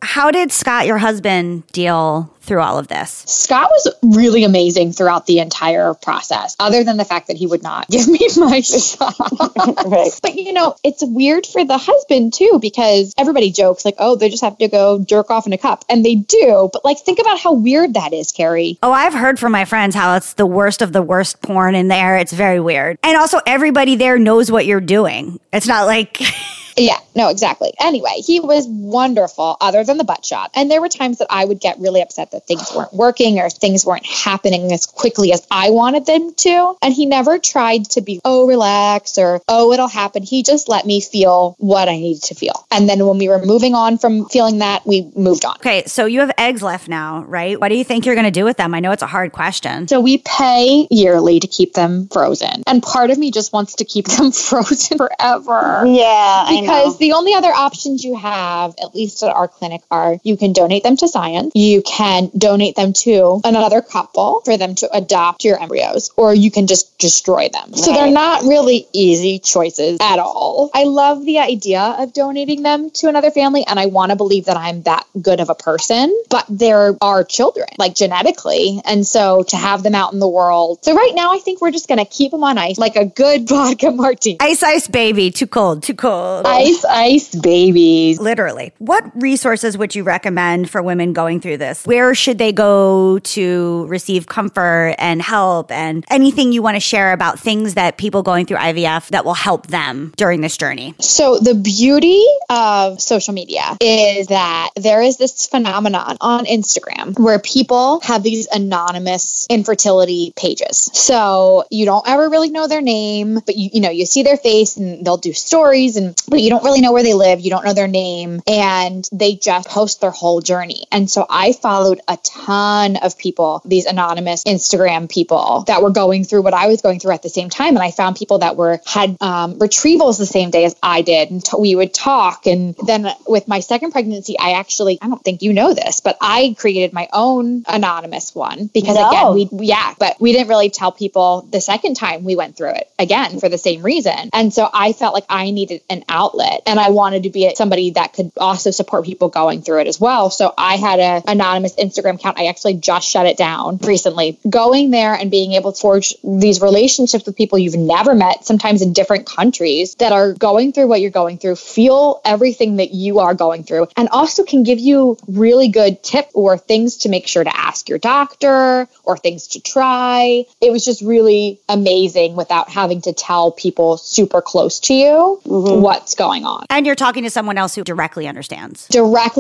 How 0.02 0.32
did 0.32 0.52
Scott, 0.52 0.86
your 0.86 0.98
husband, 0.98 1.66
deal 1.72 2.32
through 2.42 2.62
all 2.62 2.78
of 2.78 2.88
this? 2.88 3.24
Scott 3.28 3.70
was 3.70 3.94
really 4.02 4.44
amazing 4.44 4.94
throughout 4.94 5.26
the 5.26 5.40
entire 5.40 5.94
process, 5.96 6.56
other 6.60 6.84
than 6.84 6.98
the 6.98 7.06
fact 7.06 7.28
that 7.28 7.38
he 7.38 7.48
would 7.48 7.64
not 7.64 7.88
give 7.92 8.08
me 8.08 8.20
my 8.38 8.62
shot. 8.62 9.16
Right. 9.88 10.12
But 10.22 10.36
you 10.36 10.54
know, 10.54 10.76
it's 10.84 11.04
weird 11.04 11.46
for 11.46 11.64
the 11.66 11.78
husband 11.78 12.34
too, 12.34 12.60
because 12.62 13.14
everybody 13.18 13.52
jokes 13.52 13.86
like, 13.86 13.96
oh, 14.00 14.16
they 14.16 14.30
just 14.30 14.44
have 14.44 14.58
to 14.58 14.68
go 14.68 15.00
jerk 15.04 15.30
off 15.30 15.48
in 15.48 15.54
a 15.54 15.58
cup. 15.58 15.84
And 15.90 16.06
they 16.06 16.16
do. 16.16 16.70
But 16.72 16.86
like, 16.86 17.00
think 17.00 17.20
about 17.20 17.40
how 17.40 17.54
weird 17.54 17.96
that 17.96 18.14
is, 18.14 18.32
Keri. 18.32 18.78
Oh, 18.84 18.92
I've 18.92 19.14
heard 19.14 19.40
from 19.40 19.52
my 19.52 19.66
friends 19.66 19.96
how 19.96 20.16
it's 20.16 20.34
the 20.34 20.46
worst 20.46 20.82
of 20.82 20.94
the 20.94 21.02
worst 21.02 21.42
porn 21.42 21.76
in 21.76 21.88
there. 21.88 22.18
It's 22.18 22.34
very 22.34 22.60
weird. 22.60 22.98
And 23.04 23.18
also, 23.18 23.40
everybody 23.46 23.96
there 23.96 24.20
knows 24.20 24.52
what 24.52 24.66
you're 24.66 24.80
doing. 24.82 25.40
It's 25.52 25.68
not 25.68 25.86
like. 25.86 26.20
Yeah, 26.80 27.00
no, 27.16 27.30
exactly. 27.30 27.74
Anyway, 27.80 28.22
he 28.24 28.40
was 28.40 28.68
wonderful, 28.68 29.58
other 29.60 29.84
than 29.88 29.97
the 29.97 30.04
butt 30.04 30.26
shot. 30.26 30.52
And 30.56 30.69
there 30.69 30.82
were 30.82 30.89
times 30.89 31.17
that 31.17 31.28
I 31.30 31.43
would 31.43 31.60
get 31.60 31.80
really 31.80 32.02
upset 32.02 32.32
that 32.32 32.45
things 32.45 32.71
weren't 32.76 32.93
working 32.93 33.39
or 33.39 33.50
things 33.50 33.86
weren't 33.86 34.06
happening 34.06 34.71
as 34.71 34.86
quickly 34.86 35.34
as 35.34 35.45
I 35.50 35.71
wanted 35.71 36.06
them 36.06 36.34
to. 36.36 36.76
And 36.82 36.93
he 36.93 37.06
never 37.06 37.39
tried 37.39 37.86
to 37.91 38.02
be, 38.02 38.21
oh, 38.23 38.47
relax 38.47 39.17
or, 39.17 39.41
oh, 39.47 39.73
it'll 39.73 39.88
happen. 39.88 40.23
He 40.23 40.43
just 40.43 40.69
let 40.69 40.86
me 40.86 41.02
feel 41.02 41.56
what 41.58 41.89
I 41.89 41.97
needed 41.97 42.23
to 42.23 42.36
feel. 42.36 42.65
And 42.71 42.88
then 42.88 43.06
when 43.06 43.17
we 43.17 43.30
were 43.30 43.43
moving 43.43 43.73
on 43.73 43.97
from 43.97 44.28
feeling 44.30 44.60
that, 44.60 44.86
we 44.86 45.12
moved 45.15 45.45
on. 45.45 45.56
Okay, 45.58 45.84
so 45.86 46.06
you 46.06 46.19
have 46.19 46.32
eggs 46.38 46.62
left 46.62 46.88
now, 46.88 47.23
right? 47.23 47.60
What 47.60 47.69
do 47.69 47.76
you 47.76 47.84
think 47.84 48.06
you're 48.06 48.15
going 48.15 48.26
to 48.26 48.32
do 48.32 48.45
with 48.45 48.58
them? 48.58 48.73
I 48.73 48.80
know 48.80 48.91
it's 48.91 49.04
a 49.04 49.08
hard 49.08 49.32
question. 49.32 49.88
So 49.88 50.02
we 50.02 50.19
pay 50.19 50.88
yearly 50.91 51.39
to 51.39 51.47
keep 51.47 51.73
them 51.73 52.08
frozen. 52.08 52.63
And 52.67 52.84
part 52.84 53.10
of 53.10 53.17
me 53.17 53.32
just 53.32 53.54
wants 53.54 53.76
to 53.76 53.86
keep 53.86 54.06
them 54.17 54.32
frozen 54.32 54.97
forever. 54.97 55.84
Yeah, 55.86 56.43
I 56.47 56.56
know. 56.56 56.62
Because 56.62 56.97
the 56.97 57.13
only 57.13 57.34
other 57.34 57.52
options 57.52 58.04
you 58.04 58.15
have, 58.15 58.76
at 58.82 58.93
least 58.93 59.23
at 59.23 59.34
our 59.34 59.47
clinic, 59.47 59.77
are 59.90 60.18
you 60.24 60.38
can 60.38 60.54
donate 60.54 60.84
them 60.84 60.98
to 60.98 61.08
science, 61.08 61.52
you 61.56 61.82
can 61.82 62.30
donate 62.38 62.76
them 62.76 62.94
to 62.94 63.42
another 63.44 63.82
couple 63.82 64.42
for 64.46 64.58
them 64.58 64.76
to 64.76 64.90
adopt 64.92 65.44
your 65.44 65.62
embryos, 65.62 66.12
or 66.18 66.34
you 66.34 66.52
can 66.52 66.68
just 66.68 66.98
destroy 66.98 67.50
them. 67.50 67.74
So 67.74 67.94
they're 67.94 68.12
not 68.12 68.44
really 68.44 68.88
easy 68.94 69.40
choices 69.40 70.00
at 70.02 70.20
all. 70.20 70.70
I 70.74 70.84
love 70.84 71.24
the 71.26 71.40
idea 71.40 71.82
of 72.00 72.13
donating 72.13 72.63
them 72.63 72.90
to 72.92 73.08
another 73.08 73.32
family, 73.32 73.66
and 73.68 73.80
I 73.80 73.88
want 73.88 74.12
to 74.12 74.16
believe 74.16 74.46
that 74.46 74.58
I'm 74.58 74.84
that 74.84 75.06
good 75.22 75.40
of 75.40 75.50
a 75.50 75.56
person, 75.56 76.16
but 76.30 76.46
there 76.50 76.96
are 77.02 77.24
children, 77.24 77.68
like 77.78 77.96
genetically. 77.96 78.82
And 78.86 79.06
so 79.06 79.44
to 79.44 79.58
have 79.58 79.84
them 79.84 79.96
out 79.96 80.13
in 80.13 80.20
the 80.20 80.28
world. 80.28 80.84
So 80.84 80.96
right 80.96 81.13
now, 81.13 81.34
I 81.34 81.40
think 81.40 81.62
we're 81.62 81.72
just 81.72 81.88
going 81.88 82.00
to 82.00 82.06
keep 82.06 82.32
them 82.32 82.44
on 82.44 82.58
ice 82.58 82.78
like 82.78 82.96
a 82.96 83.06
good 83.06 83.48
vodka 83.50 83.92
martini. 83.92 84.38
Ice, 84.40 84.63
ice, 84.63 84.88
baby. 84.88 85.32
Too 85.32 85.48
cold, 85.48 85.84
too 85.84 85.96
cold. 85.96 86.46
Ice, 86.46 86.86
ice 86.86 87.36
babies. 87.36 88.20
Literally. 88.20 88.74
What 88.78 89.04
resources 89.16 89.67
would 89.76 89.96
you 89.96 90.04
recommend 90.04 90.70
for 90.70 90.84
women 90.84 91.14
going 91.14 91.42
through 91.42 91.58
this? 91.58 91.84
Where 91.86 92.14
should 92.14 92.38
they 92.38 92.52
go 92.52 93.18
to 93.18 93.88
receive 93.88 94.28
comfort 94.28 94.94
and 95.00 95.20
help 95.20 95.72
and 95.72 96.06
anything 96.12 96.52
you 96.52 96.62
want 96.62 96.76
to 96.76 96.80
share 96.80 97.12
about 97.12 97.40
things 97.40 97.74
that 97.74 97.98
people 97.98 98.22
going 98.22 98.46
through 98.46 98.58
IVF 98.58 99.08
that 99.08 99.26
will 99.26 99.34
help 99.34 99.66
them 99.68 100.14
during 100.18 100.42
this 100.42 100.58
journey? 100.58 100.94
So 101.00 101.40
the 101.40 101.56
beauty 101.56 102.24
of 102.50 103.02
social 103.02 103.34
media 103.34 103.78
is 103.82 104.28
that 104.28 104.70
there 104.76 105.02
is 105.02 105.18
this 105.18 105.48
phenomenon 105.48 106.18
on 106.22 106.46
Instagram 106.46 107.18
where 107.20 107.40
people 107.40 108.02
have 108.02 108.22
these 108.22 108.48
anonymous 108.48 109.48
infertility 109.50 110.34
pages. 110.36 110.90
So 110.94 111.66
you 111.72 111.86
don't 111.86 112.08
ever 112.08 112.30
really 112.30 112.52
know 112.52 112.68
their 112.68 112.82
name, 112.82 113.40
but 113.46 113.56
you 113.56 113.70
you 113.74 113.82
know, 113.82 113.90
you 113.90 114.06
see 114.06 114.24
their 114.24 114.38
face 114.38 114.76
and 114.78 115.06
they'll 115.06 115.18
do 115.18 115.34
stories 115.34 115.98
and 115.98 116.20
but 116.28 116.42
you 116.42 116.50
don't 116.50 116.64
really 116.64 116.82
know 116.82 116.92
where 116.92 117.04
they 117.04 117.14
live, 117.14 117.40
you 117.40 117.50
don't 117.50 117.64
know 117.64 117.74
their 117.74 117.88
name 117.88 118.42
and 118.48 119.08
they 119.12 119.36
just 119.36 119.57
post 119.65 120.02
their 120.02 120.12
whole 120.12 120.41
journey. 120.41 120.86
And 120.91 121.10
so 121.10 121.26
I 121.30 121.54
followed 121.54 122.02
a 122.08 122.17
ton 122.17 122.98
of 122.98 123.17
people, 123.17 123.62
these 123.65 123.86
anonymous 123.86 124.43
Instagram 124.43 125.10
people 125.10 125.63
that 125.67 125.82
were 125.82 125.89
going 125.91 126.24
through 126.24 126.41
what 126.41 126.54
I 126.54 126.67
was 126.67 126.82
going 126.82 127.00
through 127.00 127.13
at 127.13 127.24
the 127.24 127.30
same 127.30 127.50
time 127.50 127.76
and 127.76 127.80
I 127.80 127.91
found 127.91 128.15
people 128.15 128.39
that 128.39 128.56
were 128.56 128.80
had 128.86 129.17
um, 129.22 129.56
retrievals 129.60 130.17
the 130.17 130.26
same 130.26 130.52
day 130.52 130.65
as 130.65 130.76
I 130.84 131.02
did 131.02 131.32
and 131.32 131.43
t- 131.43 131.58
we 131.60 131.76
would 131.76 131.93
talk 131.93 132.46
and 132.48 132.76
then 132.86 133.08
with 133.28 133.48
my 133.48 133.60
second 133.62 133.91
pregnancy 133.91 134.38
I 134.38 134.52
actually 134.54 135.00
I 135.02 135.08
don't 135.08 135.24
think 135.24 135.41
you 135.41 135.54
know 135.54 135.74
this 135.74 136.00
but 136.00 136.17
I 136.22 136.56
created 136.58 136.93
my 136.93 137.08
own 137.13 137.63
anonymous 137.67 138.34
one 138.36 138.67
because 138.74 138.96
No. 138.96 139.10
again 139.10 139.34
we 139.60 139.65
yeah 139.67 139.93
but 139.98 140.20
we 140.20 140.32
didn't 140.34 140.50
really 140.50 140.70
tell 140.70 140.91
people 140.91 141.48
the 141.50 141.62
second 141.62 141.96
time 141.96 142.24
we 142.24 142.36
went 142.36 142.58
through 142.58 142.72
it 142.72 142.89
again 143.00 143.39
for 143.39 143.50
the 143.50 143.58
same 143.58 143.82
reason 143.84 144.30
and 144.34 144.54
so 144.54 144.70
I 144.74 144.93
felt 144.93 145.13
like 145.13 145.26
I 145.30 145.52
needed 145.52 145.82
an 145.89 146.04
outlet 146.10 146.63
and 146.65 146.80
I 146.80 146.89
wanted 146.89 147.24
to 147.24 147.30
be 147.30 147.54
somebody 147.56 147.91
that 147.91 148.13
could 148.13 148.32
also 148.38 148.72
support 148.72 149.06
people 149.06 149.30
going 149.30 149.47
through 149.56 149.82
it 149.82 149.88
as 149.88 150.00
well. 150.00 150.30
So 150.30 150.54
I 150.58 150.76
had 150.76 151.00
a 151.00 151.32
anonymous 151.32 151.76
Instagram 151.76 152.16
account. 152.16 152.40
I 152.40 152.48
actually 152.48 152.76
just 152.76 153.10
shut 153.10 153.26
it 153.26 153.38
down 153.38 153.78
recently. 153.78 154.38
Going 154.48 154.92
there 154.92 155.14
and 155.14 155.32
being 155.32 155.54
able 155.54 155.72
to 155.72 155.80
forge 155.80 156.14
these 156.24 156.62
relationships 156.62 157.26
with 157.26 157.36
people 157.36 157.58
you've 157.58 157.76
never 157.76 158.14
met 158.14 158.46
sometimes 158.46 158.82
in 158.82 158.94
different 158.94 159.26
countries 159.26 159.96
that 159.96 160.12
are 160.12 160.34
going 160.34 160.74
through 160.74 160.88
what 160.88 161.02
you're 161.02 161.12
going 161.12 161.38
through 161.38 161.56
feel 161.56 162.22
everything 162.26 162.78
that 162.78 162.92
you 162.94 163.20
are 163.20 163.34
going 163.34 163.64
through 163.64 163.88
and 163.96 164.10
also 164.10 164.44
can 164.44 164.64
give 164.64 164.80
you 164.80 165.18
really 165.28 165.70
good 165.70 166.04
tips 166.04 166.32
or 166.34 166.58
things 166.58 166.98
to 166.98 167.10
make 167.10 167.28
sure 167.28 167.44
to 167.44 167.58
ask 167.58 167.90
your 167.90 167.98
doctor 167.98 168.88
or 169.04 169.18
things 169.18 169.48
to 169.48 169.62
try. 169.62 170.46
It 170.62 170.72
was 170.72 170.84
just 170.84 171.02
really 171.02 171.60
amazing 171.70 172.36
without 172.36 172.70
having 172.70 173.02
to 173.02 173.14
tell 173.14 173.52
people 173.52 173.98
super 173.98 174.42
close 174.42 174.80
to 174.82 174.94
you 174.94 175.42
mm-hmm. 175.46 175.82
what's 175.82 176.16
going 176.16 176.46
on. 176.46 176.66
And 176.70 176.86
you're 176.86 176.96
talking 176.96 177.24
to 177.24 177.30
someone 177.30 177.58
else 177.58 177.76
who 177.76 177.84
directly 177.84 178.28
understands. 178.28 178.88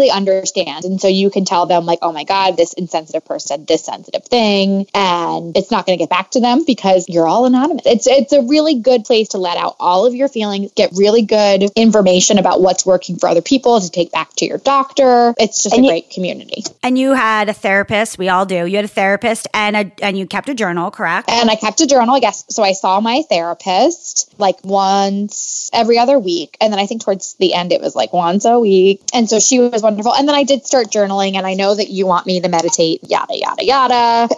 Understand. 0.09 0.85
And 0.85 1.01
so 1.01 1.07
you 1.07 1.29
can 1.29 1.45
tell 1.45 1.65
them, 1.65 1.85
like, 1.85 1.99
oh 2.01 2.11
my 2.11 2.23
God, 2.23 2.57
this 2.57 2.73
insensitive 2.73 3.25
person 3.25 3.47
said 3.47 3.67
this 3.67 3.83
sensitive 3.85 4.23
thing. 4.25 4.87
And 4.93 5.55
it's 5.55 5.71
not 5.71 5.85
going 5.85 5.97
to 5.97 6.01
get 6.01 6.09
back 6.09 6.31
to 6.31 6.39
them 6.39 6.63
because 6.65 7.07
you're 7.07 7.27
all 7.27 7.45
anonymous. 7.45 7.85
It's, 7.85 8.07
it's 8.07 8.33
a 8.33 8.41
really 8.41 8.79
good 8.79 9.05
place 9.05 9.29
to 9.29 9.37
let 9.37 9.57
out 9.57 9.75
all 9.79 10.05
of 10.05 10.13
your 10.15 10.27
feelings, 10.27 10.71
get 10.73 10.91
really 10.95 11.21
good 11.23 11.69
information 11.75 12.37
about 12.37 12.61
what's 12.61 12.85
working 12.85 13.17
for 13.17 13.29
other 13.29 13.41
people 13.41 13.79
to 13.81 13.89
take 13.89 14.11
back 14.11 14.33
to 14.35 14.45
your 14.45 14.57
doctor. 14.59 15.33
It's 15.37 15.63
just 15.63 15.75
And 15.75 15.83
a 15.83 15.85
you- 15.85 15.91
great 15.91 16.09
community. 16.09 16.63
And 16.83 16.97
you 16.97 17.13
had 17.13 17.49
a 17.49 17.53
therapist, 17.53 18.17
we 18.17 18.29
all 18.29 18.45
do. 18.45 18.65
You 18.65 18.75
had 18.77 18.85
a 18.85 18.89
therapist 18.89 19.47
and 19.53 19.75
a, 19.75 19.91
and 20.01 20.17
you 20.17 20.25
kept 20.25 20.49
a 20.49 20.53
journal, 20.53 20.91
correct? 20.91 21.29
And 21.29 21.49
I 21.49 21.55
kept 21.55 21.81
a 21.81 21.87
journal, 21.87 22.15
I 22.15 22.19
guess. 22.19 22.45
So 22.49 22.63
I 22.63 22.73
saw 22.73 22.99
my 22.99 23.23
therapist 23.29 24.33
like 24.37 24.63
once 24.63 25.69
every 25.73 25.97
other 25.97 26.19
week. 26.19 26.57
And 26.61 26.71
then 26.71 26.79
I 26.79 26.85
think 26.85 27.03
towards 27.03 27.33
the 27.35 27.53
end, 27.53 27.71
it 27.71 27.81
was 27.81 27.95
like 27.95 28.13
once 28.13 28.45
a 28.45 28.59
week. 28.59 29.01
And 29.13 29.29
so 29.29 29.39
she 29.39 29.59
was 29.59 29.76
wonderful. 29.81 30.13
And 30.13 30.27
then 30.27 30.35
I 30.35 30.43
did 30.43 30.65
start 30.65 30.87
journaling. 30.91 31.35
And 31.35 31.45
I 31.45 31.53
know 31.53 31.75
that 31.75 31.89
you 31.89 32.05
want 32.05 32.25
me 32.25 32.41
to 32.41 32.49
meditate, 32.49 33.01
yada, 33.03 33.37
yada, 33.37 33.63
yada. 33.63 34.29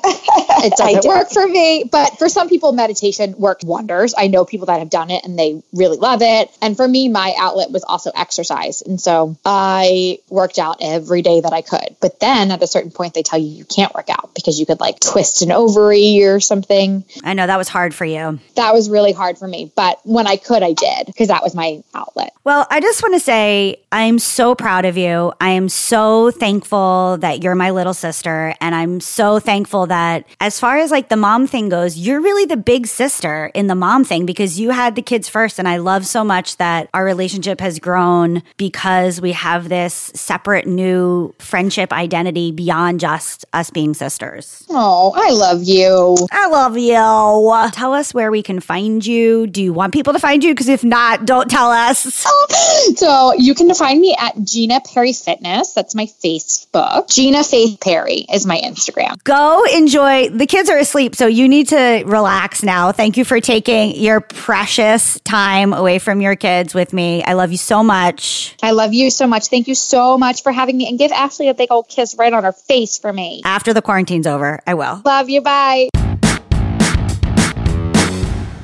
It 0.61 0.73
doesn't 0.75 1.07
work 1.07 1.29
for 1.29 1.47
me. 1.47 1.85
But 1.89 2.17
for 2.19 2.27
some 2.27 2.49
people, 2.49 2.73
meditation 2.73 3.33
works 3.37 3.63
wonders. 3.63 4.13
I 4.17 4.27
know 4.27 4.43
people 4.43 4.65
that 4.65 4.79
have 4.79 4.89
done 4.89 5.09
it 5.09 5.23
and 5.23 5.39
they 5.39 5.63
really 5.71 5.97
love 5.97 6.21
it. 6.21 6.49
And 6.61 6.75
for 6.75 6.85
me, 6.85 7.07
my 7.07 7.33
outlet 7.39 7.71
was 7.71 7.83
also 7.83 8.11
exercise. 8.13 8.81
And 8.81 8.99
so 8.99 9.37
I 9.45 10.19
worked 10.29 10.59
out 10.59 10.77
every 10.81 11.21
day 11.21 11.39
that 11.39 11.53
I 11.53 11.61
could. 11.61 11.95
But 12.01 12.19
then 12.19 12.51
at 12.51 12.61
a 12.61 12.67
certain 12.67 12.91
point, 12.91 13.13
they 13.13 13.23
tell 13.23 13.39
you 13.39 13.47
you 13.47 13.63
can't 13.63 13.93
work 13.95 14.09
out 14.09 14.35
because 14.35 14.59
you 14.59 14.65
could 14.65 14.81
like 14.81 14.99
twist 14.99 15.41
an 15.41 15.51
ovary 15.53 16.21
or 16.23 16.39
something 16.41 17.05
I 17.23 17.33
know 17.33 17.47
that 17.47 17.57
was 17.57 17.69
hard 17.69 17.93
for 17.95 18.05
you. 18.05 18.39
that 18.55 18.73
was 18.73 18.89
really 18.89 19.13
hard 19.13 19.37
for 19.37 19.47
me. 19.47 19.71
But 19.75 19.99
when 20.03 20.27
I 20.27 20.35
could, 20.35 20.61
I 20.61 20.73
did 20.73 21.05
because 21.05 21.29
that 21.29 21.41
was 21.43 21.55
my 21.55 21.81
outlet. 21.95 22.33
Well, 22.43 22.67
I 22.69 22.79
just 22.81 23.01
want 23.01 23.15
to 23.15 23.19
say 23.19 23.81
I'm 23.91 24.19
so 24.19 24.55
proud 24.55 24.85
of 24.85 24.97
you. 24.97 25.28
I 25.39 25.51
am 25.51 25.69
so 25.69 26.31
thankful 26.31 27.17
that 27.21 27.43
you're 27.43 27.55
my 27.55 27.71
little 27.71 27.93
sister. 27.93 28.53
And 28.61 28.75
I'm 28.75 28.99
so 28.99 29.39
thankful 29.39 29.87
that, 29.87 30.25
as 30.39 30.59
far 30.59 30.77
as 30.77 30.91
like 30.91 31.09
the 31.09 31.17
mom 31.17 31.47
thing 31.47 31.69
goes, 31.69 31.97
you're 31.97 32.21
really 32.21 32.45
the 32.45 32.57
big 32.57 32.87
sister 32.87 33.51
in 33.53 33.67
the 33.67 33.75
mom 33.75 34.03
thing 34.03 34.25
because 34.25 34.59
you 34.59 34.71
had 34.71 34.95
the 34.95 35.01
kids 35.01 35.29
first. 35.29 35.59
And 35.59 35.67
I 35.67 35.77
love 35.77 36.05
so 36.05 36.23
much 36.23 36.57
that 36.57 36.89
our 36.93 37.03
relationship 37.03 37.61
has 37.61 37.79
grown 37.79 38.43
because 38.57 39.21
we 39.21 39.31
have 39.33 39.69
this 39.69 40.11
separate 40.15 40.67
new 40.67 41.33
friendship 41.39 41.91
identity 41.93 42.51
beyond 42.51 42.99
just 42.99 43.45
us 43.53 43.69
being 43.69 43.93
sisters. 43.93 44.65
Oh, 44.69 45.13
I 45.15 45.31
love 45.31 45.63
you. 45.63 46.15
I 46.31 46.47
love 46.47 46.77
you. 46.77 47.71
Tell 47.71 47.93
us 47.93 48.13
where 48.13 48.31
we 48.31 48.43
can 48.43 48.59
find 48.59 49.05
you. 49.05 49.47
Do 49.47 49.63
you 49.63 49.73
want 49.73 49.93
people 49.93 50.13
to 50.13 50.19
find 50.19 50.43
you? 50.43 50.53
Because 50.53 50.67
if 50.69 50.83
not, 50.83 51.25
don't 51.25 51.49
tell 51.49 51.71
us. 51.71 51.99
so 52.95 53.33
you 53.35 53.53
can 53.55 53.73
find 53.73 53.99
me 53.99 54.15
at 54.19 54.35
Gina 54.43 54.81
Perry 54.81 55.13
Fitness. 55.23 55.73
That's 55.73 55.95
my 55.95 56.05
Facebook. 56.05 57.13
Gina 57.13 57.43
Faith 57.43 57.79
Perry 57.79 58.25
is 58.31 58.45
my 58.45 58.57
Instagram. 58.57 59.23
Go 59.23 59.63
enjoy. 59.65 60.29
The 60.29 60.47
kids 60.47 60.69
are 60.69 60.77
asleep, 60.77 61.15
so 61.15 61.27
you 61.27 61.47
need 61.47 61.69
to 61.69 62.03
relax 62.05 62.63
now. 62.63 62.91
Thank 62.91 63.17
you 63.17 63.25
for 63.25 63.39
taking 63.39 63.95
your 63.95 64.21
precious 64.21 65.19
time 65.21 65.73
away 65.73 65.99
from 65.99 66.21
your 66.21 66.35
kids 66.35 66.73
with 66.73 66.93
me. 66.93 67.23
I 67.23 67.33
love 67.33 67.51
you 67.51 67.57
so 67.57 67.83
much. 67.83 68.55
I 68.61 68.71
love 68.71 68.93
you 68.93 69.09
so 69.09 69.27
much. 69.27 69.47
Thank 69.47 69.67
you 69.67 69.75
so 69.75 70.17
much 70.17 70.43
for 70.43 70.51
having 70.51 70.77
me 70.77 70.87
and 70.87 70.97
give 70.97 71.11
Ashley 71.11 71.49
a 71.49 71.53
big 71.53 71.71
old 71.71 71.87
kiss 71.87 72.15
right 72.15 72.33
on 72.33 72.43
her 72.43 72.53
face 72.53 72.97
for 72.97 73.11
me. 73.11 73.41
After 73.45 73.73
the 73.73 73.81
quarantine's 73.81 74.27
over, 74.27 74.61
I 74.65 74.73
will. 74.73 75.01
Love 75.05 75.29
you. 75.29 75.41
Bye. 75.41 75.89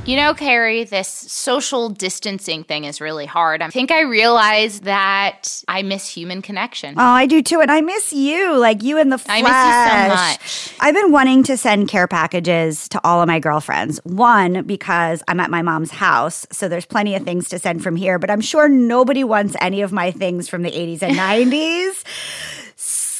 You 0.06 0.18
know, 0.18 0.36
Keri, 0.36 0.84
this 0.84 1.08
social 1.08 1.90
distancing 1.90 2.64
thing 2.64 2.84
is 2.84 3.02
really 3.02 3.26
hard. 3.26 3.64
I 3.64 3.70
think 3.70 3.90
I 3.90 4.02
realized 4.02 4.84
that 4.84 5.64
I 5.68 5.82
miss 5.82 6.08
human 6.08 6.44
connection. 6.44 6.94
Oh, 6.96 7.02
I 7.02 7.26
do 7.26 7.42
too. 7.42 7.60
And 7.60 7.72
I 7.72 7.82
miss 7.82 8.14
you, 8.14 8.56
like 8.56 8.84
you 8.84 9.00
in 9.00 9.10
the 9.10 9.18
flesh. 9.18 9.44
I 9.44 10.08
miss 10.08 10.46
you 10.46 10.62
so 10.62 10.70
much. 10.70 10.80
I've 10.80 10.94
been 10.94 11.12
wanting 11.12 11.42
to 11.46 11.58
send 11.58 11.88
care 11.88 12.08
packages 12.08 12.88
to 12.90 13.02
all 13.04 13.20
of 13.20 13.28
my 13.28 13.40
girlfriends. 13.40 14.00
One, 14.04 14.62
because 14.68 15.24
I'm 15.28 15.40
at 15.40 15.50
my 15.50 15.64
mom's 15.64 15.90
house, 15.90 16.46
so 16.52 16.68
there's 16.68 16.86
plenty 16.86 17.16
of 17.16 17.24
things 17.24 17.50
to 17.50 17.58
send 17.58 17.82
from 17.82 17.96
here, 17.96 18.20
but 18.20 18.30
I'm 18.30 18.42
sure 18.42 18.70
nobody 18.70 19.24
wants 19.24 19.56
any 19.60 19.82
of 19.82 19.92
my 19.92 20.12
things 20.12 20.48
from 20.48 20.62
the 20.62 20.72
80s 20.72 21.02
and 21.02 21.16
90s. 21.52 22.04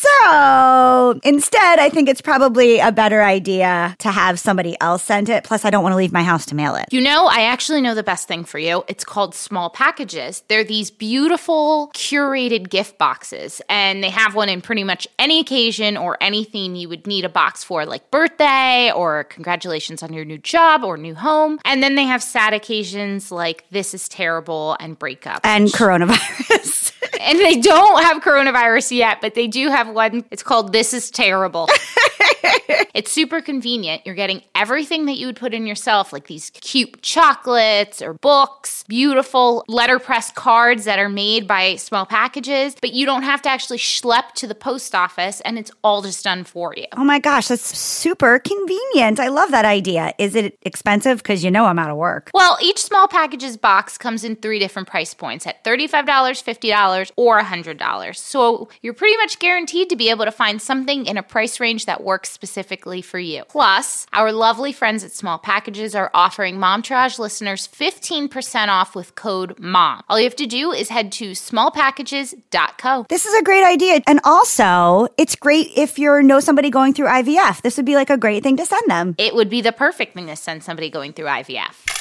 So 0.06 1.20
instead, 1.24 1.80
I 1.80 1.90
think 1.90 2.10
it's 2.10 2.22
probably 2.22 2.80
a 2.80 2.92
better 2.92 3.24
idea 3.24 3.96
to 4.00 4.12
have 4.12 4.40
somebody 4.40 4.76
else 4.82 5.04
send 5.04 5.30
it. 5.30 5.44
Plus, 5.44 5.66
I 5.66 5.70
don't 5.70 5.84
want 5.84 5.94
to 5.94 5.98
leave 5.98 6.12
my 6.12 6.24
house 6.24 6.46
to 6.48 6.56
mail 6.56 6.76
it. 6.76 6.86
You 6.92 7.02
know, 7.02 7.26
I 7.28 7.42
actually 7.42 7.82
know 7.82 7.96
the 7.96 8.04
best 8.04 8.28
thing 8.28 8.44
for 8.44 8.60
you. 8.60 8.84
It's 8.88 9.04
called 9.04 9.34
small 9.34 9.70
packages. 9.70 10.44
They're 10.48 10.64
these 10.64 10.92
beautiful, 10.92 11.92
curated 11.94 12.70
gift 12.70 12.98
boxes, 12.98 13.62
and 13.70 14.04
they 14.04 14.10
have 14.10 14.36
one 14.36 14.50
in 14.50 14.62
pretty 14.62 14.84
much 14.84 15.08
any 15.18 15.40
occasion 15.40 15.98
or 15.98 16.18
anything 16.22 16.76
you 16.76 16.90
would 16.90 17.08
need 17.08 17.26
a 17.26 17.30
box 17.30 17.64
for, 17.64 17.86
like 17.86 18.12
birthday 18.12 18.92
or 18.92 19.24
congratulations 19.26 20.04
on 20.04 20.14
your 20.14 20.26
new 20.26 20.38
job 20.38 20.84
or 20.84 20.98
new 20.98 21.16
home. 21.16 21.60
And 21.66 21.82
then 21.82 21.96
they 21.96 22.06
have 22.06 22.22
sad 22.22 22.54
occasions 22.54 23.32
like 23.32 23.66
this 23.72 23.94
is 23.94 24.08
terrible 24.10 24.78
and 24.80 24.98
breakup. 24.98 25.42
And 25.44 25.68
coronavirus. 25.68 26.84
and 27.22 27.40
they 27.40 27.60
don't 27.60 28.04
have 28.04 28.22
coronavirus 28.22 28.96
yet, 28.96 29.22
but 29.22 29.34
they 29.34 29.48
do 29.48 29.70
have 29.70 29.90
one. 29.90 30.26
It's 30.32 30.44
called 30.44 30.72
This 30.72 30.94
is 30.94 31.10
Terrible. 31.12 31.68
it's 32.94 33.12
super 33.12 33.42
convenient. 33.42 34.02
You're 34.06 34.16
getting 34.16 34.42
everything 34.54 35.06
that 35.06 35.18
you 35.18 35.28
would 35.28 35.36
put 35.36 35.54
in 35.54 35.66
yourself, 35.68 36.14
like 36.14 36.28
these 36.28 36.50
cute 36.52 37.02
chocolates 37.02 38.02
or 38.02 38.14
books, 38.14 38.84
beautiful 38.88 39.64
letterpress 39.68 40.32
cards 40.32 40.86
that 40.86 41.00
are 41.00 41.10
made 41.10 41.48
by 41.48 41.76
small 41.76 42.06
packages, 42.06 42.76
but 42.80 42.94
you 42.94 43.06
don't 43.06 43.24
have 43.24 43.42
to 43.44 43.50
actually 43.50 43.78
schlep 43.78 44.32
to 44.34 44.48
the 44.48 44.56
post 44.56 44.96
office 44.96 45.42
and 45.42 45.58
it's 45.58 45.72
all 45.84 46.02
just 46.02 46.24
done 46.24 46.44
for 46.44 46.74
you. 46.76 46.86
Oh 46.94 47.04
my 47.04 47.20
gosh, 47.20 47.48
that's 47.48 47.78
super 47.78 48.40
convenient. 48.40 49.20
I 49.20 49.28
love 49.28 49.52
that 49.52 49.66
idea. 49.66 50.14
Is 50.18 50.36
it 50.36 50.58
expensive? 50.62 51.18
Because 51.18 51.44
you 51.44 51.52
know 51.52 51.66
I'm 51.66 51.80
out 51.80 51.90
of 51.90 51.98
work. 51.98 52.32
Well, 52.34 52.58
each 52.62 52.80
small 52.80 53.08
packages 53.08 53.58
box 53.58 53.98
comes 53.98 54.24
in 54.24 54.36
three 54.36 54.60
different 54.60 54.88
price 54.88 55.14
points 55.14 55.48
at 55.48 55.64
$35, 55.64 56.06
$50, 56.06 57.12
or 57.16 57.40
$100. 57.42 58.16
So 58.16 58.70
you're 58.82 58.94
pretty 58.94 59.18
much 59.18 59.40
guaranteed 59.40 59.90
to 59.90 59.96
be 59.96 60.10
able 60.10 60.26
to 60.26 60.32
find 60.32 60.62
something 60.62 61.06
in 61.06 61.18
a 61.18 61.24
price 61.24 61.60
range 61.60 61.86
that 61.86 62.04
works 62.04 62.35
specifically 62.36 63.02
for 63.02 63.18
you. 63.18 63.44
Plus, 63.50 64.06
our 64.14 64.32
lovely 64.32 64.72
friends 64.72 65.04
at 65.04 65.12
Small 65.12 65.40
Packages 65.40 65.96
are 65.96 66.12
offering 66.14 66.58
Momtourage 66.58 67.18
listeners 67.18 67.68
15% 67.68 68.68
off 68.68 68.94
with 68.94 69.16
code 69.16 69.58
MOM. 69.58 70.04
All 70.08 70.20
you 70.20 70.26
have 70.26 70.36
to 70.36 70.46
do 70.46 70.72
is 70.72 70.90
head 70.90 71.12
to 71.14 71.32
smallpackages.co. 71.32 73.06
This 73.10 73.26
is 73.26 73.34
a 73.34 73.44
great 73.44 73.66
idea. 73.66 74.02
And 74.06 74.20
also, 74.24 75.08
it's 75.18 75.36
great 75.36 75.72
if 75.76 75.98
you 75.98 76.22
know 76.22 76.40
somebody 76.40 76.70
going 76.70 76.94
through 76.94 77.08
IVF. 77.08 77.62
This 77.62 77.78
would 77.78 77.86
be 77.86 77.96
like 77.96 78.10
a 78.10 78.18
great 78.18 78.44
thing 78.44 78.58
to 78.58 78.66
send 78.66 78.88
them. 78.92 79.16
It 79.18 79.34
would 79.34 79.50
be 79.50 79.62
the 79.62 79.72
perfect 79.72 80.14
thing 80.14 80.28
to 80.28 80.36
send 80.36 80.64
somebody 80.64 80.90
going 80.90 81.14
through 81.14 81.26
IVF. 81.26 81.95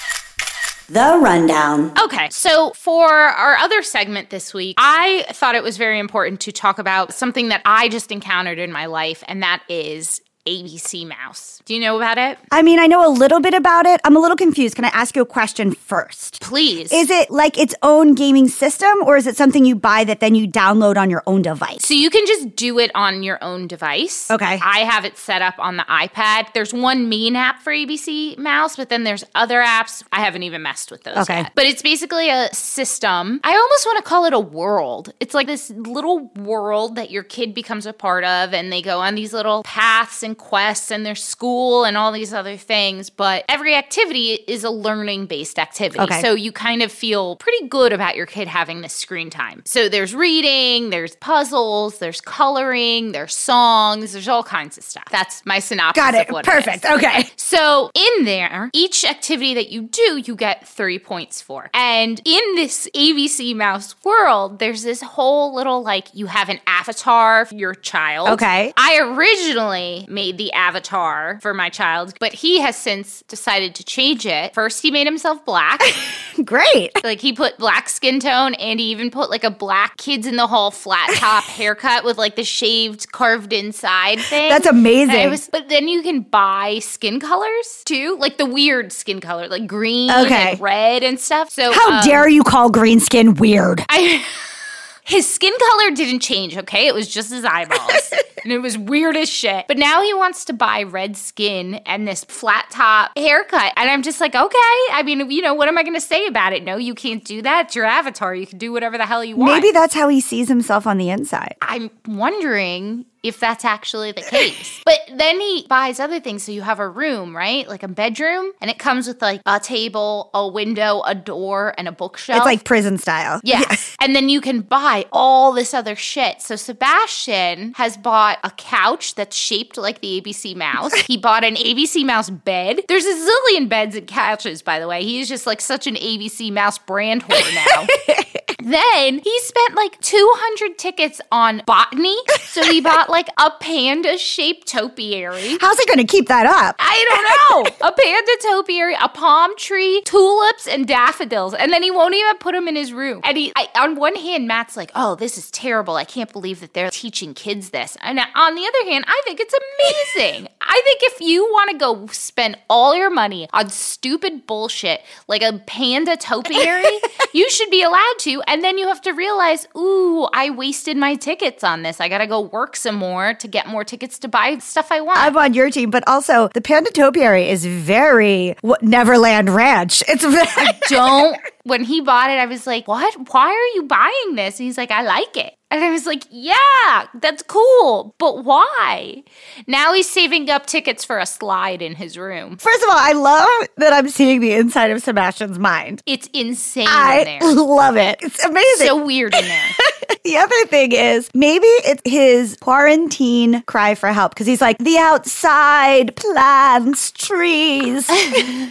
The 0.89 1.19
rundown. 1.21 1.93
Okay, 1.99 2.29
so 2.31 2.71
for 2.73 3.09
our 3.11 3.57
other 3.57 3.83
segment 3.83 4.31
this 4.31 4.53
week, 4.53 4.77
I 4.79 5.25
thought 5.31 5.55
it 5.55 5.63
was 5.63 5.79
very 5.79 5.99
important 5.99 6.41
to 6.41 6.53
talk 6.53 6.79
about 6.79 7.15
something 7.15 7.49
that 7.49 7.63
I 7.65 7.89
just 7.89 8.13
encountered 8.13 8.59
in 8.59 8.71
my 8.71 8.87
life, 8.87 9.25
and 9.27 9.43
that 9.43 9.63
is 9.69 10.21
ABC 10.47 11.07
Mouse. 11.09 11.63
Do 11.65 11.73
you 11.75 11.81
know 11.81 11.97
about 11.97 12.19
it? 12.19 12.37
I 12.53 12.61
mean, 12.61 12.79
I 12.79 12.87
know 12.87 13.09
a 13.09 13.09
little 13.09 13.41
bit 13.41 13.55
about 13.55 13.87
it. 13.87 13.99
I'm 14.05 14.15
a 14.15 14.19
little 14.21 14.37
confused. 14.37 14.75
Can 14.77 14.85
I 14.85 14.89
ask 14.89 15.17
you 15.17 15.23
a 15.23 15.27
question 15.27 15.73
first? 15.73 16.43
Please. 16.43 16.93
Is 16.93 17.09
it 17.09 17.31
like 17.31 17.57
its 17.57 17.75
own 17.83 18.15
gaming 18.15 18.49
system 18.49 18.93
or 19.07 19.17
is 19.17 19.27
it 19.27 19.39
something 19.39 19.65
you 19.65 19.75
buy 19.75 20.05
that 20.05 20.21
then 20.21 20.35
you 20.35 20.47
download 20.47 20.99
on 20.99 21.09
your 21.09 21.23
own 21.27 21.41
device? 21.41 21.79
So 21.87 21.95
you 21.95 22.11
can 22.11 22.27
just 22.27 22.55
do 22.57 22.79
it 22.79 22.91
on 22.95 23.23
your 23.23 23.43
own 23.43 23.67
device. 23.67 24.31
Okay. 24.31 24.61
I 24.63 24.81
have 24.81 25.07
it 25.07 25.17
set 25.17 25.41
up 25.41 25.55
on 25.59 25.79
the 25.79 25.85
iPad. 25.85 26.53
There's 26.53 26.75
one 26.75 27.09
main 27.09 27.37
app 27.37 27.63
for 27.63 27.73
ABC 27.73 28.37
Mouse, 28.37 28.77
but 28.77 28.91
then 28.91 29.05
there's 29.05 29.25
other 29.35 29.61
apps. 29.61 30.03
I 30.13 30.21
haven't 30.21 30.43
even 30.43 30.61
messed 30.61 30.91
with 30.91 31.05
those 31.05 31.17
Okay. 31.17 31.39
yet. 31.39 31.53
But 31.55 31.65
it's 31.65 31.81
basically 31.81 32.29
a 32.29 32.53
system. 32.53 33.41
I 33.45 33.53
almost 33.57 33.87
want 33.87 33.97
to 33.97 34.03
call 34.07 34.27
it 34.27 34.35
a 34.35 34.41
world. 34.41 35.11
It's 35.21 35.33
like 35.33 35.47
this 35.47 35.71
little 35.71 36.27
world 36.37 36.97
that 36.97 37.11
your 37.11 37.23
kid 37.23 37.55
becomes 37.55 37.87
a 37.87 37.95
part 37.95 38.25
of, 38.25 38.53
and 38.53 38.71
they 38.71 38.83
go 38.83 39.01
on 39.01 39.15
these 39.15 39.33
little 39.33 39.63
paths 39.63 40.23
and 40.23 40.34
quests 40.35 40.91
and 40.91 41.05
their 41.05 41.15
school 41.15 41.85
and 41.85 41.97
all 41.97 42.13
these 42.13 42.33
other 42.33 42.57
things. 42.57 43.11
But 43.11 43.45
every 43.49 43.75
activity 43.75 44.33
is 44.47 44.65
a 44.65 44.71
learning 44.71 45.27
based 45.27 45.59
activity. 45.59 46.01
Okay. 46.01 46.21
So 46.21 46.35
you 46.35 46.53
kind 46.53 46.83
of 46.83 46.91
feel 46.93 47.37
pretty 47.37 47.69
good 47.69 47.93
about 47.93 48.17
your 48.17 48.27
kid 48.27 48.49
having 48.49 48.81
this 48.81 48.93
screen 48.93 49.31
time. 49.31 49.63
So 49.65 49.89
there's 49.89 50.15
reading, 50.15 50.91
there's 50.91 51.17
puzzles, 51.17 51.99
there's 51.99 52.21
coloring, 52.21 53.13
there's 53.13 53.35
songs, 53.35 54.13
there's 54.13 54.29
all 54.29 54.45
kinds 54.45 54.79
of 54.79 54.85
stuff. 54.85 55.05
That's 55.11 55.45
my 55.45 55.59
synopsis. 55.59 56.03
Got 56.03 56.15
it. 56.15 56.29
Perfect. 56.45 56.85
It. 56.85 56.91
Okay. 56.93 57.25
So 57.37 57.91
in 57.95 58.25
there, 58.25 58.71
each 58.73 59.05
activity 59.05 59.55
that 59.55 59.71
you 59.71 59.83
do, 59.83 60.21
you 60.25 60.35
get 60.35 60.67
three 60.67 60.99
points 60.99 61.41
for. 61.41 61.71
And 61.73 62.21
in 62.25 62.55
this 62.57 62.89
ABC 62.97 63.55
Mouse 63.55 63.95
world, 64.03 64.59
there's 64.59 64.83
this 64.83 65.03
whole 65.03 65.55
little 65.55 65.83
like 65.83 66.09
you 66.15 66.27
have 66.27 66.49
an 66.49 66.59
avatar 66.67 67.45
for 67.45 67.55
your 67.55 67.75
child. 67.75 68.31
Okay. 68.31 68.73
I 68.77 68.99
originally 68.99 70.07
made 70.09 70.24
the 70.33 70.53
avatar 70.53 71.39
for 71.43 71.55
my 71.55 71.69
child, 71.69 72.15
but 72.21 72.33
he 72.33 72.61
has 72.61 72.77
since 72.77 73.23
decided 73.29 73.75
to 73.77 73.85
change 73.85 74.27
it. 74.27 74.55
First, 74.55 74.83
he 74.83 74.91
made 74.91 75.07
himself 75.07 75.45
black. 75.45 75.81
Great. 76.45 76.91
like 77.05 77.21
he 77.21 77.33
put 77.33 77.59
black 77.59 77.89
skin 77.89 78.19
tone 78.21 78.55
and 78.55 78.81
he 78.81 78.87
even 78.87 79.11
put 79.11 79.31
like 79.31 79.45
a 79.45 79.51
black 79.51 79.97
kids 79.99 80.27
in 80.27 80.37
the 80.37 80.47
hall 80.47 80.71
flat 80.71 81.11
top 81.15 81.45
haircut 81.49 82.05
with 82.05 82.19
like 82.19 82.37
the 82.37 82.45
shaved 82.45 83.13
carved 83.13 83.53
inside 83.53 84.19
thing. 84.21 84.49
That's 84.49 84.67
amazing. 84.67 85.31
Was, 85.31 85.49
but 85.51 85.69
then 85.69 85.87
you 85.89 86.03
can 86.03 86.21
buy 86.23 86.81
skin 86.81 87.21
colors 87.21 87.83
too, 87.85 88.17
like 88.19 88.39
the 88.39 88.47
weird 88.47 88.93
skin 88.93 89.21
color, 89.21 89.49
like 89.49 89.67
green 89.67 90.11
Okay. 90.11 90.53
and 90.53 90.61
red 90.61 91.03
and 91.03 91.19
stuff. 91.21 91.51
So 91.51 91.73
How 91.73 91.99
um, 91.99 92.05
dare 92.05 92.29
you 92.29 92.43
call 92.43 92.71
green 92.71 93.01
skin 93.01 93.35
weird? 93.35 93.85
I 93.89 94.25
his 95.05 95.33
skin 95.33 95.53
color 95.71 95.91
didn't 95.93 96.21
change, 96.21 96.57
okay? 96.57 96.87
It 96.87 96.95
was 96.95 97.07
just 97.13 97.31
his 97.33 97.45
eyeballs. 97.45 98.13
And 98.45 98.53
it 98.53 98.59
was 98.59 98.79
weird 98.79 99.17
as 99.17 99.29
shit. 99.29 99.67
But 99.67 99.79
now 99.79 100.03
he 100.03 100.15
wants 100.15 100.45
to 100.47 100.53
buy 100.53 100.83
red 100.83 101.17
skin 101.17 101.77
and 101.87 102.07
this 102.07 102.25
flat 102.25 102.67
top 102.71 103.11
haircut. 103.17 103.73
And 103.77 103.91
I'm 103.91 104.03
just 104.03 104.21
like, 104.21 104.35
okay. 104.35 104.57
I 104.93 105.03
mean, 105.05 105.31
you 105.31 105.43
know, 105.43 105.55
what 105.55 105.69
am 105.69 105.79
I 105.79 105.83
going 105.83 105.95
to 105.95 106.01
say 106.01 106.27
about 106.27 106.53
it? 106.53 106.63
No, 106.63 106.77
you 106.77 106.95
can't 106.95 107.25
do 107.25 107.43
that. 107.43 107.67
It's 107.67 107.77
your 107.77 107.87
avatar. 107.87 108.35
You 108.35 108.47
can 108.47 108.59
do 108.59 108.73
whatever 108.73 108.99
the 108.99 109.07
hell 109.07 109.25
you 109.25 109.37
want. 109.37 109.53
Maybe 109.53 109.73
that's 109.73 109.95
how 109.95 110.09
he 110.09 110.21
sees 110.21 110.49
himself 110.49 110.87
on 110.87 110.99
the 110.99 111.11
inside. 111.11 111.57
I'm 111.63 111.91
wondering 112.07 113.07
if 113.25 113.41
that's 113.41 113.65
actually 113.65 114.13
the 114.13 114.21
case. 114.21 114.83
but 114.85 114.99
then 115.17 115.41
he 115.41 115.67
buys 115.69 115.99
other 115.99 116.21
things. 116.21 116.43
So 116.43 116.53
you 116.53 116.61
have 116.61 116.79
a 116.79 116.89
room, 116.89 117.35
right? 117.35 117.67
Like 117.67 117.83
a 117.83 117.89
bedroom, 117.89 118.53
and 118.61 118.71
it 118.71 118.79
comes 118.79 119.09
with 119.09 119.23
like 119.23 119.41
a 119.47 119.59
table, 119.59 120.31
a 120.35 120.47
window, 120.47 121.03
a 121.07 121.15
door, 121.15 121.75
and 121.79 121.89
a 121.89 121.93
bookshelf. 121.93 122.37
It's 122.37 122.47
like 122.47 122.65
prison 122.65 122.99
style. 122.99 123.41
Yes. 123.43 123.97
And 124.05 124.15
then 124.15 124.29
you 124.29 124.43
can 124.43 124.61
buy 124.61 125.07
all 125.13 125.53
this 125.53 125.73
other 125.73 125.97
shit. 125.97 126.43
So 126.43 126.57
Sebastian 126.57 127.73
has 127.77 127.97
bought 127.97 128.34
a 128.43 128.51
couch 128.51 129.15
that's 129.15 129.37
shaped 129.37 129.77
like 129.77 130.01
the 130.01 130.21
ABC 130.21 130.57
mouse. 130.57 130.95
he 130.95 131.17
bought 131.17 131.45
an 131.45 131.57
ABC 131.57 132.05
mouse 132.05 132.31
bed. 132.31 132.81
There's 132.89 133.05
a 133.05 133.15
zillion 133.15 133.69
beds 133.69 133.97
and 133.97 134.07
couches, 134.07 134.63
by 134.63 134.79
the 134.81 134.89
way. 134.89 135.05
He 135.05 135.21
is 135.21 135.29
just 135.29 135.47
like 135.47 135.61
such 135.61 135.87
an 135.87 135.95
ABC 135.97 136.53
mouse 136.53 136.79
brand 136.79 137.25
whore 137.25 137.55
now. 137.55 137.87
then 138.65 139.19
he 139.19 139.41
spent 139.41 139.75
like 139.75 140.01
200 140.01 140.79
tickets 140.79 141.21
on 141.31 141.63
botany. 141.67 142.17
So 142.45 142.63
he 142.63 142.81
bought 142.81 143.11
like 143.11 143.29
a 143.39 143.51
panda 143.61 144.17
shaped 144.17 144.69
topiary. 144.69 145.59
How's 145.61 145.79
he 145.79 145.87
going 145.87 145.99
to 145.99 146.05
keep 146.05 146.29
that 146.29 146.47
up? 146.47 146.77
I 146.79 147.05
don't 147.11 147.71
know. 147.81 147.89
a 147.89 147.93
panda 147.93 148.33
topiary, 148.43 148.95
a 149.01 149.09
palm 149.09 149.57
tree, 149.57 150.03
tulips, 150.05 150.67
and 150.67 150.87
daffodils. 150.87 151.55
And 151.55 151.73
then 151.73 151.83
he 151.83 151.91
won't 151.91 152.15
even 152.15 152.39
put 152.39 152.53
them 152.53 152.69
in 152.69 152.77
his 152.77 152.93
room. 152.93 153.21
And 153.25 153.37
he, 153.37 153.53
I, 153.57 153.69
on 153.77 153.97
one 153.97 154.15
hand, 154.15 154.47
Matt's 154.47 154.77
like, 154.77 154.91
oh, 154.95 155.15
this 155.15 155.37
is 155.37 155.51
terrible. 155.51 155.97
I 155.97 156.05
can't 156.05 156.33
believe 156.33 156.61
that 156.61 156.75
they're 156.75 156.91
teaching 156.91 157.35
kids 157.35 157.71
this. 157.71 157.97
And 158.03 158.21
on 158.35 158.55
the 158.55 158.63
other 158.63 158.91
hand, 158.91 159.05
I 159.07 159.23
think 159.25 159.41
it's 159.41 159.55
amazing. 159.55 160.49
I 160.61 160.83
think 160.85 161.01
if 161.03 161.21
you 161.21 161.45
want 161.45 161.71
to 161.71 161.77
go 161.77 162.07
spend 162.09 162.59
all 162.69 162.95
your 162.95 163.11
money 163.11 163.49
on 163.53 163.69
stupid 163.71 164.47
bullshit 164.47 165.03
like 165.29 165.43
a 165.43 165.61
panda 165.67 166.17
topiary, 166.17 166.99
You 167.35 167.51
should 167.51 167.69
be 167.69 167.83
allowed 167.83 168.15
to. 168.21 168.41
And 168.47 168.63
then 168.63 168.79
you 168.79 168.87
have 168.87 169.01
to 169.03 169.11
realize, 169.11 169.67
ooh, 169.77 170.29
I 170.33 170.51
wasted 170.51 170.97
my 170.97 171.17
tickets 171.17 171.65
on 171.65 171.83
this. 171.83 172.01
I 172.01 172.09
got 172.09 172.19
to 172.19 172.29
go 172.29 172.41
work 172.41 172.77
some 172.77 172.95
more 172.95 173.35
to 173.35 173.49
get 173.49 173.67
more 173.67 173.83
tickets 173.83 174.21
to 174.21 174.29
buy 174.29 174.59
stuff 174.59 174.93
I 174.93 175.01
want. 175.01 175.19
I'm 175.19 175.37
on 175.37 175.53
your 175.53 175.69
team, 175.69 175.91
but 175.91 176.07
also 176.07 176.49
the 176.55 176.61
Panda 176.61 176.93
Topiary 176.93 177.49
is 177.49 177.67
very 177.67 178.55
Neverland 178.81 179.51
Ranch. 179.51 180.05
It's 180.07 180.25
very. 180.25 180.79
Don't. 180.89 181.37
When 181.65 181.83
he 181.83 182.01
bought 182.01 182.31
it, 182.31 182.35
I 182.35 182.47
was 182.47 182.69
like, 182.69 182.87
what? 182.87 183.33
Why 183.33 183.49
are 183.49 183.75
you 183.75 183.83
buying 183.83 184.37
this? 184.37 184.61
And 184.61 184.67
he's 184.67 184.79
like, 184.79 184.93
I 184.93 185.03
like 185.03 185.37
it. 185.37 185.55
And 185.71 185.83
I 185.83 185.91
was 185.91 186.07
like, 186.07 186.25
yeah, 186.31 187.07
that's 187.15 187.43
cool. 187.43 188.15
But 188.19 188.45
why? 188.45 189.25
Now 189.67 189.93
he's 189.93 190.09
saving 190.09 190.49
up 190.49 190.67
tickets 190.67 191.05
for 191.05 191.19
a 191.19 191.27
slide 191.27 191.83
in 191.83 191.97
his 191.97 192.17
room. 192.17 192.59
First 192.59 192.83
of 192.85 192.91
all, 192.91 192.97
I 192.97 193.13
love 193.13 193.49
that 193.79 193.93
I'm 193.93 194.09
seeing 194.09 194.41
the 194.41 194.53
inside 194.53 194.91
of 194.93 195.03
Sebastian's 195.03 195.59
mind. 195.59 196.01
It's 196.07 196.29
insane 196.33 196.85
in 196.85 196.89
I 196.93 197.25
there. 197.25 197.55
love 197.55 197.97
it. 197.97 198.19
It's 198.23 198.45
amazing. 198.45 198.87
So 198.87 199.05
weird 199.05 199.35
in 199.35 199.45
there. 199.45 199.69
the 200.25 200.37
other 200.37 200.67
thing 200.67 200.93
is 200.93 201.29
maybe 201.35 201.67
it's 201.67 202.03
his 202.05 202.57
quarantine 202.61 203.63
cry 203.63 203.97
for 203.97 204.13
help 204.13 204.33
because 204.33 204.47
he's 204.47 204.61
like 204.61 204.79
the 204.79 204.99
outside 204.99 206.15
plants, 206.15 207.11
trees. 207.11 208.07
I 208.11 208.13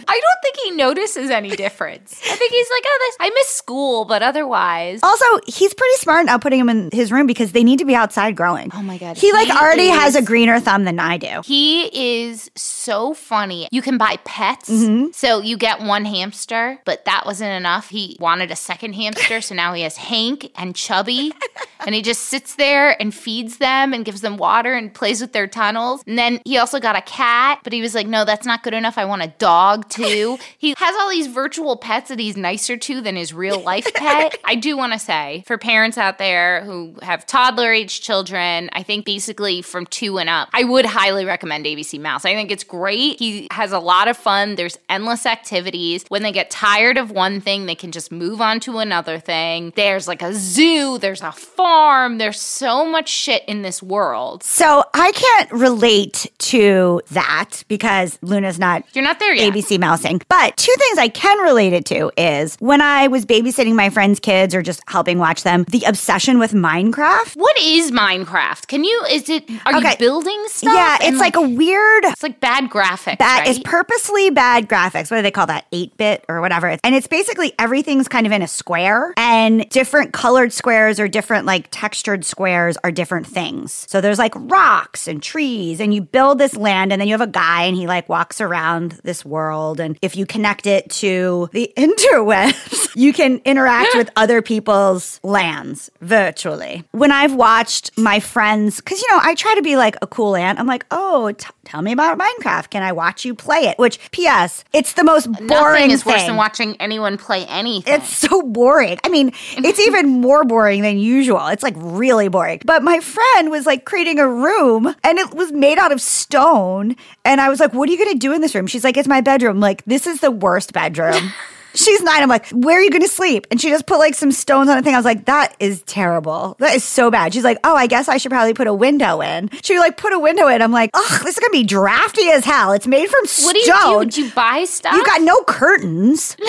don't 0.06 0.42
think 0.42 0.56
he 0.64 0.70
notices 0.70 1.28
any 1.30 1.50
difference. 1.50 2.18
I 2.30 2.36
think 2.36 2.50
he's 2.52 2.68
like, 2.70 2.82
oh, 2.86 2.98
this, 3.08 3.16
I 3.20 3.30
miss 3.30 3.48
school, 3.48 4.04
but 4.06 4.22
otherwise. 4.22 5.00
also, 5.02 5.24
he's 5.46 5.74
pretty 5.74 5.96
smart 5.96 6.26
now 6.26 6.38
putting 6.38 6.60
him 6.60 6.68
in 6.70 6.83
his 6.92 7.12
room 7.12 7.26
because 7.26 7.52
they 7.52 7.64
need 7.64 7.78
to 7.78 7.84
be 7.84 7.94
outside 7.94 8.36
growing. 8.36 8.70
Oh 8.74 8.82
my 8.82 8.98
God. 8.98 9.16
He 9.16 9.32
like 9.32 9.46
He 9.46 9.52
already 9.52 9.88
has 9.88 10.14
a 10.14 10.22
greener 10.22 10.60
thumb 10.60 10.84
than 10.84 10.98
I 10.98 11.18
do. 11.18 11.42
He 11.44 12.20
is 12.20 12.50
so 12.54 13.14
funny. 13.14 13.68
You 13.70 13.82
can 13.82 13.98
buy 13.98 14.18
pets. 14.24 14.70
Mm-hmm. 14.70 15.12
So 15.12 15.40
you 15.40 15.56
get 15.56 15.80
one 15.80 16.04
hamster, 16.04 16.78
but 16.84 17.04
that 17.04 17.24
wasn't 17.26 17.52
enough. 17.52 17.88
He 17.88 18.16
wanted 18.20 18.50
a 18.50 18.56
second 18.56 18.94
hamster. 18.94 19.40
So 19.40 19.54
now 19.54 19.72
he 19.72 19.82
has 19.82 19.96
Hank 19.96 20.50
and 20.56 20.74
Chubby. 20.74 21.32
and 21.86 21.94
he 21.94 22.02
just 22.02 22.22
sits 22.22 22.56
there 22.56 23.00
and 23.00 23.14
feeds 23.14 23.58
them 23.58 23.92
and 23.92 24.04
gives 24.04 24.20
them 24.20 24.36
water 24.36 24.72
and 24.74 24.92
plays 24.92 25.20
with 25.20 25.32
their 25.32 25.46
tunnels. 25.46 26.02
And 26.06 26.18
then 26.18 26.40
he 26.44 26.58
also 26.58 26.80
got 26.80 26.96
a 26.96 27.02
cat, 27.02 27.60
but 27.64 27.72
he 27.72 27.80
was 27.80 27.94
like, 27.94 28.06
no, 28.06 28.24
that's 28.24 28.46
not 28.46 28.62
good 28.62 28.74
enough. 28.74 28.98
I 28.98 29.04
want 29.04 29.22
a 29.22 29.28
dog 29.38 29.88
too. 29.88 30.38
he 30.58 30.74
has 30.76 30.96
all 30.96 31.10
these 31.10 31.26
virtual 31.26 31.76
pets 31.76 32.08
that 32.08 32.18
he's 32.18 32.36
nicer 32.36 32.76
to 32.76 33.00
than 33.00 33.16
his 33.16 33.32
real 33.32 33.60
life 33.60 33.92
pet. 33.94 34.38
I 34.44 34.54
do 34.54 34.76
want 34.76 34.92
to 34.92 34.98
say 34.98 35.44
for 35.46 35.58
parents 35.58 35.98
out 35.98 36.18
there 36.18 36.64
who 36.64 36.73
have 37.02 37.26
toddler 37.26 37.72
age 37.72 38.00
children, 38.00 38.70
I 38.72 38.82
think 38.82 39.04
basically 39.04 39.62
from 39.62 39.86
two 39.86 40.18
and 40.18 40.28
up, 40.28 40.48
I 40.52 40.64
would 40.64 40.86
highly 40.86 41.24
recommend 41.24 41.66
ABC 41.66 42.00
Mouse. 42.00 42.24
I 42.24 42.34
think 42.34 42.50
it's 42.50 42.64
great. 42.64 43.18
He 43.18 43.48
has 43.50 43.72
a 43.72 43.78
lot 43.78 44.08
of 44.08 44.16
fun. 44.16 44.54
There's 44.56 44.78
endless 44.88 45.26
activities. 45.26 46.04
When 46.08 46.22
they 46.22 46.32
get 46.32 46.50
tired 46.50 46.96
of 46.98 47.10
one 47.10 47.40
thing, 47.40 47.66
they 47.66 47.74
can 47.74 47.92
just 47.92 48.10
move 48.12 48.40
on 48.40 48.60
to 48.60 48.78
another 48.78 49.18
thing. 49.18 49.72
There's 49.76 50.08
like 50.08 50.22
a 50.22 50.34
zoo, 50.34 50.98
there's 50.98 51.22
a 51.22 51.32
farm, 51.32 52.18
there's 52.18 52.40
so 52.40 52.84
much 52.84 53.08
shit 53.08 53.44
in 53.46 53.62
this 53.62 53.82
world. 53.82 54.42
So 54.42 54.84
I 54.94 55.12
can't 55.12 55.52
relate 55.52 56.30
to 56.38 57.00
that 57.10 57.64
because 57.68 58.18
Luna's 58.22 58.58
not 58.58 58.84
You're 58.94 59.04
not 59.04 59.18
there 59.18 59.34
yet. 59.34 59.52
ABC 59.52 59.78
mousing. 59.78 60.20
But 60.28 60.56
two 60.56 60.74
things 60.78 60.98
I 60.98 61.08
can 61.08 61.38
relate 61.38 61.72
it 61.72 61.84
to 61.86 62.10
is 62.16 62.56
when 62.56 62.80
I 62.80 63.08
was 63.08 63.24
babysitting 63.26 63.74
my 63.74 63.90
friends' 63.90 64.20
kids 64.20 64.54
or 64.54 64.62
just 64.62 64.82
helping 64.86 65.18
watch 65.18 65.42
them, 65.42 65.64
the 65.68 65.84
obsession 65.86 66.38
with 66.38 66.54
Minecraft. 66.64 67.36
What 67.36 67.58
is 67.58 67.90
Minecraft? 67.90 68.66
Can 68.68 68.84
you, 68.84 69.04
is 69.10 69.28
it, 69.28 69.44
are 69.66 69.76
Okay. 69.76 69.90
you 69.90 69.96
building 69.98 70.42
stuff? 70.48 70.72
Yeah, 70.72 70.98
it's 71.08 71.18
like, 71.18 71.36
a 71.36 71.42
weird 71.46 72.04
it's 72.04 72.22
like 72.22 72.40
bad 72.40 72.70
graphics. 72.70 73.18
That 73.18 73.40
right? 73.40 73.48
is 73.48 73.58
purposely 73.58 74.30
bad 74.30 74.68
graphics. 74.68 75.10
What 75.10 75.18
do 75.18 75.22
they 75.22 75.30
call 75.30 75.46
that? 75.46 75.66
8 75.72 75.96
bit 75.98 76.24
or 76.28 76.40
whatever. 76.40 76.76
And 76.82 76.94
it's 76.94 77.06
basically 77.06 77.52
everything's 77.58 78.08
kind 78.08 78.26
of 78.26 78.32
in 78.32 78.40
a 78.40 78.48
square, 78.48 79.12
and 79.16 79.68
different 79.68 80.12
colored 80.12 80.52
squares 80.52 80.98
or 80.98 81.06
different 81.08 81.44
like 81.44 81.68
textured 81.70 82.24
squares 82.24 82.76
are 82.82 82.90
different 82.90 83.26
things. 83.26 83.84
So 83.90 84.00
there's 84.00 84.18
like 84.18 84.32
rocks 84.36 85.06
and 85.06 85.22
trees, 85.22 85.80
and 85.80 85.92
you 85.92 86.00
build 86.00 86.38
this 86.38 86.56
land, 86.56 86.92
and 86.92 87.00
then 87.00 87.08
you 87.08 87.14
have 87.14 87.20
a 87.20 87.26
guy, 87.30 87.64
and 87.64 87.76
he 87.76 87.86
like 87.86 88.08
walks 88.08 88.40
around 88.40 88.92
this 89.04 89.24
world. 89.24 89.80
And 89.80 89.98
if 90.00 90.16
you 90.16 90.24
connect 90.24 90.66
it 90.66 90.88
to 91.02 91.48
the 91.52 91.70
interwebs, 91.76 92.90
you 92.96 93.12
can 93.12 93.40
interact 93.44 93.90
with 93.96 94.10
other 94.16 94.40
people's 94.40 95.20
lands 95.22 95.90
virtually. 96.00 96.53
When 96.92 97.12
I've 97.12 97.34
watched 97.34 97.96
my 97.98 98.20
friends, 98.20 98.76
because 98.76 99.00
you 99.00 99.10
know, 99.10 99.20
I 99.22 99.34
try 99.34 99.54
to 99.54 99.62
be 99.62 99.76
like 99.76 99.96
a 100.02 100.06
cool 100.06 100.36
aunt, 100.36 100.58
I'm 100.58 100.66
like, 100.66 100.86
oh, 100.90 101.32
t- 101.32 101.46
tell 101.64 101.82
me 101.82 101.92
about 101.92 102.18
Minecraft. 102.18 102.70
Can 102.70 102.82
I 102.82 102.92
watch 102.92 103.24
you 103.24 103.34
play 103.34 103.60
it? 103.60 103.78
Which, 103.78 103.98
P.S., 104.10 104.64
it's 104.72 104.94
the 104.94 105.04
most 105.04 105.30
boring 105.32 105.46
Nothing 105.46 105.90
is 105.90 106.06
worse 106.06 106.24
than 106.24 106.36
watching 106.36 106.76
anyone 106.80 107.18
play 107.18 107.44
anything. 107.46 107.94
It's 107.94 108.08
so 108.08 108.42
boring. 108.42 108.98
I 109.04 109.08
mean, 109.08 109.32
it's 109.56 109.80
even 109.86 110.20
more 110.20 110.44
boring 110.44 110.82
than 110.82 110.98
usual. 110.98 111.46
It's 111.48 111.62
like 111.62 111.74
really 111.76 112.28
boring. 112.28 112.60
But 112.64 112.82
my 112.82 113.00
friend 113.00 113.50
was 113.50 113.66
like 113.66 113.84
creating 113.84 114.18
a 114.18 114.28
room 114.28 114.94
and 115.02 115.18
it 115.18 115.34
was 115.34 115.52
made 115.52 115.78
out 115.78 115.92
of 115.92 116.00
stone. 116.00 116.96
And 117.24 117.40
I 117.40 117.48
was 117.48 117.60
like, 117.60 117.72
what 117.74 117.88
are 117.88 117.92
you 117.92 117.98
going 117.98 118.12
to 118.12 118.18
do 118.18 118.32
in 118.32 118.40
this 118.40 118.54
room? 118.54 118.66
She's 118.66 118.84
like, 118.84 118.96
it's 118.96 119.08
my 119.08 119.20
bedroom. 119.20 119.60
Like, 119.60 119.84
this 119.84 120.06
is 120.06 120.20
the 120.20 120.30
worst 120.30 120.72
bedroom. 120.72 121.32
She's 121.74 122.02
nine. 122.02 122.22
I'm 122.22 122.28
like, 122.28 122.48
where 122.50 122.78
are 122.78 122.82
you 122.82 122.90
going 122.90 123.02
to 123.02 123.08
sleep? 123.08 123.46
And 123.50 123.60
she 123.60 123.68
just 123.68 123.86
put 123.86 123.98
like 123.98 124.14
some 124.14 124.30
stones 124.32 124.68
on 124.68 124.78
a 124.78 124.82
thing. 124.82 124.94
I 124.94 124.98
was 124.98 125.04
like, 125.04 125.24
that 125.26 125.54
is 125.58 125.82
terrible. 125.82 126.56
That 126.60 126.74
is 126.76 126.84
so 126.84 127.10
bad. 127.10 127.34
She's 127.34 127.44
like, 127.44 127.58
oh, 127.64 127.74
I 127.74 127.86
guess 127.86 128.08
I 128.08 128.16
should 128.16 128.30
probably 128.30 128.54
put 128.54 128.66
a 128.66 128.74
window 128.74 129.20
in. 129.20 129.50
She 129.62 129.78
like 129.78 129.96
put 129.96 130.12
a 130.12 130.18
window 130.18 130.46
in. 130.48 130.62
I'm 130.62 130.72
like, 130.72 130.90
oh, 130.94 131.20
this 131.24 131.34
is 131.34 131.40
going 131.40 131.50
to 131.50 131.58
be 131.58 131.64
drafty 131.64 132.30
as 132.30 132.44
hell. 132.44 132.72
It's 132.72 132.86
made 132.86 133.08
from 133.08 133.26
stone. 133.26 133.46
what 133.46 133.52
do 133.54 133.58
you 133.58 134.04
do? 134.04 134.10
Do 134.10 134.22
you 134.24 134.30
buy 134.32 134.64
stuff? 134.64 134.94
You 134.94 135.04
got 135.04 135.22
no 135.22 135.42
curtains. 135.44 136.36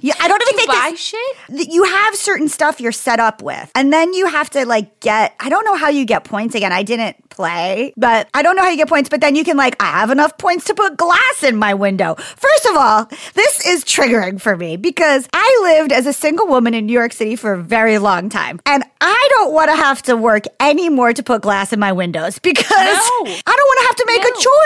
Yeah, 0.00 0.14
I 0.20 0.28
don't 0.28 0.42
even 0.42 0.52
you 0.52 0.58
think 0.58 0.70
buy 0.70 0.92
shit? 0.96 1.68
you 1.72 1.84
have 1.84 2.14
certain 2.14 2.48
stuff 2.48 2.80
you're 2.80 2.92
set 2.92 3.20
up 3.20 3.42
with 3.42 3.70
and 3.74 3.92
then 3.92 4.12
you 4.14 4.26
have 4.26 4.50
to 4.50 4.64
like 4.66 5.00
get 5.00 5.34
i 5.40 5.48
don't 5.48 5.64
know 5.64 5.76
how 5.76 5.88
you 5.88 6.04
get 6.04 6.24
points 6.24 6.54
again 6.54 6.72
i 6.72 6.82
didn't 6.82 7.16
play 7.30 7.92
but 7.96 8.28
i 8.34 8.42
don't 8.42 8.54
know 8.56 8.62
how 8.62 8.68
you 8.70 8.76
get 8.76 8.88
points 8.88 9.08
but 9.08 9.20
then 9.20 9.34
you 9.34 9.44
can 9.44 9.56
like 9.56 9.74
i 9.82 9.86
have 9.86 10.10
enough 10.10 10.36
points 10.38 10.64
to 10.66 10.74
put 10.74 10.96
glass 10.96 11.42
in 11.42 11.56
my 11.56 11.72
window 11.74 12.14
first 12.14 12.66
of 12.66 12.76
all 12.76 13.04
this 13.34 13.64
is 13.66 13.84
triggering 13.84 14.40
for 14.40 14.56
me 14.56 14.76
because 14.76 15.28
i 15.32 15.60
lived 15.62 15.92
as 15.92 16.06
a 16.06 16.12
single 16.12 16.46
woman 16.46 16.74
in 16.74 16.86
new 16.86 16.92
york 16.92 17.12
city 17.12 17.34
for 17.36 17.52
a 17.54 17.58
very 17.62 17.98
long 17.98 18.28
time 18.28 18.60
and 18.66 18.84
i 19.00 19.26
don't 19.30 19.52
want 19.52 19.70
to 19.70 19.76
have 19.76 20.02
to 20.02 20.16
work 20.16 20.44
anymore 20.60 21.12
to 21.12 21.22
put 21.22 21.42
glass 21.42 21.72
in 21.72 21.78
my 21.80 21.92
windows 21.92 22.38
because 22.50 22.62
i 22.70 22.84
don't 23.24 23.26
want 23.26 23.42
to 23.42 23.42
have 23.42 23.46
to 23.46 23.46
make 23.46 23.48
No. 23.48 23.54
a 23.54 23.57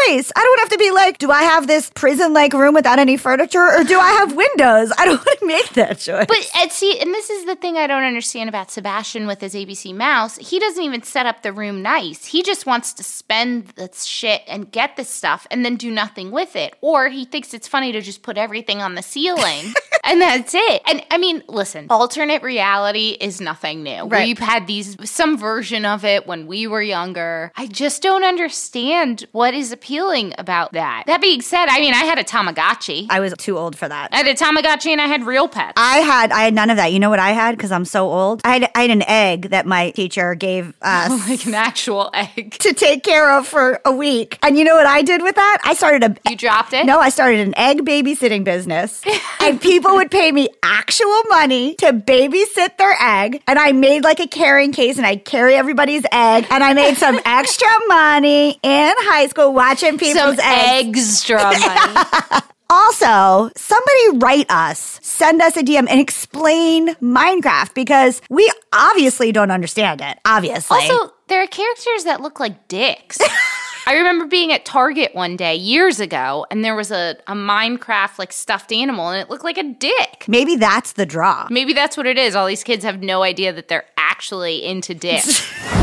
choice 0.09 0.33
i 0.37 0.41
don't 0.41 0.61
have 0.61 0.69
to 0.69 0.79
be 0.79 0.91
like 0.91 1.19
do 1.19 1.31
i 1.31 1.43
have 1.43 1.67
this 1.67 1.91
prison 1.95 2.33
like 2.33 2.53
room 2.53 2.75
without 2.75 2.99
any 2.99 3.17
furniture 3.17 3.61
or 3.61 3.85
do 3.85 3.99
i 3.99 4.11
have 4.13 4.35
windows 4.35 4.93
i 4.99 5.05
don't 5.05 5.17
want 5.27 5.39
to 5.39 5.47
make 5.47 5.69
that 5.71 5.99
choice 5.99 6.27
But 6.27 6.51
and 6.57 6.71
see, 6.73 6.99
and 6.99 7.13
this 7.15 7.31
is 7.31 7.45
the 7.45 7.57
thing 7.57 7.77
I 7.77 7.87
don't 7.87 8.03
understand 8.03 8.49
about 8.49 8.71
Sebastian 8.71 9.27
with 9.27 9.41
his 9.41 9.55
ABC 9.55 9.95
mouse. 9.95 10.37
He 10.37 10.59
doesn't 10.59 10.83
even 10.83 11.03
set 11.03 11.27
up 11.27 11.43
the 11.43 11.53
room 11.53 11.83
nice. 11.83 12.27
He 12.27 12.43
just 12.43 12.67
wants 12.67 12.93
to 12.95 13.05
spend 13.05 13.69
the 13.69 13.91
shit 13.95 14.43
and 14.47 14.71
get 14.71 14.97
the 14.97 15.05
stuff 15.05 15.47
and 15.51 15.65
then 15.65 15.77
do 15.77 15.91
nothing 15.91 16.31
with 16.31 16.57
it. 16.57 16.75
Or 16.81 17.09
he 17.09 17.25
thinks 17.25 17.55
it's 17.55 17.69
funny 17.69 17.93
to 17.93 18.01
just 18.01 18.23
put 18.23 18.39
everything 18.39 18.81
on 18.81 18.95
the 18.95 19.03
ceiling. 19.03 19.75
And 20.05 20.21
that's 20.21 20.53
it. 20.53 20.83
And 20.85 21.01
I 21.13 21.17
mean, 21.17 21.45
listen, 21.47 21.87
alternate 21.89 22.43
reality 22.43 23.17
is 23.21 23.41
nothing 23.41 23.85
new. 23.85 24.03
Right. 24.07 24.27
We've 24.27 24.39
had 24.39 24.67
these 24.67 24.97
some 25.09 25.39
version 25.39 25.85
of 25.85 26.05
it 26.05 26.27
when 26.27 26.49
we 26.49 26.67
were 26.67 26.83
younger. 26.83 27.53
I 27.55 27.69
just 27.69 28.03
don't 28.03 28.25
understand 28.25 29.27
what 29.31 29.55
is 29.55 29.71
appealing 29.71 29.92
about 29.97 30.73
that. 30.73 31.05
That 31.07 31.21
being 31.21 31.43
said, 31.43 31.67
I 31.69 31.79
mean, 31.81 31.93
I 31.93 32.05
had 32.05 32.19
a 32.19 32.25
Tamagotchi. 32.25 33.07
I 33.11 33.21
was 33.21 33.35
too 33.37 33.59
old 33.59 33.77
for 33.77 33.89
that. 33.89 34.09
I 34.13 34.19
had 34.19 34.27
a 34.27 34.35
Tamagotchi 34.35 34.91
and 34.91 35.01
I 35.01 35.07
had 35.07 35.25
real 35.25 35.49
pets. 35.49 35.75
I 35.77 35.99
had 35.99 36.33
I 36.33 36.43
had 36.45 36.55
none 36.55 36.71
of 36.71 36.77
that. 36.79 36.93
You 36.93 36.99
know 37.01 37.11
what 37.11 37.19
I 37.19 37.31
had 37.33 37.57
because 37.57 37.71
I'm 37.73 37.85
so 37.85 38.11
old. 38.11 38.41
I 38.45 38.55
had 38.59 38.71
I 38.75 38.83
had 38.83 38.91
an 38.91 39.03
egg 39.07 39.51
that 39.51 39.67
my 39.67 39.91
teacher 39.91 40.35
gave 40.35 40.73
us 40.83 41.29
like 41.29 41.45
an 41.47 41.55
actual 41.55 42.11
egg. 42.15 42.53
to 42.61 42.73
take 42.73 43.03
care 43.05 43.31
of 43.39 43.47
for 43.47 43.81
a 43.85 43.93
week. 43.93 44.39
And 44.43 44.57
you 44.59 44.65
know 44.65 44.77
what 44.77 44.87
I 44.87 45.03
did 45.03 45.23
with 45.23 45.35
that? 45.35 45.59
I 45.65 45.75
started 45.75 46.03
a 46.05 46.31
You 46.31 46.37
dropped 46.37 46.73
it? 46.73 46.87
no, 46.87 46.99
I 46.99 47.11
started 47.11 47.41
an 47.41 47.55
egg 47.59 47.85
babysitting 47.85 48.45
business, 48.45 49.03
and 49.41 49.61
people 49.61 49.95
would 49.97 50.11
pay 50.11 50.33
me 50.33 50.49
actual 50.63 51.23
money 51.29 51.75
to 51.77 51.93
babysit 51.93 52.79
their 52.79 52.95
egg. 53.01 53.43
And 53.47 53.59
I 53.59 53.73
made 53.73 54.05
like 54.05 54.21
a 54.21 54.27
carrying 54.27 54.73
case, 54.73 54.97
and 54.97 55.07
I'd 55.07 55.25
carry 55.25 55.55
everybody's 55.55 56.05
egg. 56.13 56.47
And 56.51 56.65
I 56.65 56.73
made 56.73 56.97
some 56.97 57.19
extra 57.25 57.69
money 57.89 58.59
in 58.63 58.93
high 58.99 59.27
school 59.27 59.53
watching 59.53 59.82
people's 59.91 60.37
Some 60.37 60.41
eggs. 60.41 60.99
extra 60.99 61.43
money. 61.43 62.41
Also, 62.75 63.51
somebody 63.55 64.17
write 64.17 64.51
us, 64.51 64.99
send 65.03 65.43
us 65.43 65.59
a 65.59 65.63
DM 65.63 65.87
and 65.91 66.01
explain 66.01 66.95
Minecraft 66.95 67.75
because 67.75 68.23
we 68.31 68.51
obviously 68.73 69.31
don't 69.31 69.51
understand 69.51 70.01
it. 70.01 70.19
Obviously. 70.25 70.79
also, 70.79 71.13
there 71.29 71.43
are 71.43 71.47
characters 71.47 72.05
that 72.05 72.23
look 72.23 72.41
like 72.41 72.69
dicks. 72.69 73.19
I 73.87 73.97
remember 73.97 74.25
being 74.25 74.53
at 74.53 74.65
Target 74.65 75.15
one 75.15 75.37
day 75.37 75.55
years 75.55 76.01
ago, 76.01 76.47
and 76.51 76.65
there 76.65 76.75
was 76.75 76.91
a, 76.91 77.17
a 77.27 77.35
Minecraft 77.35 78.19
like 78.19 78.33
stuffed 78.33 78.73
animal, 78.73 79.11
and 79.11 79.21
it 79.21 79.29
looked 79.29 79.45
like 79.45 79.59
a 79.59 79.65
dick. 79.65 80.25
maybe 80.27 80.57
that's 80.57 80.93
the 80.95 81.05
draw. 81.05 81.49
Maybe 81.51 81.75
that's 81.75 81.99
what 81.99 82.07
it 82.07 82.17
is. 82.17 82.35
All 82.35 82.47
these 82.47 82.65
kids 82.65 82.87
have 82.87 83.03
no 83.03 83.23
idea 83.23 83.53
that 83.53 83.69
they're 83.69 83.85
actually 83.99 84.65
into 84.65 84.95
dicks. 84.95 85.43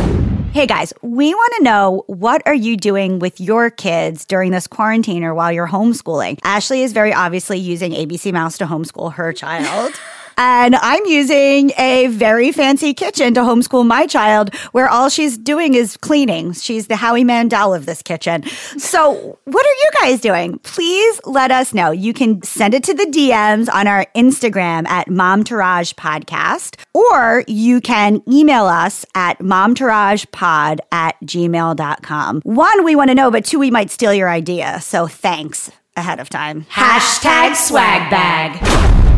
Hey 0.52 0.66
guys, 0.66 0.91
we 1.04 1.32
want 1.36 1.54
to 1.58 1.64
know 1.64 2.04
what 2.08 2.41
are 2.47 2.56
you 2.56 2.76
doing 2.76 3.20
with 3.20 3.39
your 3.39 3.70
kids 3.70 4.26
during 4.26 4.50
this 4.50 4.66
quarantine 4.66 5.24
or 5.24 5.36
while 5.36 5.52
you're 5.52 5.68
homeschooling? 5.68 6.39
Ashley 6.43 6.82
is 6.82 6.91
very 6.91 7.14
obviously 7.14 7.60
using 7.60 7.91
ABC 7.91 8.34
Mouse 8.34 8.58
to 8.58 8.66
homeschool 8.66 9.14
her 9.14 9.32
child. 9.32 9.93
And 10.42 10.78
I'm 10.78 11.06
using 11.06 11.74
a 11.78 12.08
very 12.08 12.54
fancy 12.54 12.94
kitchen 12.94 13.34
to 13.34 13.42
homeschool 13.42 13.86
my 13.86 14.08
child 14.08 14.56
where 14.72 14.88
all 14.88 15.10
she's 15.10 15.38
doing 15.38 15.74
is 15.74 15.98
cleaning. 15.98 16.54
She's 16.54 16.88
the 16.88 16.96
Howie 16.96 17.26
Mandel 17.26 17.74
of 17.74 17.86
this 17.86 18.02
kitchen. 18.02 18.46
So, 18.78 19.38
what 19.44 19.66
are 19.66 19.70
you 19.70 19.90
guys 20.02 20.22
doing? 20.22 20.58
Please 20.60 21.20
let 21.26 21.52
us 21.52 21.74
know. 21.74 21.92
You 21.92 22.14
can 22.14 22.42
send 22.42 22.74
it 22.74 22.86
to 22.86 22.94
the 22.94 23.04
DMs 23.04 23.68
on 23.70 23.86
our 23.86 24.06
Instagram 24.16 24.88
at 24.88 25.10
Momtourage 25.10 25.94
Podcast, 25.96 26.80
or 26.94 27.44
you 27.50 27.82
can 27.82 28.22
email 28.32 28.64
us 28.66 29.06
at 29.16 29.40
momtouragepod 29.40 30.80
at 30.94 31.20
gmail.com. 31.26 32.42
One, 32.44 32.86
we 32.86 32.96
want 32.96 33.10
to 33.10 33.16
know, 33.16 33.30
but 33.30 33.44
two, 33.44 33.60
we 33.60 33.72
might 33.72 33.92
steal 33.92 34.14
your 34.14 34.30
idea. 34.30 34.80
So 34.80 35.06
thanks 35.06 35.70
ahead 35.98 36.22
of 36.22 36.30
time. 36.30 36.64
Hashtag 36.72 37.56
swag 37.56 38.10
bag. 38.10 39.09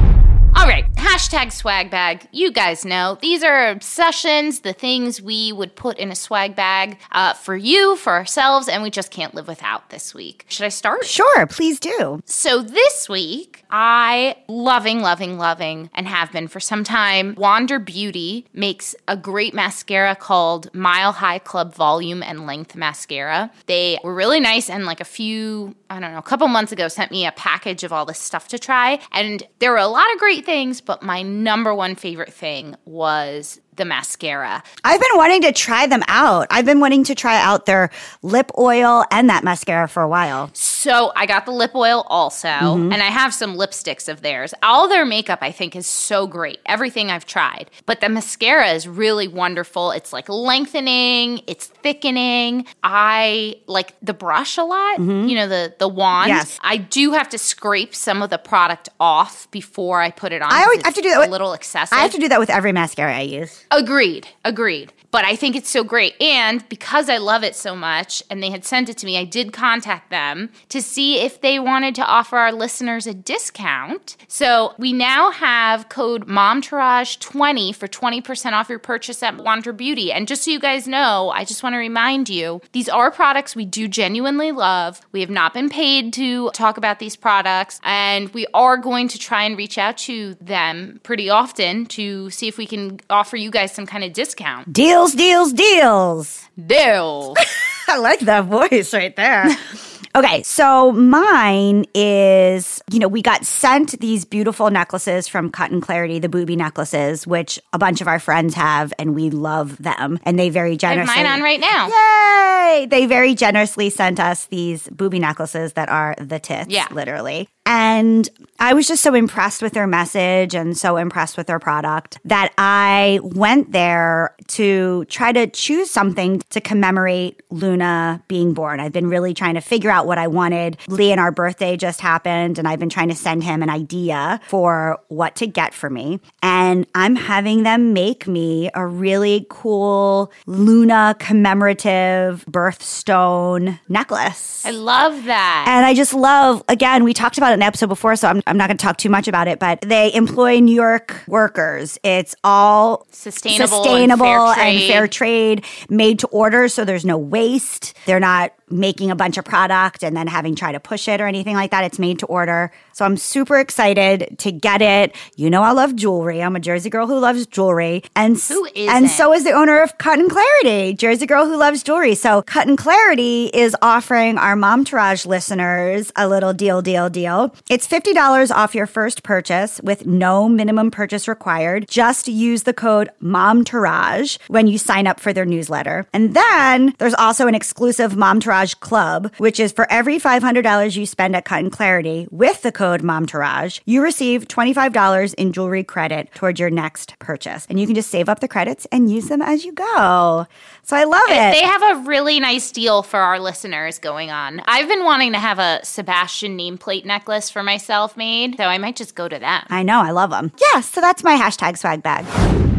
All 0.61 0.67
right, 0.67 0.85
hashtag 0.93 1.51
swag 1.51 1.89
bag. 1.89 2.27
You 2.31 2.51
guys 2.51 2.85
know 2.85 3.17
these 3.19 3.41
are 3.41 3.69
obsessions, 3.69 4.59
the 4.59 4.73
things 4.73 5.19
we 5.19 5.51
would 5.51 5.75
put 5.75 5.97
in 5.97 6.11
a 6.11 6.15
swag 6.15 6.55
bag 6.55 6.99
uh, 7.11 7.33
for 7.33 7.55
you, 7.55 7.95
for 7.95 8.13
ourselves, 8.13 8.67
and 8.67 8.83
we 8.83 8.91
just 8.91 9.09
can't 9.09 9.33
live 9.33 9.47
without 9.47 9.89
this 9.89 10.13
week. 10.13 10.45
Should 10.49 10.67
I 10.67 10.69
start? 10.69 11.03
Sure, 11.03 11.47
please 11.47 11.79
do. 11.79 12.21
So 12.25 12.61
this 12.61 13.09
week, 13.09 13.63
I 13.71 14.35
loving, 14.47 15.01
loving, 15.01 15.39
loving, 15.39 15.89
and 15.95 16.07
have 16.07 16.31
been 16.31 16.47
for 16.47 16.59
some 16.59 16.83
time. 16.83 17.33
Wander 17.39 17.79
Beauty 17.79 18.45
makes 18.53 18.93
a 19.07 19.17
great 19.17 19.55
mascara 19.55 20.15
called 20.15 20.71
Mile 20.75 21.13
High 21.13 21.39
Club 21.39 21.73
Volume 21.73 22.21
and 22.21 22.45
Length 22.45 22.75
Mascara. 22.75 23.49
They 23.65 23.97
were 24.03 24.13
really 24.13 24.39
nice, 24.39 24.69
and 24.69 24.85
like 24.85 25.01
a 25.01 25.05
few, 25.05 25.75
I 25.89 25.99
don't 25.99 26.11
know, 26.11 26.19
a 26.19 26.21
couple 26.21 26.47
months 26.49 26.71
ago, 26.71 26.87
sent 26.87 27.09
me 27.09 27.25
a 27.25 27.31
package 27.31 27.83
of 27.83 27.91
all 27.91 28.05
this 28.05 28.19
stuff 28.19 28.47
to 28.49 28.59
try, 28.59 28.99
and 29.11 29.41
there 29.57 29.71
were 29.71 29.77
a 29.77 29.87
lot 29.87 30.05
of 30.13 30.19
great 30.19 30.45
things, 30.45 30.50
but 30.85 31.01
my 31.01 31.21
number 31.21 31.73
one 31.73 31.95
favorite 31.95 32.33
thing 32.33 32.75
was 32.85 33.59
the 33.81 33.85
mascara. 33.85 34.61
I've 34.83 35.01
been 35.01 35.17
wanting 35.17 35.41
to 35.41 35.51
try 35.51 35.87
them 35.87 36.03
out. 36.07 36.45
I've 36.51 36.65
been 36.65 36.79
wanting 36.79 37.03
to 37.05 37.15
try 37.15 37.41
out 37.41 37.65
their 37.65 37.89
lip 38.21 38.51
oil 38.59 39.03
and 39.09 39.27
that 39.27 39.43
mascara 39.43 39.87
for 39.87 40.03
a 40.03 40.07
while. 40.07 40.51
So 40.53 41.11
I 41.15 41.25
got 41.25 41.47
the 41.47 41.51
lip 41.51 41.73
oil 41.73 42.05
also, 42.07 42.47
mm-hmm. 42.47 42.93
and 42.93 43.01
I 43.01 43.07
have 43.07 43.33
some 43.33 43.55
lipsticks 43.55 44.07
of 44.07 44.21
theirs. 44.21 44.53
All 44.61 44.87
their 44.87 45.03
makeup, 45.03 45.39
I 45.41 45.51
think, 45.51 45.75
is 45.75 45.87
so 45.87 46.27
great. 46.27 46.59
Everything 46.67 47.09
I've 47.09 47.25
tried. 47.25 47.71
But 47.87 48.01
the 48.01 48.09
mascara 48.09 48.69
is 48.69 48.87
really 48.87 49.27
wonderful. 49.27 49.89
It's 49.89 50.13
like 50.13 50.29
lengthening, 50.29 51.41
it's 51.47 51.65
thickening. 51.65 52.67
I 52.83 53.55
like 53.65 53.95
the 54.03 54.13
brush 54.13 54.59
a 54.59 54.63
lot, 54.63 54.99
mm-hmm. 54.99 55.27
you 55.27 55.35
know, 55.35 55.47
the, 55.47 55.73
the 55.79 55.87
wand. 55.87 56.29
Yes. 56.29 56.59
I 56.61 56.77
do 56.77 57.13
have 57.13 57.29
to 57.29 57.39
scrape 57.39 57.95
some 57.95 58.21
of 58.21 58.29
the 58.29 58.37
product 58.37 58.89
off 58.99 59.49
before 59.49 60.01
I 60.01 60.11
put 60.11 60.31
it 60.33 60.43
on. 60.43 60.51
I 60.51 60.61
always 60.65 60.83
have 60.83 60.93
to 60.93 61.01
do 61.01 61.09
that. 61.09 61.19
With, 61.19 61.29
a 61.29 61.31
little 61.31 61.53
excessive. 61.53 61.97
I 61.97 62.01
have 62.01 62.11
to 62.11 62.19
do 62.19 62.29
that 62.29 62.39
with 62.39 62.51
every 62.51 62.71
mascara 62.73 63.17
I 63.17 63.21
use. 63.21 63.65
Agreed. 63.71 64.27
Agreed. 64.43 64.93
But 65.11 65.25
I 65.25 65.35
think 65.35 65.57
it's 65.57 65.69
so 65.69 65.83
great. 65.83 66.19
And 66.21 66.67
because 66.69 67.09
I 67.09 67.17
love 67.17 67.43
it 67.43 67.55
so 67.55 67.75
much 67.75 68.23
and 68.29 68.41
they 68.41 68.49
had 68.49 68.63
sent 68.63 68.87
it 68.87 68.97
to 68.99 69.05
me, 69.05 69.17
I 69.17 69.25
did 69.25 69.51
contact 69.51 70.09
them 70.09 70.49
to 70.69 70.81
see 70.81 71.19
if 71.19 71.41
they 71.41 71.59
wanted 71.59 71.95
to 71.95 72.05
offer 72.05 72.37
our 72.37 72.53
listeners 72.53 73.05
a 73.05 73.13
discount. 73.13 74.15
So 74.29 74.73
we 74.77 74.93
now 74.93 75.31
have 75.31 75.89
code 75.89 76.27
MOMTOURAGE20 76.27 77.75
for 77.75 77.87
20% 77.89 78.53
off 78.53 78.69
your 78.69 78.79
purchase 78.79 79.21
at 79.21 79.35
Wander 79.35 79.73
Beauty. 79.73 80.13
And 80.13 80.29
just 80.29 80.43
so 80.43 80.51
you 80.51 80.59
guys 80.61 80.87
know, 80.87 81.29
I 81.35 81.43
just 81.43 81.61
want 81.61 81.73
to 81.73 81.77
remind 81.77 82.29
you 82.29 82.61
these 82.71 82.87
are 82.87 83.11
products 83.11 83.53
we 83.53 83.65
do 83.65 83.89
genuinely 83.89 84.53
love. 84.53 85.01
We 85.11 85.19
have 85.19 85.29
not 85.29 85.53
been 85.53 85.69
paid 85.69 86.13
to 86.13 86.51
talk 86.51 86.77
about 86.77 86.99
these 86.99 87.17
products. 87.17 87.81
And 87.83 88.29
we 88.29 88.47
are 88.53 88.77
going 88.77 89.09
to 89.09 89.19
try 89.19 89.43
and 89.43 89.57
reach 89.57 89.77
out 89.77 89.97
to 89.97 90.35
them 90.35 91.01
pretty 91.03 91.29
often 91.29 91.85
to 91.87 92.29
see 92.29 92.47
if 92.47 92.57
we 92.57 92.65
can 92.65 93.01
offer 93.09 93.35
you 93.35 93.51
guys 93.51 93.60
some 93.67 93.85
kind 93.85 94.03
of 94.03 94.13
discount. 94.13 94.71
Deals, 94.71 95.13
deals, 95.13 95.53
deals. 95.53 96.47
Deal. 96.67 97.35
I 97.87 97.97
like 97.97 98.19
that 98.21 98.45
voice 98.45 98.93
right 98.93 99.15
there. 99.15 99.47
Okay, 100.15 100.43
so 100.43 100.91
mine 100.91 101.85
is, 101.95 102.81
you 102.91 102.99
know, 102.99 103.07
we 103.07 103.21
got 103.21 103.45
sent 103.45 103.99
these 104.01 104.25
beautiful 104.25 104.69
necklaces 104.69 105.27
from 105.27 105.49
Cut 105.49 105.71
and 105.71 105.81
Clarity, 105.81 106.19
the 106.19 106.29
booby 106.29 106.55
necklaces, 106.55 107.25
which 107.25 107.59
a 107.71 107.79
bunch 107.79 108.01
of 108.01 108.07
our 108.07 108.19
friends 108.19 108.53
have, 108.55 108.93
and 108.99 109.15
we 109.15 109.29
love 109.29 109.77
them. 109.77 110.19
And 110.23 110.37
they 110.37 110.49
very 110.49 110.75
generously. 110.75 111.15
Mine 111.15 111.25
on 111.25 111.41
right 111.41 111.59
now. 111.59 111.87
Yay! 111.87 112.85
They 112.87 113.05
very 113.05 113.35
generously 113.35 113.89
sent 113.89 114.19
us 114.19 114.47
these 114.47 114.87
booby 114.89 115.19
necklaces 115.19 115.73
that 115.73 115.89
are 115.89 116.15
the 116.19 116.39
tits, 116.39 116.69
yeah. 116.69 116.87
literally. 116.91 117.47
And 117.65 118.27
I 118.59 118.73
was 118.73 118.87
just 118.87 119.03
so 119.03 119.13
impressed 119.13 119.61
with 119.61 119.73
their 119.73 119.87
message 119.87 120.55
and 120.55 120.75
so 120.77 120.97
impressed 120.97 121.37
with 121.37 121.47
their 121.47 121.59
product 121.59 122.17
that 122.25 122.51
I 122.57 123.19
went 123.21 123.71
there 123.71 124.35
to 124.49 125.05
try 125.05 125.31
to 125.31 125.47
choose 125.47 125.89
something 125.89 126.39
to 126.49 126.59
commemorate 126.59 127.41
Luna 127.49 128.23
being 128.27 128.53
born. 128.53 128.79
I've 128.79 128.91
been 128.91 129.09
really 129.09 129.33
trying 129.33 129.53
to 129.55 129.61
figure 129.61 129.91
out 129.91 130.00
what 130.05 130.17
I 130.17 130.27
wanted. 130.27 130.77
Lee 130.87 131.11
and 131.11 131.19
our 131.19 131.31
birthday 131.31 131.77
just 131.77 132.01
happened, 132.01 132.59
and 132.59 132.67
I've 132.67 132.79
been 132.79 132.89
trying 132.89 133.09
to 133.09 133.15
send 133.15 133.43
him 133.43 133.63
an 133.63 133.69
idea 133.69 134.39
for 134.47 134.99
what 135.07 135.35
to 135.37 135.47
get 135.47 135.73
for 135.73 135.89
me. 135.89 136.19
And 136.41 136.87
I'm 136.95 137.15
having 137.15 137.63
them 137.63 137.93
make 137.93 138.27
me 138.27 138.69
a 138.73 138.85
really 138.85 139.45
cool 139.49 140.31
Luna 140.45 141.15
commemorative 141.19 142.45
birthstone 142.49 143.79
necklace. 143.89 144.65
I 144.65 144.71
love 144.71 145.25
that. 145.25 145.65
And 145.67 145.85
I 145.85 145.93
just 145.93 146.13
love, 146.13 146.63
again, 146.67 147.03
we 147.03 147.13
talked 147.13 147.37
about 147.37 147.51
it 147.51 147.55
in 147.55 147.59
an 147.61 147.67
episode 147.67 147.87
before, 147.87 148.15
so 148.15 148.27
I'm, 148.27 148.41
I'm 148.47 148.57
not 148.57 148.67
going 148.67 148.77
to 148.77 148.83
talk 148.83 148.97
too 148.97 149.09
much 149.09 149.27
about 149.27 149.47
it, 149.47 149.59
but 149.59 149.81
they 149.81 150.13
employ 150.13 150.59
New 150.59 150.75
York 150.75 151.23
workers. 151.27 151.97
It's 152.03 152.35
all 152.43 153.07
sustainable, 153.11 153.83
sustainable 153.83 154.25
and 154.25 154.55
fair, 154.55 154.65
and 154.65 154.79
fair 154.79 155.07
trade, 155.07 155.65
made 155.89 156.19
to 156.19 156.27
order, 156.27 156.67
so 156.67 156.85
there's 156.85 157.05
no 157.05 157.17
waste. 157.17 157.93
They're 158.05 158.19
not 158.19 158.53
making 158.71 159.11
a 159.11 159.15
bunch 159.15 159.37
of 159.37 159.45
product 159.45 160.03
and 160.03 160.15
then 160.15 160.27
having 160.27 160.55
try 160.55 160.71
to 160.71 160.79
push 160.79 161.07
it 161.07 161.21
or 161.21 161.27
anything 161.27 161.55
like 161.55 161.71
that. 161.71 161.83
It's 161.83 161.99
made 161.99 162.19
to 162.19 162.25
order. 162.25 162.71
So 162.93 163.05
I'm 163.05 163.17
super 163.17 163.59
excited 163.59 164.35
to 164.39 164.51
get 164.51 164.81
it. 164.81 165.15
You 165.35 165.49
know 165.49 165.63
I 165.63 165.71
love 165.71 165.95
jewelry. 165.95 166.41
I'm 166.41 166.55
a 166.55 166.59
Jersey 166.59 166.89
girl 166.89 167.07
who 167.07 167.19
loves 167.19 167.45
jewelry. 167.47 168.03
And 168.15 168.37
who 168.37 168.65
is 168.75 168.89
and 168.89 169.09
so 169.09 169.33
is 169.33 169.43
the 169.43 169.51
owner 169.51 169.81
of 169.81 169.97
Cut 169.97 170.19
and 170.19 170.29
Clarity, 170.29 170.93
Jersey 170.93 171.25
girl 171.25 171.45
who 171.45 171.57
loves 171.57 171.83
jewelry. 171.83 172.15
So 172.15 172.41
Cut 172.43 172.67
and 172.67 172.77
Clarity 172.77 173.47
is 173.53 173.75
offering 173.81 174.37
our 174.37 174.55
Momtourage 174.55 175.25
listeners 175.25 176.11
a 176.15 176.27
little 176.27 176.53
deal, 176.53 176.81
deal, 176.81 177.09
deal. 177.09 177.55
It's 177.69 177.87
$50 177.87 178.51
off 178.51 178.75
your 178.75 178.87
first 178.87 179.23
purchase 179.23 179.81
with 179.81 180.05
no 180.05 180.47
minimum 180.47 180.91
purchase 180.91 181.27
required. 181.27 181.87
Just 181.87 182.27
use 182.27 182.63
the 182.63 182.73
code 182.73 183.09
Momtourage 183.21 184.37
when 184.47 184.67
you 184.67 184.77
sign 184.77 185.07
up 185.07 185.19
for 185.19 185.33
their 185.33 185.45
newsletter. 185.45 186.07
And 186.13 186.33
then 186.33 186.93
there's 186.99 187.15
also 187.15 187.47
an 187.47 187.55
exclusive 187.55 188.13
Momtourage 188.13 188.60
Club, 188.79 189.33
which 189.37 189.59
is 189.59 189.71
for 189.71 189.91
every 189.91 190.17
$500 190.19 190.95
you 190.95 191.05
spend 191.05 191.35
at 191.35 191.45
Cut 191.45 191.59
and 191.59 191.71
Clarity 191.71 192.27
with 192.31 192.61
the 192.61 192.71
code 192.71 193.01
Momtourage, 193.01 193.81
you 193.85 194.01
receive 194.01 194.47
$25 194.47 195.33
in 195.35 195.53
jewelry 195.53 195.83
credit 195.83 196.33
towards 196.33 196.59
your 196.59 196.69
next 196.69 197.17
purchase. 197.19 197.65
And 197.69 197.79
you 197.79 197.85
can 197.85 197.95
just 197.95 198.09
save 198.09 198.29
up 198.29 198.39
the 198.39 198.47
credits 198.47 198.87
and 198.91 199.11
use 199.11 199.27
them 199.27 199.41
as 199.41 199.65
you 199.65 199.73
go. 199.73 200.45
So 200.83 200.95
I 200.95 201.03
love 201.03 201.21
it. 201.27 201.53
They 201.53 201.65
have 201.65 201.83
a 201.83 202.07
really 202.07 202.39
nice 202.39 202.71
deal 202.71 203.03
for 203.03 203.19
our 203.19 203.39
listeners 203.39 203.99
going 203.99 204.31
on. 204.31 204.61
I've 204.65 204.87
been 204.87 205.03
wanting 205.03 205.33
to 205.33 205.39
have 205.39 205.59
a 205.59 205.79
Sebastian 205.83 206.57
nameplate 206.57 207.05
necklace 207.05 207.49
for 207.49 207.63
myself 207.63 208.15
made, 208.15 208.57
so 208.57 208.65
I 208.65 208.77
might 208.77 208.95
just 208.95 209.15
go 209.15 209.27
to 209.27 209.39
them. 209.39 209.63
I 209.69 209.83
know, 209.83 210.01
I 210.01 210.11
love 210.11 210.29
them. 210.29 210.51
Yeah, 210.73 210.81
so 210.81 211.01
that's 211.01 211.23
my 211.23 211.35
hashtag 211.35 211.77
swag 211.77 212.03
bag. 212.03 212.25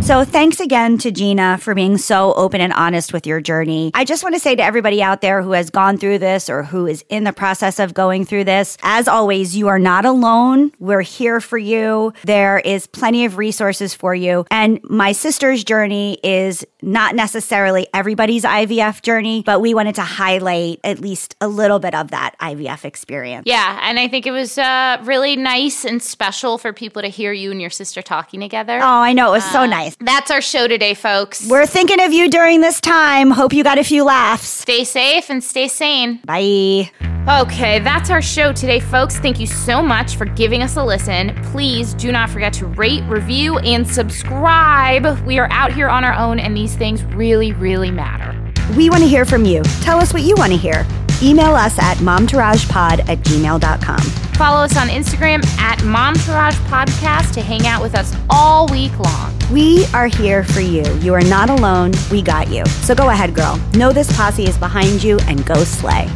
So 0.03 0.25
thanks 0.25 0.59
again 0.59 0.99
to 0.99 1.13
Gina 1.13 1.59
for 1.59 1.77
being 1.77 1.97
so 1.97 2.35
open 2.35 2.61
and 2.61 2.73
honest 2.73 3.13
with 3.13 3.25
your 3.25 3.41
journey. 3.41 3.93
I 3.95 4.05
just 4.05 4.25
want 4.25 4.35
to 4.35 4.41
say 4.41 4.57
to 4.57 4.63
everybody 4.63 5.01
out 5.01 5.21
there 5.21 5.43
who 5.43 5.53
has 5.53 5.71
gone 5.71 5.97
through 5.97 6.19
this 6.19 6.51
or 6.51 6.65
who 6.65 6.89
is 6.89 7.05
in 7.09 7.23
the 7.23 7.33
process 7.33 7.79
of 7.79 7.95
going 7.95 8.25
through 8.25 8.43
this, 8.43 8.77
as 8.83 9.07
always, 9.07 9.57
you 9.57 9.69
are 9.69 9.79
not 9.79 10.05
alone. 10.05 10.73
We're 10.81 11.03
here 11.03 11.41
for 11.41 11.57
you. 11.57 12.13
There 12.25 12.59
is 12.59 12.89
plenty 12.89 13.25
of 13.27 13.39
resources 13.39 13.95
for 13.95 14.13
you. 14.13 14.45
And 14.51 14.81
my 14.83 15.13
sister's 15.13 15.63
journey 15.63 16.19
is 16.25 16.67
not 16.83 17.15
necessarily 17.15 17.87
everybody's 17.95 18.43
IVF 18.43 19.03
journey, 19.03 19.45
but 19.47 19.61
we 19.61 19.73
wanted 19.73 19.95
to 19.95 20.03
highlight 20.03 20.81
at 20.83 20.99
least 20.99 21.37
a 21.41 21.47
little 21.47 21.79
bit 21.79 21.95
of 21.95 22.11
that 22.11 22.35
IVF 22.41 22.85
experience. 22.85 23.45
Yeah, 23.47 23.79
and 23.83 24.01
I 24.01 24.09
think 24.09 24.27
it 24.27 24.33
was 24.33 24.59
uh, 24.59 25.01
really 25.05 25.37
nice 25.37 25.85
and 25.85 26.03
special 26.03 26.59
for 26.59 26.73
people 26.73 27.03
to 27.03 27.09
hear 27.09 27.33
you 27.33 27.53
and 27.53 27.61
your 27.61 27.71
sister 27.71 28.03
talking 28.03 28.41
together. 28.41 28.79
Oh, 28.79 28.85
I 28.85 29.13
know. 29.13 29.29
It 29.29 29.37
was 29.37 29.45
uh, 29.45 29.53
so 29.53 29.67
nice. 29.67 29.92
That's 30.01 30.31
our 30.31 30.41
show 30.41 30.69
today, 30.69 30.95
folks. 30.95 31.47
We're 31.49 31.67
thinking 31.67 32.01
of 32.01 32.13
you 32.13 32.31
during 32.31 32.61
this 32.61 32.81
time. 32.81 33.31
Hope 33.31 33.53
you 33.53 33.65
got 33.65 33.79
a 33.79 33.85
few 33.85 34.05
laughs. 34.05 34.49
Stay 34.49 34.85
safe 34.85 35.31
and 35.31 35.43
stay 35.43 35.69
sane. 35.69 36.21
Bye. 36.25 36.91
Okay, 37.29 37.79
that's 37.79 38.11
our 38.11 38.21
show 38.21 38.53
today, 38.53 38.81
folks. 38.81 39.19
Thank 39.19 39.39
you 39.39 39.47
so 39.47 39.81
much 39.81 40.17
for 40.17 40.25
giving 40.25 40.63
us 40.63 40.77
a 40.77 40.83
listen. 40.83 41.35
Please 41.53 41.95
do 41.95 42.11
not 42.11 42.29
forget 42.31 42.53
to 42.55 42.67
rate, 42.67 43.05
review, 43.05 43.59
and 43.59 43.89
subscribe. 43.89 45.25
We 45.25 45.39
are 45.39 45.49
out 45.53 45.73
here 45.73 45.89
on 45.89 46.03
our 46.05 46.15
own, 46.15 46.41
and 46.41 46.57
these 46.57 46.75
things 46.75 47.05
really, 47.05 47.53
really 47.53 47.93
matter. 47.93 48.37
We 48.77 48.91
want 48.91 49.03
to 49.03 49.09
hear 49.09 49.25
from 49.25 49.45
you. 49.45 49.63
Tell 49.83 50.01
us 50.01 50.13
what 50.13 50.23
you 50.23 50.35
want 50.37 50.53
to 50.53 50.59
hear. 50.59 50.85
Email 51.23 51.55
us 51.55 51.79
at 51.79 51.99
momtouragepod 51.99 53.09
at 53.09 53.19
gmail.com. 53.19 54.01
follow 54.37 54.65
us 54.65 54.77
on 54.77 54.89
Instagram 54.89 55.47
at 55.59 55.79
Momtourage 55.81 56.57
Podcast 56.67 57.33
to 57.35 57.41
hang 57.41 57.65
out 57.67 57.81
with 57.81 57.95
us 57.95 58.17
all 58.29 58.67
week 58.69 58.99
long. 58.99 59.33
We 59.53 59.87
are 59.95 60.09
here 60.09 60.43
for 60.43 60.61
you. 60.61 60.83
You 60.99 61.15
are 61.15 61.23
not 61.23 61.49
alone. 61.49 61.93
We 62.11 62.23
got 62.23 62.49
you. 62.49 62.67
So 62.67 62.95
go 62.95 63.11
ahead, 63.11 63.35
girl. 63.35 63.61
Know 63.75 63.93
this 63.93 64.15
posse 64.17 64.45
is 64.45 64.59
behind 64.59 65.05
you 65.05 65.19
and 65.29 65.47
go 65.47 65.63
slay. 65.63 66.09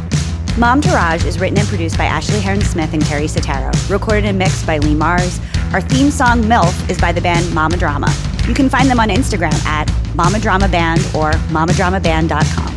Mom 0.57 0.81
Momtourage 0.81 1.23
is 1.25 1.39
written 1.39 1.59
and 1.59 1.67
produced 1.67 1.97
by 1.97 2.05
Ashley 2.05 2.39
Heron 2.39 2.61
Smith 2.61 2.93
and 2.93 3.05
Keri 3.05 3.27
Sotero. 3.27 3.71
Recorded 3.89 4.25
and 4.25 4.37
mixed 4.37 4.65
by 4.65 4.79
Lee 4.79 4.95
Mars. 4.95 5.39
Our 5.71 5.81
theme 5.81 6.09
song, 6.09 6.41
MILF, 6.41 6.89
is 6.89 6.99
by 6.99 7.11
the 7.11 7.21
band 7.21 7.53
Mama 7.53 7.77
Drama. 7.77 8.13
You 8.47 8.53
can 8.53 8.67
find 8.67 8.89
them 8.89 8.99
on 8.99 9.09
Instagram 9.09 9.53
at 9.65 9.89
Mama 10.15 10.39
Drama 10.39 10.67
Band 10.67 10.99
or 11.15 11.31
mamadramaband.com. 11.53 12.76